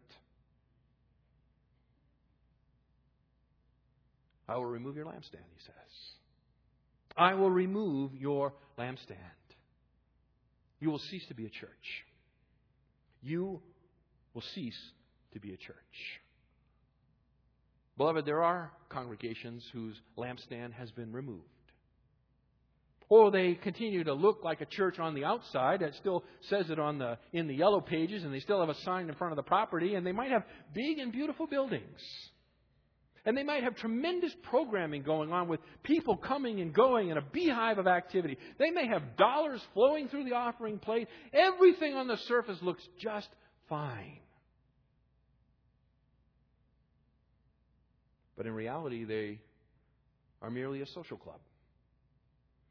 I 4.48 4.56
will 4.58 4.66
remove 4.66 4.96
your 4.96 5.06
lampstand, 5.06 5.46
he 5.54 5.60
says. 5.66 6.15
I 7.18 7.34
will 7.34 7.50
remove 7.50 8.16
your 8.16 8.54
lampstand. 8.78 9.18
You 10.80 10.90
will 10.90 11.00
cease 11.00 11.26
to 11.28 11.34
be 11.34 11.46
a 11.46 11.50
church. 11.50 12.06
You 13.22 13.62
will 14.34 14.44
cease 14.54 14.78
to 15.34 15.40
be 15.40 15.54
a 15.54 15.58
church. 15.58 15.76
Beloved, 17.98 18.26
there 18.26 18.44
are 18.44 18.72
congregations 18.90 19.64
whose 19.72 19.96
lampstand 20.18 20.74
has 20.74 20.92
been 20.92 21.14
removed. 21.14 21.44
Or 23.08 23.32
they 23.32 23.54
continue 23.54 24.04
to 24.04 24.14
look 24.14 24.44
like 24.44 24.62
a 24.62 24.66
church 24.66 25.00
on 25.00 25.14
the 25.14 25.26
outside 25.26 25.82
that 25.82 25.94
still 25.96 26.24
says 26.50 26.70
it 26.70 26.80
on 26.80 26.98
the, 26.98 27.18
in 27.32 27.48
the 27.48 27.54
yellow 27.54 27.80
pages, 27.80 28.24
and 28.24 28.34
they 28.34 28.40
still 28.40 28.60
have 28.60 28.70
a 28.70 28.82
sign 28.82 29.08
in 29.08 29.16
front 29.16 29.32
of 29.32 29.38
the 29.38 29.44
property, 29.44 29.94
and 29.96 30.06
they 30.06 30.12
might 30.12 30.32
have 30.32 30.44
big 30.74 30.98
and 30.98 31.12
beautiful 31.12 31.46
buildings. 31.46 32.02
And 33.26 33.36
they 33.36 33.44
might 33.44 33.64
have 33.64 33.76
tremendous 33.76 34.32
programming 34.44 35.02
going 35.02 35.32
on 35.32 35.48
with 35.48 35.60
people 35.82 36.16
coming 36.16 36.62
and 36.62 36.74
going 36.74 37.10
and 37.10 37.18
a 37.18 37.24
beehive 37.24 37.80
of 37.80 37.88
activity. 37.88 38.38
They 38.60 38.70
may 38.70 38.88
have 38.88 39.18
dollars 39.18 39.62
flowing 39.74 40.10
through 40.10 40.26
the 40.26 40.36
offering 40.36 40.78
plate. 40.78 41.08
Everything 41.34 41.96
on 41.96 42.08
the 42.08 42.18
surface 42.28 42.58
looks 42.62 42.84
just 43.02 43.28
fine. 43.68 44.20
But 48.38 48.46
in 48.46 48.54
reality, 48.54 49.06
they 49.06 49.40
are 50.42 50.52
merely 50.52 50.82
a 50.82 50.88
social 50.88 51.18
club. 51.18 51.40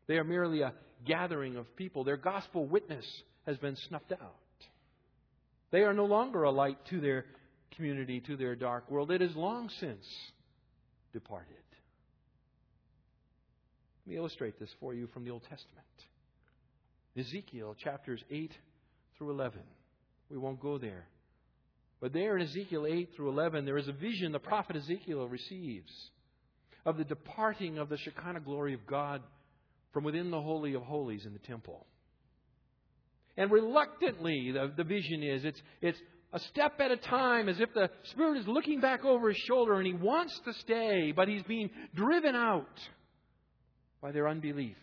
They 0.07 0.19
are 0.19 0.25
merely 0.25 0.61
a 0.61 0.73
gathering 1.05 1.57
of 1.57 1.75
people. 1.77 2.05
Their 2.05 2.17
gospel 2.17 2.67
witness 2.67 3.05
has 3.47 3.57
been 3.59 3.77
snuffed 3.89 4.13
out. 4.13 4.37
They 5.73 5.81
are 5.81 5.95
no 5.95 6.05
longer 6.05 6.45
a 6.45 6.51
light 6.51 6.79
to 6.91 7.01
their 7.01 7.25
community, 7.75 8.21
to 8.21 8.37
their 8.37 8.55
dark 8.55 8.89
world. 8.91 9.11
It 9.11 9.23
is 9.23 9.35
long 9.35 9.69
since 9.81 10.05
departed. 11.15 11.57
Let 14.05 14.13
me 14.13 14.19
illustrate 14.19 14.61
this 14.61 14.69
for 14.81 14.93
you 14.93 15.07
from 15.15 15.25
the 15.25 15.31
Old 15.31 15.45
Testament. 15.49 15.87
Ezekiel 17.17 17.75
chapters 17.83 18.23
8 18.31 18.53
through 19.17 19.31
11. 19.31 19.61
We 20.29 20.37
won't 20.37 20.61
go 20.61 20.77
there. 20.77 21.07
But 22.01 22.13
there 22.13 22.37
in 22.37 22.47
Ezekiel 22.47 22.87
8 22.87 23.11
through 23.17 23.31
11, 23.31 23.65
there 23.65 23.79
is 23.79 23.89
a 23.89 23.93
vision 23.93 24.33
the 24.33 24.39
prophet 24.39 24.77
Ezekiel 24.77 25.27
receives 25.27 25.91
of 26.85 26.99
the 26.99 27.05
departing 27.05 27.79
of 27.79 27.89
the 27.89 27.97
Shekinah 27.97 28.41
glory 28.41 28.75
of 28.75 28.87
God 28.87 29.23
from 29.93 30.05
within 30.05 30.31
the 30.31 30.43
Holy 30.43 30.75
of 30.75 30.83
Holies 30.83 31.25
in 31.25 31.33
the 31.33 31.39
temple. 31.39 31.87
And 33.37 33.51
reluctantly, 33.51 34.53
the, 34.53 34.73
the 34.77 34.85
vision 34.85 35.23
is 35.23 35.45
it's, 35.45 35.61
it's 35.81 35.99
a 36.35 36.41
step 36.41 36.81
at 36.81 36.91
a 36.91 36.97
time, 36.97 37.49
as 37.49 37.61
if 37.61 37.73
the 37.73 37.89
Spirit 38.11 38.41
is 38.41 38.49
looking 38.49 38.81
back 38.81 39.05
over 39.05 39.29
his 39.29 39.39
shoulder 39.47 39.75
and 39.75 39.87
he 39.87 39.95
wants 39.95 40.39
to 40.45 40.53
stay, 40.55 41.13
but 41.13 41.29
he's 41.29 41.45
being 41.45 41.71
driven 41.95 42.35
out 42.35 42.81
by 44.03 44.11
their 44.11 44.29
unbelief. 44.29 44.77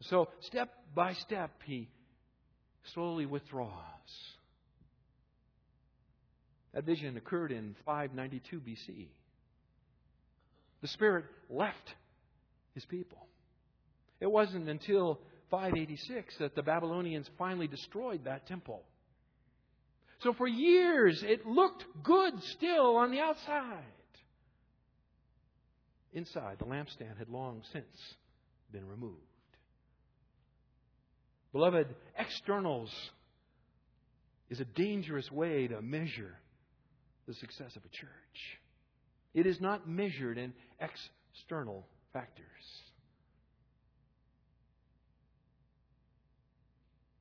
So, 0.00 0.30
step 0.40 0.70
by 0.94 1.12
step, 1.12 1.50
he 1.66 1.90
slowly 2.94 3.26
withdraws. 3.26 3.70
That 6.72 6.84
vision 6.84 7.18
occurred 7.18 7.52
in 7.52 7.76
592 7.84 8.60
BC. 8.60 9.08
The 10.80 10.88
Spirit 10.88 11.26
left 11.50 11.94
his 12.74 12.86
people. 12.86 13.26
It 14.18 14.30
wasn't 14.30 14.68
until 14.68 15.20
586 15.50 16.38
that 16.38 16.54
the 16.54 16.62
Babylonians 16.62 17.28
finally 17.36 17.66
destroyed 17.66 18.24
that 18.24 18.46
temple. 18.46 18.82
So 20.20 20.32
for 20.32 20.48
years, 20.48 21.22
it 21.26 21.46
looked 21.46 21.84
good 22.02 22.42
still 22.42 22.96
on 22.96 23.10
the 23.10 23.20
outside. 23.20 23.84
Inside, 26.12 26.58
the 26.58 26.64
lampstand 26.64 27.18
had 27.18 27.28
long 27.28 27.62
since 27.72 27.86
been 28.72 28.88
removed. 28.88 29.14
Beloved, 31.52 31.86
externals 32.18 32.90
is 34.50 34.60
a 34.60 34.64
dangerous 34.64 35.30
way 35.30 35.68
to 35.68 35.80
measure 35.80 36.34
the 37.26 37.34
success 37.34 37.76
of 37.76 37.84
a 37.84 37.88
church. 37.88 38.08
It 39.34 39.46
is 39.46 39.60
not 39.60 39.88
measured 39.88 40.38
in 40.38 40.52
external 40.80 41.86
factors. 42.12 42.44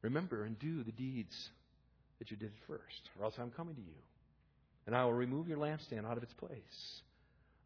Remember 0.02 0.46
and 0.46 0.58
do 0.58 0.84
the 0.84 0.92
deeds 0.92 1.50
that 2.20 2.32
you 2.32 2.38
did 2.38 2.48
it 2.48 2.60
first, 2.68 3.10
or 3.18 3.26
else 3.26 3.36
I'm 3.40 3.52
coming 3.52 3.76
to 3.76 3.82
you. 3.82 3.98
And 4.86 4.96
I 4.96 5.04
will 5.04 5.14
remove 5.14 5.48
your 5.48 5.58
lampstand 5.58 6.06
out 6.06 6.18
of 6.18 6.24
its 6.24 6.34
place 6.34 7.02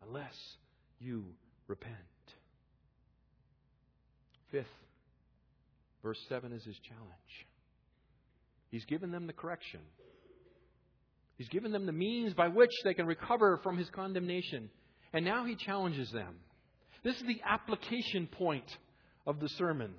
unless 0.06 0.36
you 1.00 1.24
repent. 1.68 1.96
Fifth, 4.52 4.66
verse 6.04 6.20
7 6.28 6.52
is 6.52 6.64
his 6.64 6.78
challenge. 6.88 7.48
He's 8.70 8.86
given 8.86 9.12
them 9.12 9.28
the 9.28 9.34
correction. 9.34 9.82
He's 11.38 11.50
given 11.50 11.72
them 11.72 11.86
the 11.86 11.92
means 11.92 12.34
by 12.34 12.48
which 12.48 12.72
they 12.84 12.94
can 12.94 13.06
recover 13.06 13.60
from 13.64 13.78
his 13.78 13.90
condemnation. 13.90 14.70
And 15.14 15.26
now 15.26 15.46
he 15.46 15.56
challenges 15.56 16.12
them. 16.12 16.36
This 17.04 17.16
is 17.16 17.24
the 17.28 17.42
application 17.48 18.28
point 18.28 18.70
of 19.26 19.40
the 19.40 19.50
sermon. 19.50 19.94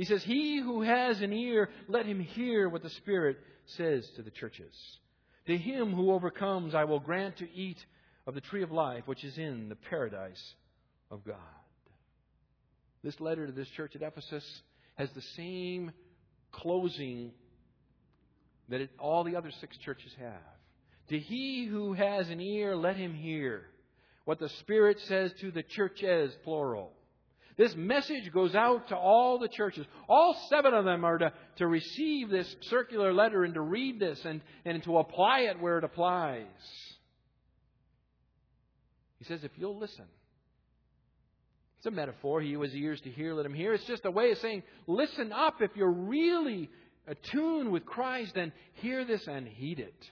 He 0.00 0.06
says, 0.06 0.22
He 0.24 0.58
who 0.58 0.80
has 0.80 1.20
an 1.20 1.30
ear, 1.30 1.68
let 1.86 2.06
him 2.06 2.20
hear 2.20 2.70
what 2.70 2.82
the 2.82 2.88
Spirit 2.88 3.36
says 3.76 4.08
to 4.16 4.22
the 4.22 4.30
churches. 4.30 4.72
To 5.46 5.54
him 5.54 5.92
who 5.92 6.12
overcomes, 6.12 6.74
I 6.74 6.84
will 6.84 7.00
grant 7.00 7.36
to 7.36 7.52
eat 7.52 7.76
of 8.26 8.32
the 8.32 8.40
tree 8.40 8.62
of 8.62 8.72
life, 8.72 9.02
which 9.04 9.24
is 9.24 9.36
in 9.36 9.68
the 9.68 9.76
paradise 9.76 10.42
of 11.10 11.22
God. 11.26 11.36
This 13.04 13.20
letter 13.20 13.44
to 13.44 13.52
this 13.52 13.68
church 13.76 13.94
at 13.94 14.00
Ephesus 14.00 14.42
has 14.94 15.10
the 15.10 15.20
same 15.36 15.92
closing 16.50 17.32
that 18.70 18.80
it, 18.80 18.90
all 18.98 19.22
the 19.22 19.36
other 19.36 19.50
six 19.60 19.76
churches 19.84 20.14
have. 20.18 20.56
To 21.10 21.18
he 21.18 21.66
who 21.66 21.92
has 21.92 22.30
an 22.30 22.40
ear, 22.40 22.74
let 22.74 22.96
him 22.96 23.12
hear 23.12 23.66
what 24.24 24.38
the 24.38 24.48
Spirit 24.60 24.98
says 25.08 25.30
to 25.42 25.50
the 25.50 25.62
churches, 25.62 26.32
plural. 26.42 26.94
This 27.60 27.76
message 27.76 28.32
goes 28.32 28.54
out 28.54 28.88
to 28.88 28.96
all 28.96 29.38
the 29.38 29.46
churches. 29.46 29.84
All 30.08 30.34
seven 30.48 30.72
of 30.72 30.86
them 30.86 31.04
are 31.04 31.18
to, 31.18 31.30
to 31.56 31.66
receive 31.66 32.30
this 32.30 32.56
circular 32.62 33.12
letter 33.12 33.44
and 33.44 33.52
to 33.52 33.60
read 33.60 34.00
this 34.00 34.18
and, 34.24 34.40
and 34.64 34.82
to 34.84 34.96
apply 34.96 35.40
it 35.40 35.60
where 35.60 35.76
it 35.76 35.84
applies. 35.84 36.46
He 39.18 39.26
says, 39.26 39.44
if 39.44 39.50
you'll 39.56 39.78
listen. 39.78 40.06
It's 41.76 41.86
a 41.86 41.90
metaphor. 41.90 42.40
He 42.40 42.54
who 42.54 42.62
has 42.62 42.74
ears 42.74 43.02
to 43.02 43.10
hear, 43.10 43.34
let 43.34 43.44
him 43.44 43.52
hear. 43.52 43.74
It's 43.74 43.84
just 43.84 44.06
a 44.06 44.10
way 44.10 44.30
of 44.30 44.38
saying, 44.38 44.62
listen 44.86 45.30
up. 45.30 45.60
If 45.60 45.72
you're 45.76 45.92
really 45.92 46.70
attuned 47.06 47.70
with 47.70 47.84
Christ, 47.84 48.36
then 48.36 48.54
hear 48.72 49.04
this 49.04 49.28
and 49.28 49.46
heed 49.46 49.80
it. 49.80 50.10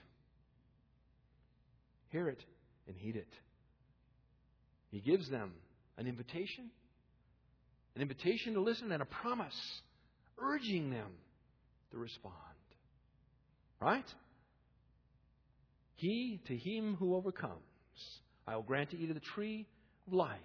Hear 2.09 2.29
it 2.29 2.45
and 2.87 2.95
heed 2.95 3.15
it. 3.15 3.33
He 4.91 4.99
gives 4.99 5.27
them 5.31 5.53
an 5.97 6.05
invitation 6.05 6.69
an 7.99 8.03
invitation 8.03 8.53
to 8.53 8.61
listen 8.61 8.93
and 8.93 9.01
a 9.01 9.05
promise 9.05 9.81
urging 10.41 10.89
them 10.89 11.11
to 11.91 11.97
respond. 11.97 12.33
Right? 13.81 14.05
He, 15.97 16.39
to 16.47 16.55
him 16.55 16.95
who 16.97 17.13
overcomes, 17.13 17.59
I 18.47 18.55
will 18.55 18.63
grant 18.63 18.91
to 18.91 18.97
eat 18.97 19.09
of 19.09 19.15
the 19.15 19.19
tree 19.19 19.67
of 20.07 20.13
life, 20.13 20.37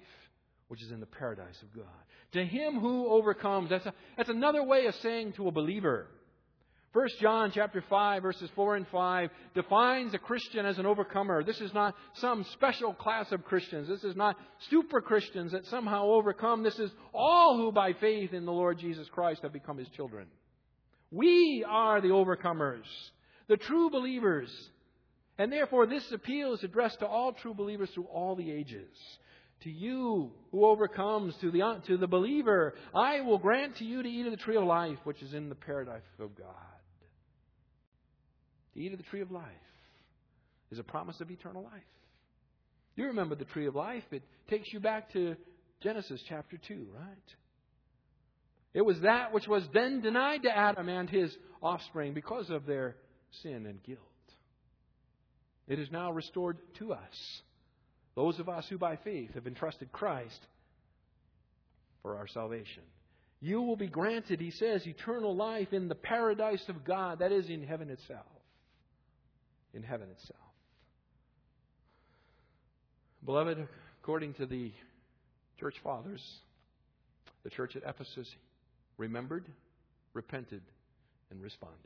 which 0.67 0.83
is 0.83 0.91
in 0.91 0.99
the 0.99 1.07
paradise 1.07 1.63
of 1.63 1.73
God. 1.73 1.87
To 2.33 2.45
him 2.45 2.81
who 2.81 3.07
overcomes, 3.07 3.71
that's, 3.71 3.87
a, 3.87 3.95
that's 4.17 4.31
another 4.31 4.65
way 4.65 4.87
of 4.87 4.95
saying 4.97 5.35
to 5.35 5.47
a 5.47 5.53
believer, 5.53 6.09
1 6.95 7.09
John 7.21 7.51
chapter 7.53 7.83
5 7.91 8.23
verses 8.23 8.49
4 8.55 8.77
and 8.77 8.87
5 8.87 9.31
defines 9.53 10.15
a 10.15 10.19
Christian 10.19 10.65
as 10.65 10.79
an 10.79 10.87
overcomer. 10.87 11.43
This 11.43 11.61
is 11.61 11.75
not 11.75 11.97
some 12.15 12.45
special 12.53 12.95
class 12.95 13.33
of 13.33 13.45
Christians. 13.45 13.89
This 13.89 14.05
is 14.05 14.15
not 14.15 14.37
super 14.71 15.01
Christians 15.01 15.51
that 15.51 15.67
somehow 15.67 16.05
overcome. 16.05 16.63
This 16.63 16.79
is 16.79 16.93
all 17.13 17.57
who 17.57 17.73
by 17.73 17.95
faith 17.95 18.33
in 18.33 18.47
the 18.47 18.53
Lord 18.53 18.79
Jesus 18.79 19.09
Christ 19.09 19.43
have 19.43 19.53
become 19.53 19.77
his 19.77 19.89
children. 19.89 20.29
We 21.11 21.67
are 21.69 22.01
the 22.01 22.09
overcomers, 22.09 22.85
the 23.49 23.57
true 23.57 23.91
believers. 23.91 24.49
And 25.37 25.51
therefore 25.51 25.87
this 25.87 26.13
appeal 26.13 26.53
is 26.55 26.63
addressed 26.63 27.01
to 27.01 27.09
all 27.09 27.33
true 27.33 27.55
believers 27.55 27.91
through 27.93 28.05
all 28.05 28.37
the 28.37 28.53
ages. 28.53 28.97
To 29.63 29.71
you 29.71 30.31
who 30.53 30.65
overcomes, 30.65 31.35
to 31.41 31.51
the, 31.51 31.81
to 31.89 31.97
the 31.97 32.07
believer, 32.07 32.75
I 32.95 33.23
will 33.23 33.39
grant 33.39 33.79
to 33.79 33.85
you 33.85 34.01
to 34.01 34.09
eat 34.09 34.27
of 34.27 34.31
the 34.31 34.37
tree 34.37 34.57
of 34.57 34.63
life, 34.63 34.99
which 35.03 35.23
is 35.23 35.35
in 35.35 35.49
the 35.49 35.57
paradise 35.57 36.03
of 36.21 36.37
God. 36.37 36.74
To 38.75 38.81
eat 38.81 38.93
of 38.93 38.99
the 38.99 39.05
tree 39.05 39.21
of 39.21 39.31
life 39.31 39.45
is 40.71 40.79
a 40.79 40.85
promise 40.85 41.21
of 41.21 41.31
eternal 41.31 41.63
life. 41.63 41.83
You 42.97 43.07
remember 43.07 43.35
the 43.35 43.45
tree 43.45 43.67
of 43.67 43.75
life. 43.75 44.05
It 44.11 44.23
takes 44.49 44.73
you 44.73 44.81
back 44.81 45.13
to 45.13 45.37
Genesis 45.83 46.23
chapter 46.29 46.59
2, 46.69 46.87
right? 46.95 47.35
It 48.73 48.85
was 48.85 49.01
that 49.01 49.33
which 49.33 49.47
was 49.47 49.63
then 49.73 50.01
denied 50.01 50.43
to 50.43 50.57
Adam 50.57 50.89
and 50.89 51.09
his 51.09 51.35
offspring 51.63 52.15
because 52.15 52.51
of 52.51 52.67
their 52.67 52.97
sin 53.43 53.67
and 53.67 53.83
guilt. 53.83 54.01
It 55.67 55.79
is 55.79 55.91
now 55.91 56.13
restored 56.13 56.59
to 56.79 56.93
us. 56.93 57.43
Those 58.17 58.39
of 58.39 58.49
us 58.49 58.67
who 58.69 58.79
by 58.79 58.97
faith 58.97 59.35
have 59.35 59.47
entrusted 59.47 59.91
Christ 59.93 60.41
for 62.03 62.17
our 62.17 62.27
salvation. 62.29 62.83
You 63.41 63.63
will 63.63 63.77
be 63.77 63.89
granted, 63.89 64.41
he 64.41 64.51
says, 64.51 64.87
eternal 64.87 65.35
life 65.35 65.73
in 65.73 65.89
the 65.89 65.95
paradise 65.95 66.65
of 66.69 66.85
God, 66.85 67.19
that 67.19 67.33
is 67.33 67.49
in 67.49 67.63
heaven 67.63 67.91
itself. 67.91 68.27
In 69.75 69.83
heaven 69.83 70.09
itself. 70.11 70.41
Beloved, 73.25 73.67
according 74.01 74.35
to 74.35 74.47
the 74.47 74.71
church 75.59 75.75
fathers, 75.83 76.23
the 77.43 77.51
church 77.51 77.75
at 77.75 77.83
Ephesus 77.83 78.29
remembered, 78.99 79.45
repented, 80.13 80.63
and 81.31 81.43
responded. 81.43 81.79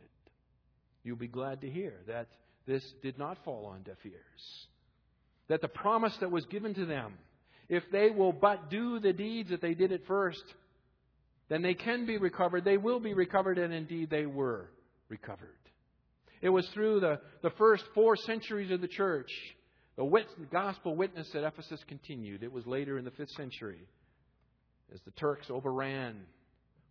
You'll 1.03 1.17
be 1.17 1.29
glad 1.29 1.63
to 1.63 1.71
hear 1.71 1.95
that 2.07 2.29
this 2.67 2.83
did 3.03 3.19
not 3.19 3.39
fall 3.45 3.67
on 3.67 3.83
deaf 3.83 3.97
ears. 4.05 4.67
That 5.49 5.63
the 5.63 5.69
promise 5.69 6.15
that 6.21 6.31
was 6.31 6.45
given 6.47 6.75
to 6.75 6.85
them, 6.85 7.15
if 7.69 7.85
they 7.91 8.11
will 8.11 8.33
but 8.33 8.69
do 8.71 9.01
the 9.01 9.15
deeds 9.15 9.51
that 9.51 9.63
they 9.63 9.75
did 9.75 9.93
at 9.93 10.07
first, 10.07 10.45
then 11.49 11.63
they 11.63 11.75
can 11.75 12.05
be 12.05 12.19
recovered. 12.19 12.65
They 12.65 12.77
will 12.77 13.01
be 13.01 13.15
recovered, 13.15 13.59
and 13.59 13.73
indeed 13.73 14.11
they 14.11 14.27
were 14.27 14.69
recovered. 15.09 15.58
It 16.41 16.49
was 16.51 16.69
through 16.75 17.01
the, 17.01 17.21
the 17.43 17.51
first 17.51 17.85
four 17.95 18.17
centuries 18.17 18.71
of 18.71 18.81
the 18.81 18.89
church 18.89 19.31
the 19.99 20.47
gospel 20.53 20.95
witness 20.95 21.29
at 21.35 21.43
Ephesus 21.43 21.81
continued. 21.89 22.45
It 22.45 22.53
was 22.53 22.65
later 22.67 22.99
in 22.99 23.05
the 23.05 23.11
fifth 23.11 23.33
century, 23.33 23.81
as 24.95 25.01
the 25.05 25.11
Turks 25.13 25.51
overran 25.51 26.21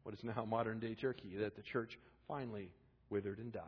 what 0.04 0.14
is 0.14 0.20
now 0.24 0.46
modern 0.46 0.80
day 0.80 0.94
Turkey, 0.94 1.38
that 1.40 1.56
the 1.56 1.62
church 1.62 1.98
finally 2.28 2.70
withered 3.10 3.40
and 3.40 3.54
died. 3.54 3.64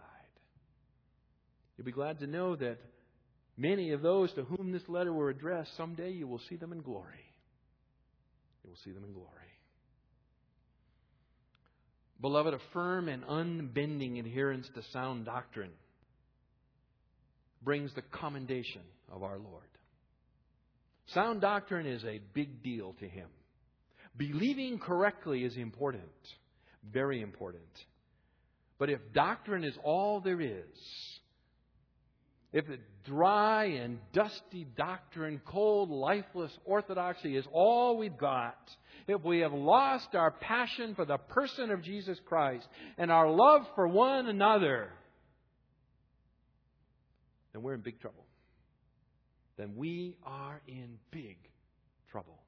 You'll 1.77 1.85
be 1.85 1.93
glad 1.93 2.19
to 2.19 2.27
know 2.27 2.57
that 2.57 2.79
many 3.55 3.91
of 3.91 4.01
those 4.01 4.33
to 4.33 4.43
whom 4.43 4.73
this 4.73 4.83
letter 4.89 5.13
were 5.13 5.29
addressed, 5.29 5.75
someday 5.77 6.11
you 6.11 6.27
will 6.27 6.41
see 6.49 6.57
them 6.57 6.73
in 6.73 6.81
glory. 6.81 7.25
You 8.65 8.71
will 8.71 8.77
see 8.83 8.91
them 8.91 9.05
in 9.05 9.13
glory. 9.13 9.29
Beloved, 12.21 12.53
a 12.53 12.59
firm 12.73 13.07
and 13.07 13.23
unbending 13.23 14.19
adherence 14.19 14.67
to 14.75 14.83
sound 14.91 15.25
doctrine 15.25 15.71
brings 17.61 17.93
the 17.93 18.01
commendation 18.01 18.81
of 19.11 19.23
our 19.23 19.37
Lord. 19.37 19.63
Sound 21.13 21.41
doctrine 21.41 21.85
is 21.85 22.03
a 22.03 22.21
big 22.33 22.61
deal 22.61 22.93
to 22.99 23.07
him. 23.07 23.27
Believing 24.17 24.79
correctly 24.79 25.43
is 25.43 25.55
important, 25.55 26.03
very 26.91 27.21
important. 27.21 27.63
But 28.77 28.89
if 28.89 28.99
doctrine 29.13 29.63
is 29.63 29.75
all 29.83 30.19
there 30.19 30.41
is, 30.41 31.18
if 32.51 32.67
the 32.67 32.79
dry 33.05 33.65
and 33.65 33.99
dusty 34.11 34.65
doctrine, 34.75 35.41
cold, 35.45 35.89
lifeless 35.89 36.51
orthodoxy 36.65 37.35
is 37.35 37.45
all 37.51 37.97
we've 37.97 38.17
got, 38.17 38.57
if 39.07 39.23
we 39.23 39.39
have 39.39 39.53
lost 39.53 40.15
our 40.15 40.31
passion 40.31 40.95
for 40.95 41.05
the 41.05 41.17
person 41.17 41.71
of 41.71 41.83
Jesus 41.83 42.19
Christ 42.25 42.67
and 42.97 43.11
our 43.11 43.29
love 43.29 43.67
for 43.75 43.87
one 43.87 44.27
another, 44.27 44.89
then 47.53 47.61
we're 47.61 47.75
in 47.75 47.81
big 47.81 47.99
trouble. 47.99 48.25
Then 49.57 49.73
we 49.75 50.15
are 50.23 50.61
in 50.67 50.97
big 51.11 51.37
trouble. 52.11 52.39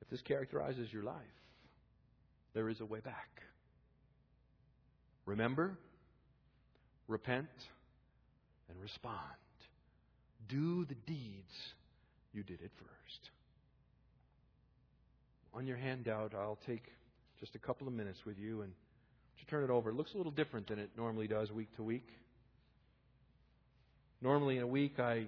If 0.00 0.08
this 0.08 0.22
characterizes 0.22 0.92
your 0.92 1.02
life, 1.02 1.16
there 2.54 2.68
is 2.68 2.80
a 2.80 2.84
way 2.84 3.00
back. 3.00 3.42
Remember, 5.26 5.78
repent, 7.10 7.48
and 8.68 8.80
respond. 8.80 9.18
Do 10.48 10.84
the 10.86 10.94
deeds 11.06 11.52
you 12.32 12.42
did 12.42 12.60
at 12.62 12.70
first. 12.78 13.30
On 15.52 15.66
your 15.66 15.76
handout, 15.76 16.32
I'll 16.34 16.58
take 16.66 16.84
just 17.40 17.54
a 17.54 17.58
couple 17.58 17.88
of 17.88 17.92
minutes 17.92 18.18
with 18.24 18.38
you 18.38 18.62
and 18.62 18.72
to 19.38 19.46
turn 19.46 19.64
it 19.64 19.70
over. 19.70 19.90
It 19.90 19.96
looks 19.96 20.14
a 20.14 20.16
little 20.16 20.32
different 20.32 20.68
than 20.68 20.78
it 20.78 20.90
normally 20.96 21.26
does 21.26 21.50
week 21.50 21.74
to 21.76 21.82
week. 21.82 22.06
Normally, 24.22 24.58
in 24.58 24.62
a 24.62 24.66
week, 24.66 25.00
I 25.00 25.24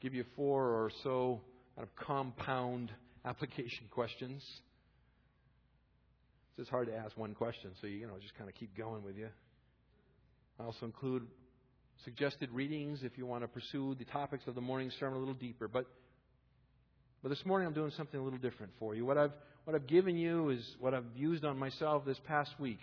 give 0.00 0.14
you 0.14 0.24
four 0.34 0.64
or 0.64 0.90
so 1.04 1.40
kind 1.76 1.86
of 1.86 2.04
compound 2.04 2.90
application 3.24 3.86
questions. 3.90 4.42
It's 6.50 6.56
just 6.56 6.70
hard 6.70 6.88
to 6.88 6.96
ask 6.96 7.16
one 7.16 7.34
question, 7.34 7.70
so 7.80 7.86
you, 7.86 7.98
you 7.98 8.06
know 8.06 8.14
just 8.20 8.36
kind 8.36 8.48
of 8.48 8.56
keep 8.56 8.76
going 8.76 9.04
with 9.04 9.16
you. 9.16 9.28
I 10.60 10.64
also 10.64 10.84
include 10.84 11.26
suggested 12.04 12.50
readings 12.50 13.00
if 13.02 13.16
you 13.16 13.24
want 13.24 13.42
to 13.42 13.48
pursue 13.48 13.94
the 13.98 14.04
topics 14.04 14.46
of 14.46 14.54
the 14.54 14.60
morning 14.60 14.90
sermon 14.98 15.16
a 15.16 15.18
little 15.18 15.34
deeper. 15.34 15.68
But 15.68 15.86
but 17.22 17.28
this 17.30 17.44
morning 17.46 17.66
I'm 17.66 17.74
doing 17.74 17.92
something 17.96 18.18
a 18.18 18.22
little 18.22 18.38
different 18.38 18.72
for 18.78 18.94
you. 18.94 19.06
What 19.06 19.16
I've 19.16 19.32
what 19.64 19.74
I've 19.74 19.86
given 19.86 20.16
you 20.16 20.50
is 20.50 20.76
what 20.78 20.94
I've 20.94 21.04
used 21.16 21.44
on 21.44 21.58
myself 21.58 22.04
this 22.04 22.18
past 22.26 22.50
week. 22.58 22.80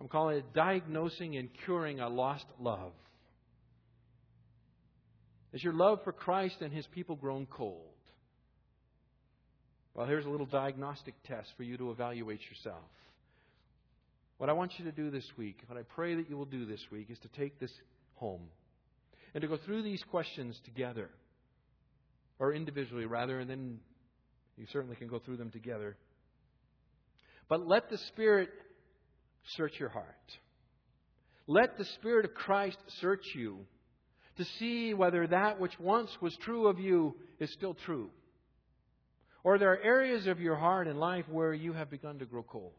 I'm 0.00 0.08
calling 0.08 0.38
it 0.38 0.52
diagnosing 0.54 1.36
and 1.36 1.48
curing 1.64 2.00
a 2.00 2.08
lost 2.08 2.44
love. 2.60 2.92
Has 5.52 5.64
your 5.64 5.72
love 5.72 6.00
for 6.04 6.12
Christ 6.12 6.56
and 6.60 6.72
his 6.72 6.86
people 6.88 7.16
grown 7.16 7.46
cold? 7.46 7.80
Well, 9.94 10.06
here's 10.06 10.26
a 10.26 10.30
little 10.30 10.46
diagnostic 10.46 11.14
test 11.26 11.48
for 11.56 11.62
you 11.62 11.78
to 11.78 11.90
evaluate 11.90 12.40
yourself. 12.50 12.82
What 14.38 14.50
I 14.50 14.52
want 14.52 14.78
you 14.78 14.84
to 14.84 14.92
do 14.92 15.10
this 15.10 15.26
week, 15.36 15.62
what 15.66 15.78
I 15.78 15.82
pray 15.82 16.14
that 16.14 16.28
you 16.28 16.36
will 16.36 16.44
do 16.44 16.66
this 16.66 16.80
week, 16.90 17.10
is 17.10 17.18
to 17.20 17.28
take 17.28 17.58
this 17.58 17.72
home 18.14 18.42
and 19.34 19.42
to 19.42 19.48
go 19.48 19.56
through 19.56 19.82
these 19.82 20.02
questions 20.10 20.60
together, 20.64 21.10
or 22.38 22.52
individually 22.52 23.06
rather, 23.06 23.40
and 23.40 23.48
then 23.48 23.78
you 24.56 24.66
certainly 24.72 24.96
can 24.96 25.08
go 25.08 25.18
through 25.18 25.36
them 25.36 25.50
together. 25.50 25.96
But 27.48 27.66
let 27.66 27.88
the 27.88 27.98
Spirit 27.98 28.50
search 29.56 29.78
your 29.78 29.88
heart. 29.88 30.06
Let 31.46 31.78
the 31.78 31.84
Spirit 31.84 32.24
of 32.24 32.34
Christ 32.34 32.78
search 33.00 33.24
you 33.34 33.60
to 34.36 34.44
see 34.58 34.92
whether 34.94 35.26
that 35.26 35.60
which 35.60 35.78
once 35.78 36.10
was 36.20 36.36
true 36.38 36.66
of 36.66 36.78
you 36.78 37.14
is 37.38 37.50
still 37.52 37.74
true. 37.74 38.10
Or 39.44 39.58
there 39.58 39.72
are 39.72 39.80
areas 39.80 40.26
of 40.26 40.40
your 40.40 40.56
heart 40.56 40.88
and 40.88 40.98
life 40.98 41.24
where 41.30 41.54
you 41.54 41.72
have 41.72 41.88
begun 41.88 42.18
to 42.18 42.26
grow 42.26 42.42
cold. 42.42 42.72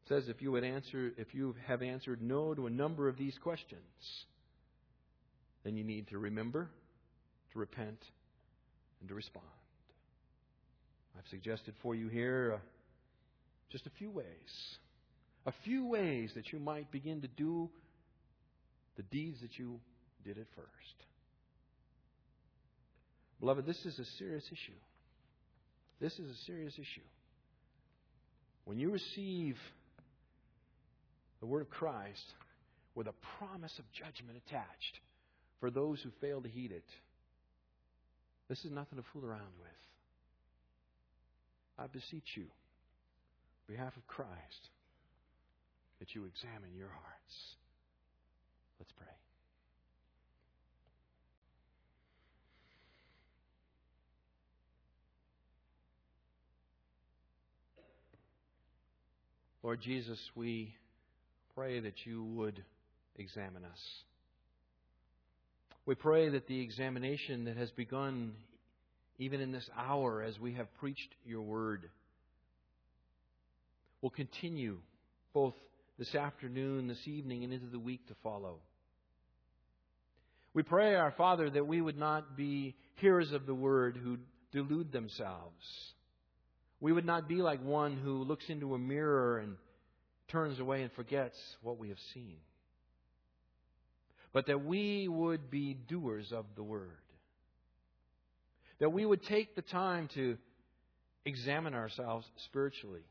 says 0.11 0.27
if 0.27 0.41
you 0.41 0.51
would 0.51 0.65
answer 0.65 1.13
if 1.17 1.33
you 1.33 1.55
have 1.67 1.81
answered 1.81 2.21
no 2.21 2.53
to 2.53 2.67
a 2.67 2.69
number 2.69 3.07
of 3.07 3.17
these 3.17 3.37
questions, 3.41 3.79
then 5.63 5.77
you 5.77 5.85
need 5.85 6.09
to 6.09 6.17
remember, 6.17 6.69
to 7.53 7.59
repent, 7.59 7.97
and 8.99 9.07
to 9.07 9.15
respond. 9.15 9.45
I've 11.17 11.27
suggested 11.29 11.75
for 11.81 11.95
you 11.95 12.09
here 12.09 12.55
uh, 12.55 12.59
just 13.71 13.85
a 13.85 13.89
few 13.91 14.11
ways. 14.11 14.25
A 15.45 15.53
few 15.63 15.87
ways 15.87 16.31
that 16.35 16.51
you 16.51 16.59
might 16.59 16.91
begin 16.91 17.21
to 17.21 17.27
do 17.27 17.69
the 18.97 19.03
deeds 19.03 19.39
that 19.41 19.57
you 19.57 19.79
did 20.25 20.37
at 20.37 20.47
first. 20.55 20.67
Beloved, 23.39 23.65
this 23.65 23.85
is 23.85 23.97
a 23.97 24.05
serious 24.17 24.43
issue. 24.51 24.77
This 26.01 26.11
is 26.13 26.29
a 26.29 26.45
serious 26.45 26.73
issue. 26.73 27.07
When 28.65 28.77
you 28.77 28.91
receive 28.91 29.55
the 31.41 31.47
word 31.47 31.61
of 31.61 31.69
Christ 31.69 32.23
with 32.95 33.07
a 33.07 33.13
promise 33.37 33.77
of 33.79 33.91
judgment 33.91 34.39
attached 34.47 34.99
for 35.59 35.69
those 35.69 35.99
who 36.01 36.09
fail 36.21 36.41
to 36.41 36.47
heed 36.47 36.71
it, 36.71 36.85
this 38.47 38.63
is 38.63 38.71
nothing 38.71 38.97
to 38.97 39.05
fool 39.11 39.25
around 39.25 39.53
with. 39.59 39.69
I 41.77 41.87
beseech 41.87 42.35
you, 42.35 42.43
on 42.43 43.75
behalf 43.75 43.95
of 43.97 44.05
Christ, 44.07 44.69
that 45.99 46.13
you 46.13 46.25
examine 46.25 46.75
your 46.77 46.89
hearts. 46.89 47.55
Let's 48.79 48.91
pray. 48.91 49.07
Lord 59.63 59.79
Jesus, 59.81 60.19
we 60.35 60.73
pray 61.55 61.79
that 61.79 62.05
you 62.05 62.23
would 62.23 62.63
examine 63.17 63.63
us. 63.65 63.79
We 65.85 65.95
pray 65.95 66.29
that 66.29 66.47
the 66.47 66.61
examination 66.61 67.45
that 67.45 67.57
has 67.57 67.71
begun 67.71 68.33
even 69.17 69.41
in 69.41 69.51
this 69.51 69.69
hour 69.77 70.23
as 70.23 70.39
we 70.39 70.53
have 70.53 70.73
preached 70.75 71.13
your 71.25 71.41
word 71.41 71.89
will 74.01 74.09
continue 74.09 74.77
both 75.33 75.53
this 75.99 76.15
afternoon, 76.15 76.87
this 76.87 77.05
evening, 77.07 77.43
and 77.43 77.53
into 77.53 77.67
the 77.67 77.79
week 77.79 78.07
to 78.07 78.15
follow. 78.23 78.59
We 80.53 80.63
pray, 80.63 80.95
our 80.95 81.11
Father, 81.11 81.49
that 81.49 81.67
we 81.67 81.81
would 81.81 81.97
not 81.97 82.35
be 82.35 82.75
hearers 82.95 83.31
of 83.31 83.45
the 83.45 83.55
word 83.55 83.99
who 84.01 84.17
delude 84.51 84.91
themselves. 84.91 85.93
We 86.79 86.91
would 86.91 87.05
not 87.05 87.27
be 87.27 87.41
like 87.41 87.63
one 87.63 87.97
who 87.97 88.23
looks 88.23 88.45
into 88.49 88.73
a 88.73 88.79
mirror 88.79 89.37
and 89.39 89.55
turns 90.31 90.59
away 90.59 90.81
and 90.81 90.91
forgets 90.93 91.37
what 91.61 91.77
we 91.77 91.89
have 91.89 91.99
seen. 92.13 92.37
But 94.33 94.47
that 94.47 94.63
we 94.63 95.07
would 95.07 95.51
be 95.51 95.73
doers 95.73 96.31
of 96.31 96.45
the 96.55 96.63
word. 96.63 96.89
That 98.79 98.91
we 98.91 99.05
would 99.05 99.23
take 99.23 99.55
the 99.55 99.61
time 99.61 100.09
to 100.15 100.37
examine 101.25 101.73
ourselves 101.73 102.25
spiritually. 102.45 103.03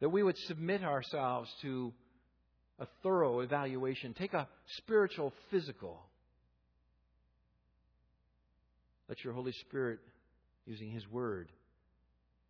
That 0.00 0.08
we 0.08 0.22
would 0.22 0.38
submit 0.46 0.82
ourselves 0.82 1.50
to 1.62 1.92
a 2.78 2.86
thorough 3.02 3.40
evaluation. 3.40 4.14
Take 4.14 4.32
a 4.32 4.48
spiritual 4.78 5.32
physical. 5.50 6.00
Let 9.08 9.22
your 9.24 9.32
Holy 9.32 9.52
Spirit, 9.52 10.00
using 10.66 10.90
His 10.90 11.06
Word, 11.08 11.50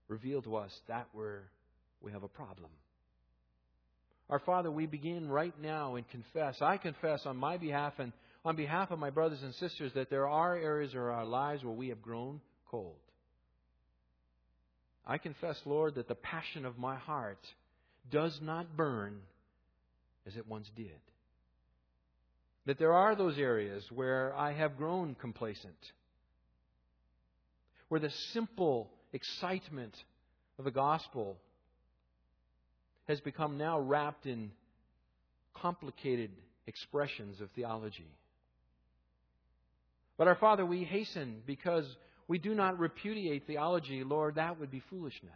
reveal 0.09 0.43
to 0.43 0.57
us 0.57 0.73
that 0.89 1.09
where 1.13 1.45
we 2.01 2.13
have 2.13 2.23
a 2.23 2.29
problem. 2.29 2.71
Our 4.31 4.39
Father, 4.41 4.71
we 4.71 4.87
begin 4.87 5.29
right 5.29 5.55
now 5.61 5.97
and 5.97 6.09
confess. 6.11 6.61
I 6.61 6.77
confess 6.77 7.25
on 7.25 7.37
my 7.37 7.57
behalf 7.57 7.95
and 7.99 8.13
on 8.45 8.57
behalf 8.57 8.91
of 8.91 8.99
my 8.99 9.11
brothers 9.11 9.43
and 9.43 9.55
sisters 9.55 9.93
that 9.95 10.11
there 10.11 10.29
are 10.29 10.57
areas 10.57 10.93
of 10.93 11.01
our 11.01 11.25
lives 11.25 11.65
where 11.65 11.75
we 11.75 11.89
have 11.89 12.03
grown 12.03 12.41
cold. 12.71 12.97
I 15.07 15.17
confess, 15.17 15.59
Lord, 15.65 15.95
that 15.95 16.09
the 16.09 16.15
passion 16.15 16.67
of 16.67 16.79
my 16.79 16.97
heart 16.97 17.41
does 18.11 18.39
not 18.43 18.77
burn 18.77 19.21
as 20.27 20.37
it 20.37 20.47
once 20.47 20.71
did. 20.77 21.01
That 22.67 22.79
there 22.79 22.93
are 22.93 23.17
those 23.17 23.39
areas 23.39 23.83
where 23.91 24.35
I 24.37 24.53
have 24.53 24.77
grown 24.77 25.17
complacent, 25.19 25.79
where 27.89 28.01
the 28.01 28.13
simple 28.35 28.91
excitement 29.15 29.97
of 30.59 30.67
the 30.67 30.71
gospel 30.71 31.39
has 33.09 33.21
become 33.21 33.59
now 33.59 33.81
wrapped 33.81 34.27
in 34.27 34.51
complicated 35.55 36.31
expressions 36.67 37.41
of 37.41 37.51
theology. 37.57 38.11
But 40.19 40.29
our 40.29 40.37
Father, 40.37 40.67
we 40.67 40.85
hasten 40.85 41.43
because 41.47 41.87
we 42.29 42.39
do 42.39 42.55
not 42.55 42.79
repudiate 42.79 43.47
theology. 43.47 44.05
Lord, 44.05 44.35
that 44.35 44.61
would 44.61 44.71
be 44.71 44.83
foolishness. 44.91 45.33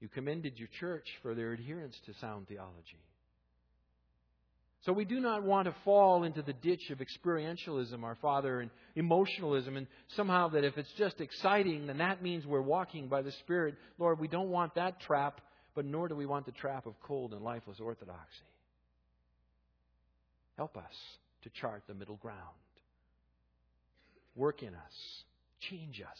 You 0.00 0.08
commended 0.08 0.58
your 0.58 0.68
church 0.80 1.08
for 1.22 1.34
their 1.34 1.52
adherence 1.52 1.96
to 2.06 2.14
sound 2.20 2.46
theology. 2.46 3.00
So 4.84 4.92
we 4.92 5.06
do 5.06 5.18
not 5.18 5.42
want 5.42 5.66
to 5.66 5.74
fall 5.82 6.24
into 6.24 6.42
the 6.42 6.52
ditch 6.52 6.90
of 6.90 6.98
experientialism, 6.98 8.02
our 8.02 8.16
Father, 8.16 8.60
and 8.60 8.70
emotionalism, 8.96 9.78
and 9.78 9.86
somehow 10.08 10.48
that 10.48 10.62
if 10.62 10.76
it's 10.76 10.92
just 10.98 11.22
exciting, 11.22 11.86
then 11.86 11.98
that 11.98 12.22
means 12.22 12.44
we're 12.44 12.60
walking 12.60 13.08
by 13.08 13.22
the 13.22 13.32
Spirit. 13.32 13.76
Lord, 13.98 14.20
we 14.20 14.28
don't 14.28 14.50
want 14.50 14.74
that 14.74 15.00
trap, 15.00 15.40
but 15.74 15.84
nor 15.84 16.08
do 16.08 16.14
we 16.14 16.26
want 16.26 16.46
the 16.46 16.52
trap 16.52 16.86
of 16.86 16.94
cold 17.02 17.32
and 17.32 17.42
lifeless 17.42 17.80
orthodoxy. 17.80 18.20
Help 20.56 20.76
us 20.76 20.94
to 21.42 21.50
chart 21.50 21.82
the 21.86 21.94
middle 21.94 22.16
ground. 22.16 22.38
Work 24.36 24.62
in 24.62 24.74
us, 24.74 25.22
change 25.60 26.00
us, 26.00 26.18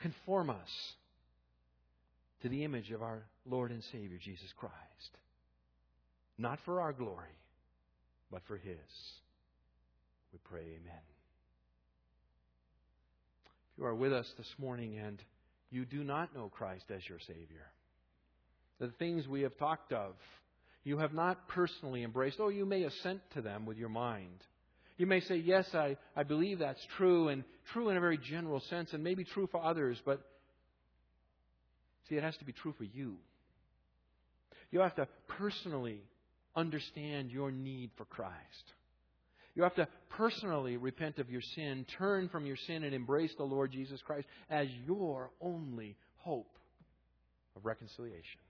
conform 0.00 0.50
us 0.50 0.94
to 2.42 2.48
the 2.48 2.64
image 2.64 2.90
of 2.90 3.02
our 3.02 3.22
Lord 3.46 3.70
and 3.70 3.82
Savior, 3.92 4.18
Jesus 4.22 4.52
Christ. 4.56 4.74
Not 6.38 6.58
for 6.64 6.80
our 6.80 6.92
glory, 6.92 7.38
but 8.30 8.42
for 8.46 8.56
His. 8.56 8.76
We 10.32 10.38
pray, 10.44 10.60
Amen. 10.60 11.02
If 13.72 13.78
you 13.78 13.86
are 13.86 13.94
with 13.94 14.12
us 14.12 14.30
this 14.36 14.52
morning 14.58 14.98
and 14.98 15.22
you 15.70 15.84
do 15.84 16.04
not 16.04 16.34
know 16.34 16.48
Christ 16.48 16.84
as 16.94 17.02
your 17.08 17.18
Savior, 17.26 17.66
the 18.78 18.88
things 18.98 19.26
we 19.26 19.42
have 19.42 19.56
talked 19.58 19.92
of, 19.92 20.14
you 20.84 20.98
have 20.98 21.12
not 21.12 21.48
personally 21.48 22.04
embraced, 22.04 22.36
oh, 22.38 22.48
you 22.48 22.64
may 22.64 22.84
assent 22.84 23.20
to 23.34 23.42
them 23.42 23.66
with 23.66 23.76
your 23.76 23.88
mind. 23.88 24.38
You 24.98 25.06
may 25.06 25.20
say, 25.20 25.36
Yes, 25.36 25.66
I, 25.74 25.96
I 26.14 26.22
believe 26.22 26.60
that's 26.60 26.84
true, 26.96 27.28
and 27.28 27.44
true 27.72 27.88
in 27.88 27.96
a 27.96 28.00
very 28.00 28.18
general 28.18 28.60
sense, 28.70 28.92
and 28.92 29.02
maybe 29.02 29.24
true 29.24 29.48
for 29.50 29.62
others, 29.62 30.00
but 30.04 30.20
see, 32.08 32.14
it 32.14 32.22
has 32.22 32.36
to 32.38 32.44
be 32.44 32.52
true 32.52 32.74
for 32.78 32.84
you. 32.84 33.16
You 34.70 34.80
have 34.80 34.94
to 34.96 35.08
personally 35.28 36.00
understand 36.54 37.30
your 37.30 37.50
need 37.50 37.90
for 37.96 38.04
Christ. 38.04 38.34
You 39.56 39.62
have 39.62 39.74
to 39.76 39.88
personally 40.10 40.76
repent 40.76 41.18
of 41.18 41.30
your 41.30 41.40
sin, 41.40 41.86
turn 41.98 42.28
from 42.28 42.44
your 42.44 42.58
sin, 42.66 42.84
and 42.84 42.94
embrace 42.94 43.32
the 43.36 43.44
Lord 43.44 43.72
Jesus 43.72 44.00
Christ 44.02 44.28
as 44.50 44.68
your 44.86 45.30
only 45.40 45.96
hope 46.18 46.58
of 47.56 47.64
reconciliation. 47.64 48.40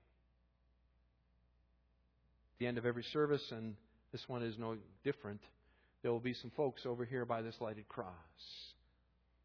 At 2.55 2.59
the 2.59 2.67
end 2.67 2.77
of 2.77 2.87
every 2.87 3.05
service, 3.13 3.43
and 3.53 3.77
this 4.11 4.23
one 4.27 4.43
is 4.43 4.59
no 4.59 4.77
different, 5.05 5.41
there 6.03 6.11
will 6.11 6.19
be 6.19 6.35
some 6.35 6.51
folks 6.57 6.83
over 6.85 7.05
here 7.05 7.25
by 7.25 7.41
this 7.41 7.55
lighted 7.61 7.89
cross. 7.89 8.11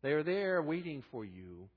They 0.02 0.14
are 0.14 0.24
there 0.24 0.64
waiting 0.64 1.04
for 1.12 1.24
you. 1.24 1.70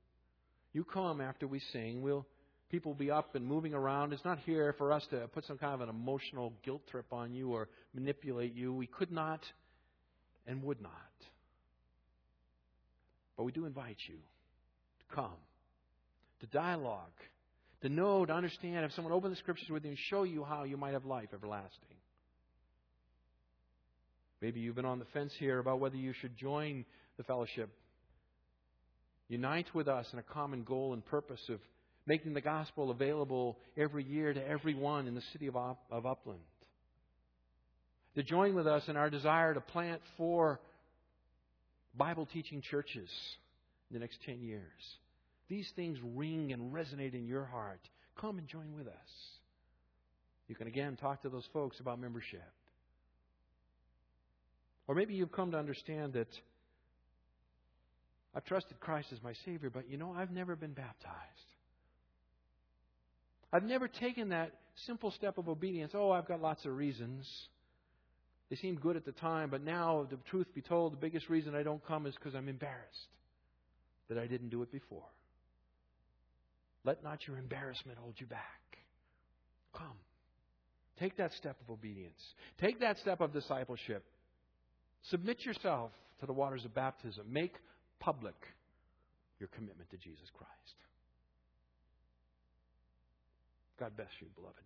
You 0.72 0.84
come 0.84 1.20
after 1.20 1.46
we 1.46 1.60
sing. 1.72 2.00
We'll 2.00 2.26
people 2.70 2.92
will 2.92 2.98
be 2.98 3.10
up 3.10 3.34
and 3.34 3.46
moving 3.46 3.74
around. 3.74 4.12
It's 4.12 4.24
not 4.24 4.38
here 4.40 4.74
for 4.78 4.92
us 4.92 5.06
to 5.10 5.28
put 5.28 5.44
some 5.44 5.58
kind 5.58 5.74
of 5.74 5.82
an 5.82 5.88
emotional 5.90 6.54
guilt 6.64 6.82
trip 6.90 7.12
on 7.12 7.34
you 7.34 7.52
or 7.52 7.68
manipulate 7.94 8.54
you. 8.54 8.72
We 8.72 8.86
could 8.86 9.12
not 9.12 9.40
and 10.46 10.62
would 10.62 10.80
not. 10.80 10.92
But 13.36 13.44
we 13.44 13.52
do 13.52 13.66
invite 13.66 13.98
you 14.06 14.14
to 14.14 15.14
come, 15.14 15.36
to 16.40 16.46
dialogue, 16.46 17.10
to 17.82 17.88
know, 17.88 18.24
to 18.24 18.32
understand. 18.32 18.84
If 18.84 18.92
someone 18.92 19.12
open 19.12 19.30
the 19.30 19.36
scriptures 19.36 19.68
with 19.68 19.84
you 19.84 19.90
and 19.90 19.98
show 20.10 20.22
you 20.22 20.44
how 20.44 20.64
you 20.64 20.76
might 20.76 20.92
have 20.92 21.04
life 21.04 21.28
everlasting. 21.32 21.96
Maybe 24.40 24.60
you've 24.60 24.76
been 24.76 24.84
on 24.84 24.98
the 24.98 25.06
fence 25.06 25.32
here 25.38 25.58
about 25.58 25.80
whether 25.80 25.96
you 25.96 26.12
should 26.20 26.36
join 26.36 26.84
the 27.16 27.24
fellowship. 27.24 27.70
Unite 29.28 29.66
with 29.74 29.88
us 29.88 30.06
in 30.12 30.18
a 30.18 30.22
common 30.22 30.64
goal 30.64 30.92
and 30.92 31.04
purpose 31.04 31.40
of 31.48 31.60
making 32.06 32.34
the 32.34 32.40
gospel 32.40 32.90
available 32.90 33.58
every 33.76 34.04
year 34.04 34.34
to 34.34 34.46
everyone 34.46 35.06
in 35.06 35.14
the 35.14 35.22
city 35.32 35.48
of, 35.48 35.56
of 35.56 36.04
Upland. 36.04 36.40
To 38.16 38.22
join 38.22 38.54
with 38.54 38.66
us 38.66 38.84
in 38.88 38.96
our 38.96 39.10
desire 39.10 39.54
to 39.54 39.60
plant 39.60 40.00
four 40.16 40.60
Bible 41.96 42.26
teaching 42.32 42.62
churches 42.62 43.08
in 43.90 43.94
the 43.94 44.00
next 44.00 44.18
10 44.24 44.40
years. 44.40 44.62
These 45.48 45.70
things 45.76 45.98
ring 46.14 46.52
and 46.52 46.72
resonate 46.72 47.14
in 47.14 47.26
your 47.26 47.44
heart. 47.44 47.80
Come 48.20 48.38
and 48.38 48.48
join 48.48 48.74
with 48.76 48.86
us. 48.86 48.94
You 50.48 50.54
can 50.54 50.66
again 50.66 50.96
talk 50.96 51.22
to 51.22 51.28
those 51.28 51.46
folks 51.52 51.80
about 51.80 52.00
membership. 52.00 52.42
Or 54.86 54.94
maybe 54.94 55.14
you've 55.14 55.32
come 55.32 55.52
to 55.52 55.58
understand 55.58 56.12
that 56.12 56.28
I've 58.34 58.44
trusted 58.44 58.78
Christ 58.80 59.08
as 59.12 59.22
my 59.22 59.32
Savior, 59.44 59.70
but 59.70 59.88
you 59.88 59.96
know, 59.96 60.12
I've 60.12 60.30
never 60.30 60.56
been 60.56 60.72
baptized. 60.72 61.14
I've 63.52 63.62
never 63.62 63.86
taken 63.86 64.30
that 64.30 64.52
simple 64.86 65.12
step 65.12 65.38
of 65.38 65.48
obedience. 65.48 65.92
Oh, 65.94 66.10
I've 66.10 66.26
got 66.26 66.42
lots 66.42 66.64
of 66.64 66.76
reasons. 66.76 67.26
They 68.54 68.60
seemed 68.60 68.80
good 68.80 68.94
at 68.94 69.04
the 69.04 69.10
time, 69.10 69.50
but 69.50 69.64
now, 69.64 70.06
the 70.08 70.16
truth 70.30 70.46
be 70.54 70.60
told, 70.60 70.92
the 70.92 70.96
biggest 70.96 71.28
reason 71.28 71.56
I 71.56 71.64
don't 71.64 71.84
come 71.84 72.06
is 72.06 72.14
because 72.14 72.36
I'm 72.36 72.48
embarrassed 72.48 73.08
that 74.08 74.16
I 74.16 74.28
didn't 74.28 74.50
do 74.50 74.62
it 74.62 74.70
before. 74.70 75.02
Let 76.84 77.02
not 77.02 77.26
your 77.26 77.36
embarrassment 77.36 77.98
hold 77.98 78.14
you 78.18 78.26
back. 78.26 78.78
Come. 79.76 79.96
Take 81.00 81.16
that 81.16 81.32
step 81.32 81.56
of 81.66 81.72
obedience. 81.72 82.22
Take 82.60 82.78
that 82.78 82.96
step 82.98 83.20
of 83.20 83.32
discipleship. 83.32 84.04
Submit 85.10 85.44
yourself 85.44 85.90
to 86.20 86.26
the 86.26 86.32
waters 86.32 86.64
of 86.64 86.72
baptism. 86.72 87.26
Make 87.28 87.54
public 87.98 88.36
your 89.40 89.48
commitment 89.48 89.90
to 89.90 89.96
Jesus 89.96 90.30
Christ. 90.32 90.76
God 93.80 93.96
bless 93.96 94.10
you, 94.20 94.28
beloved. 94.36 94.62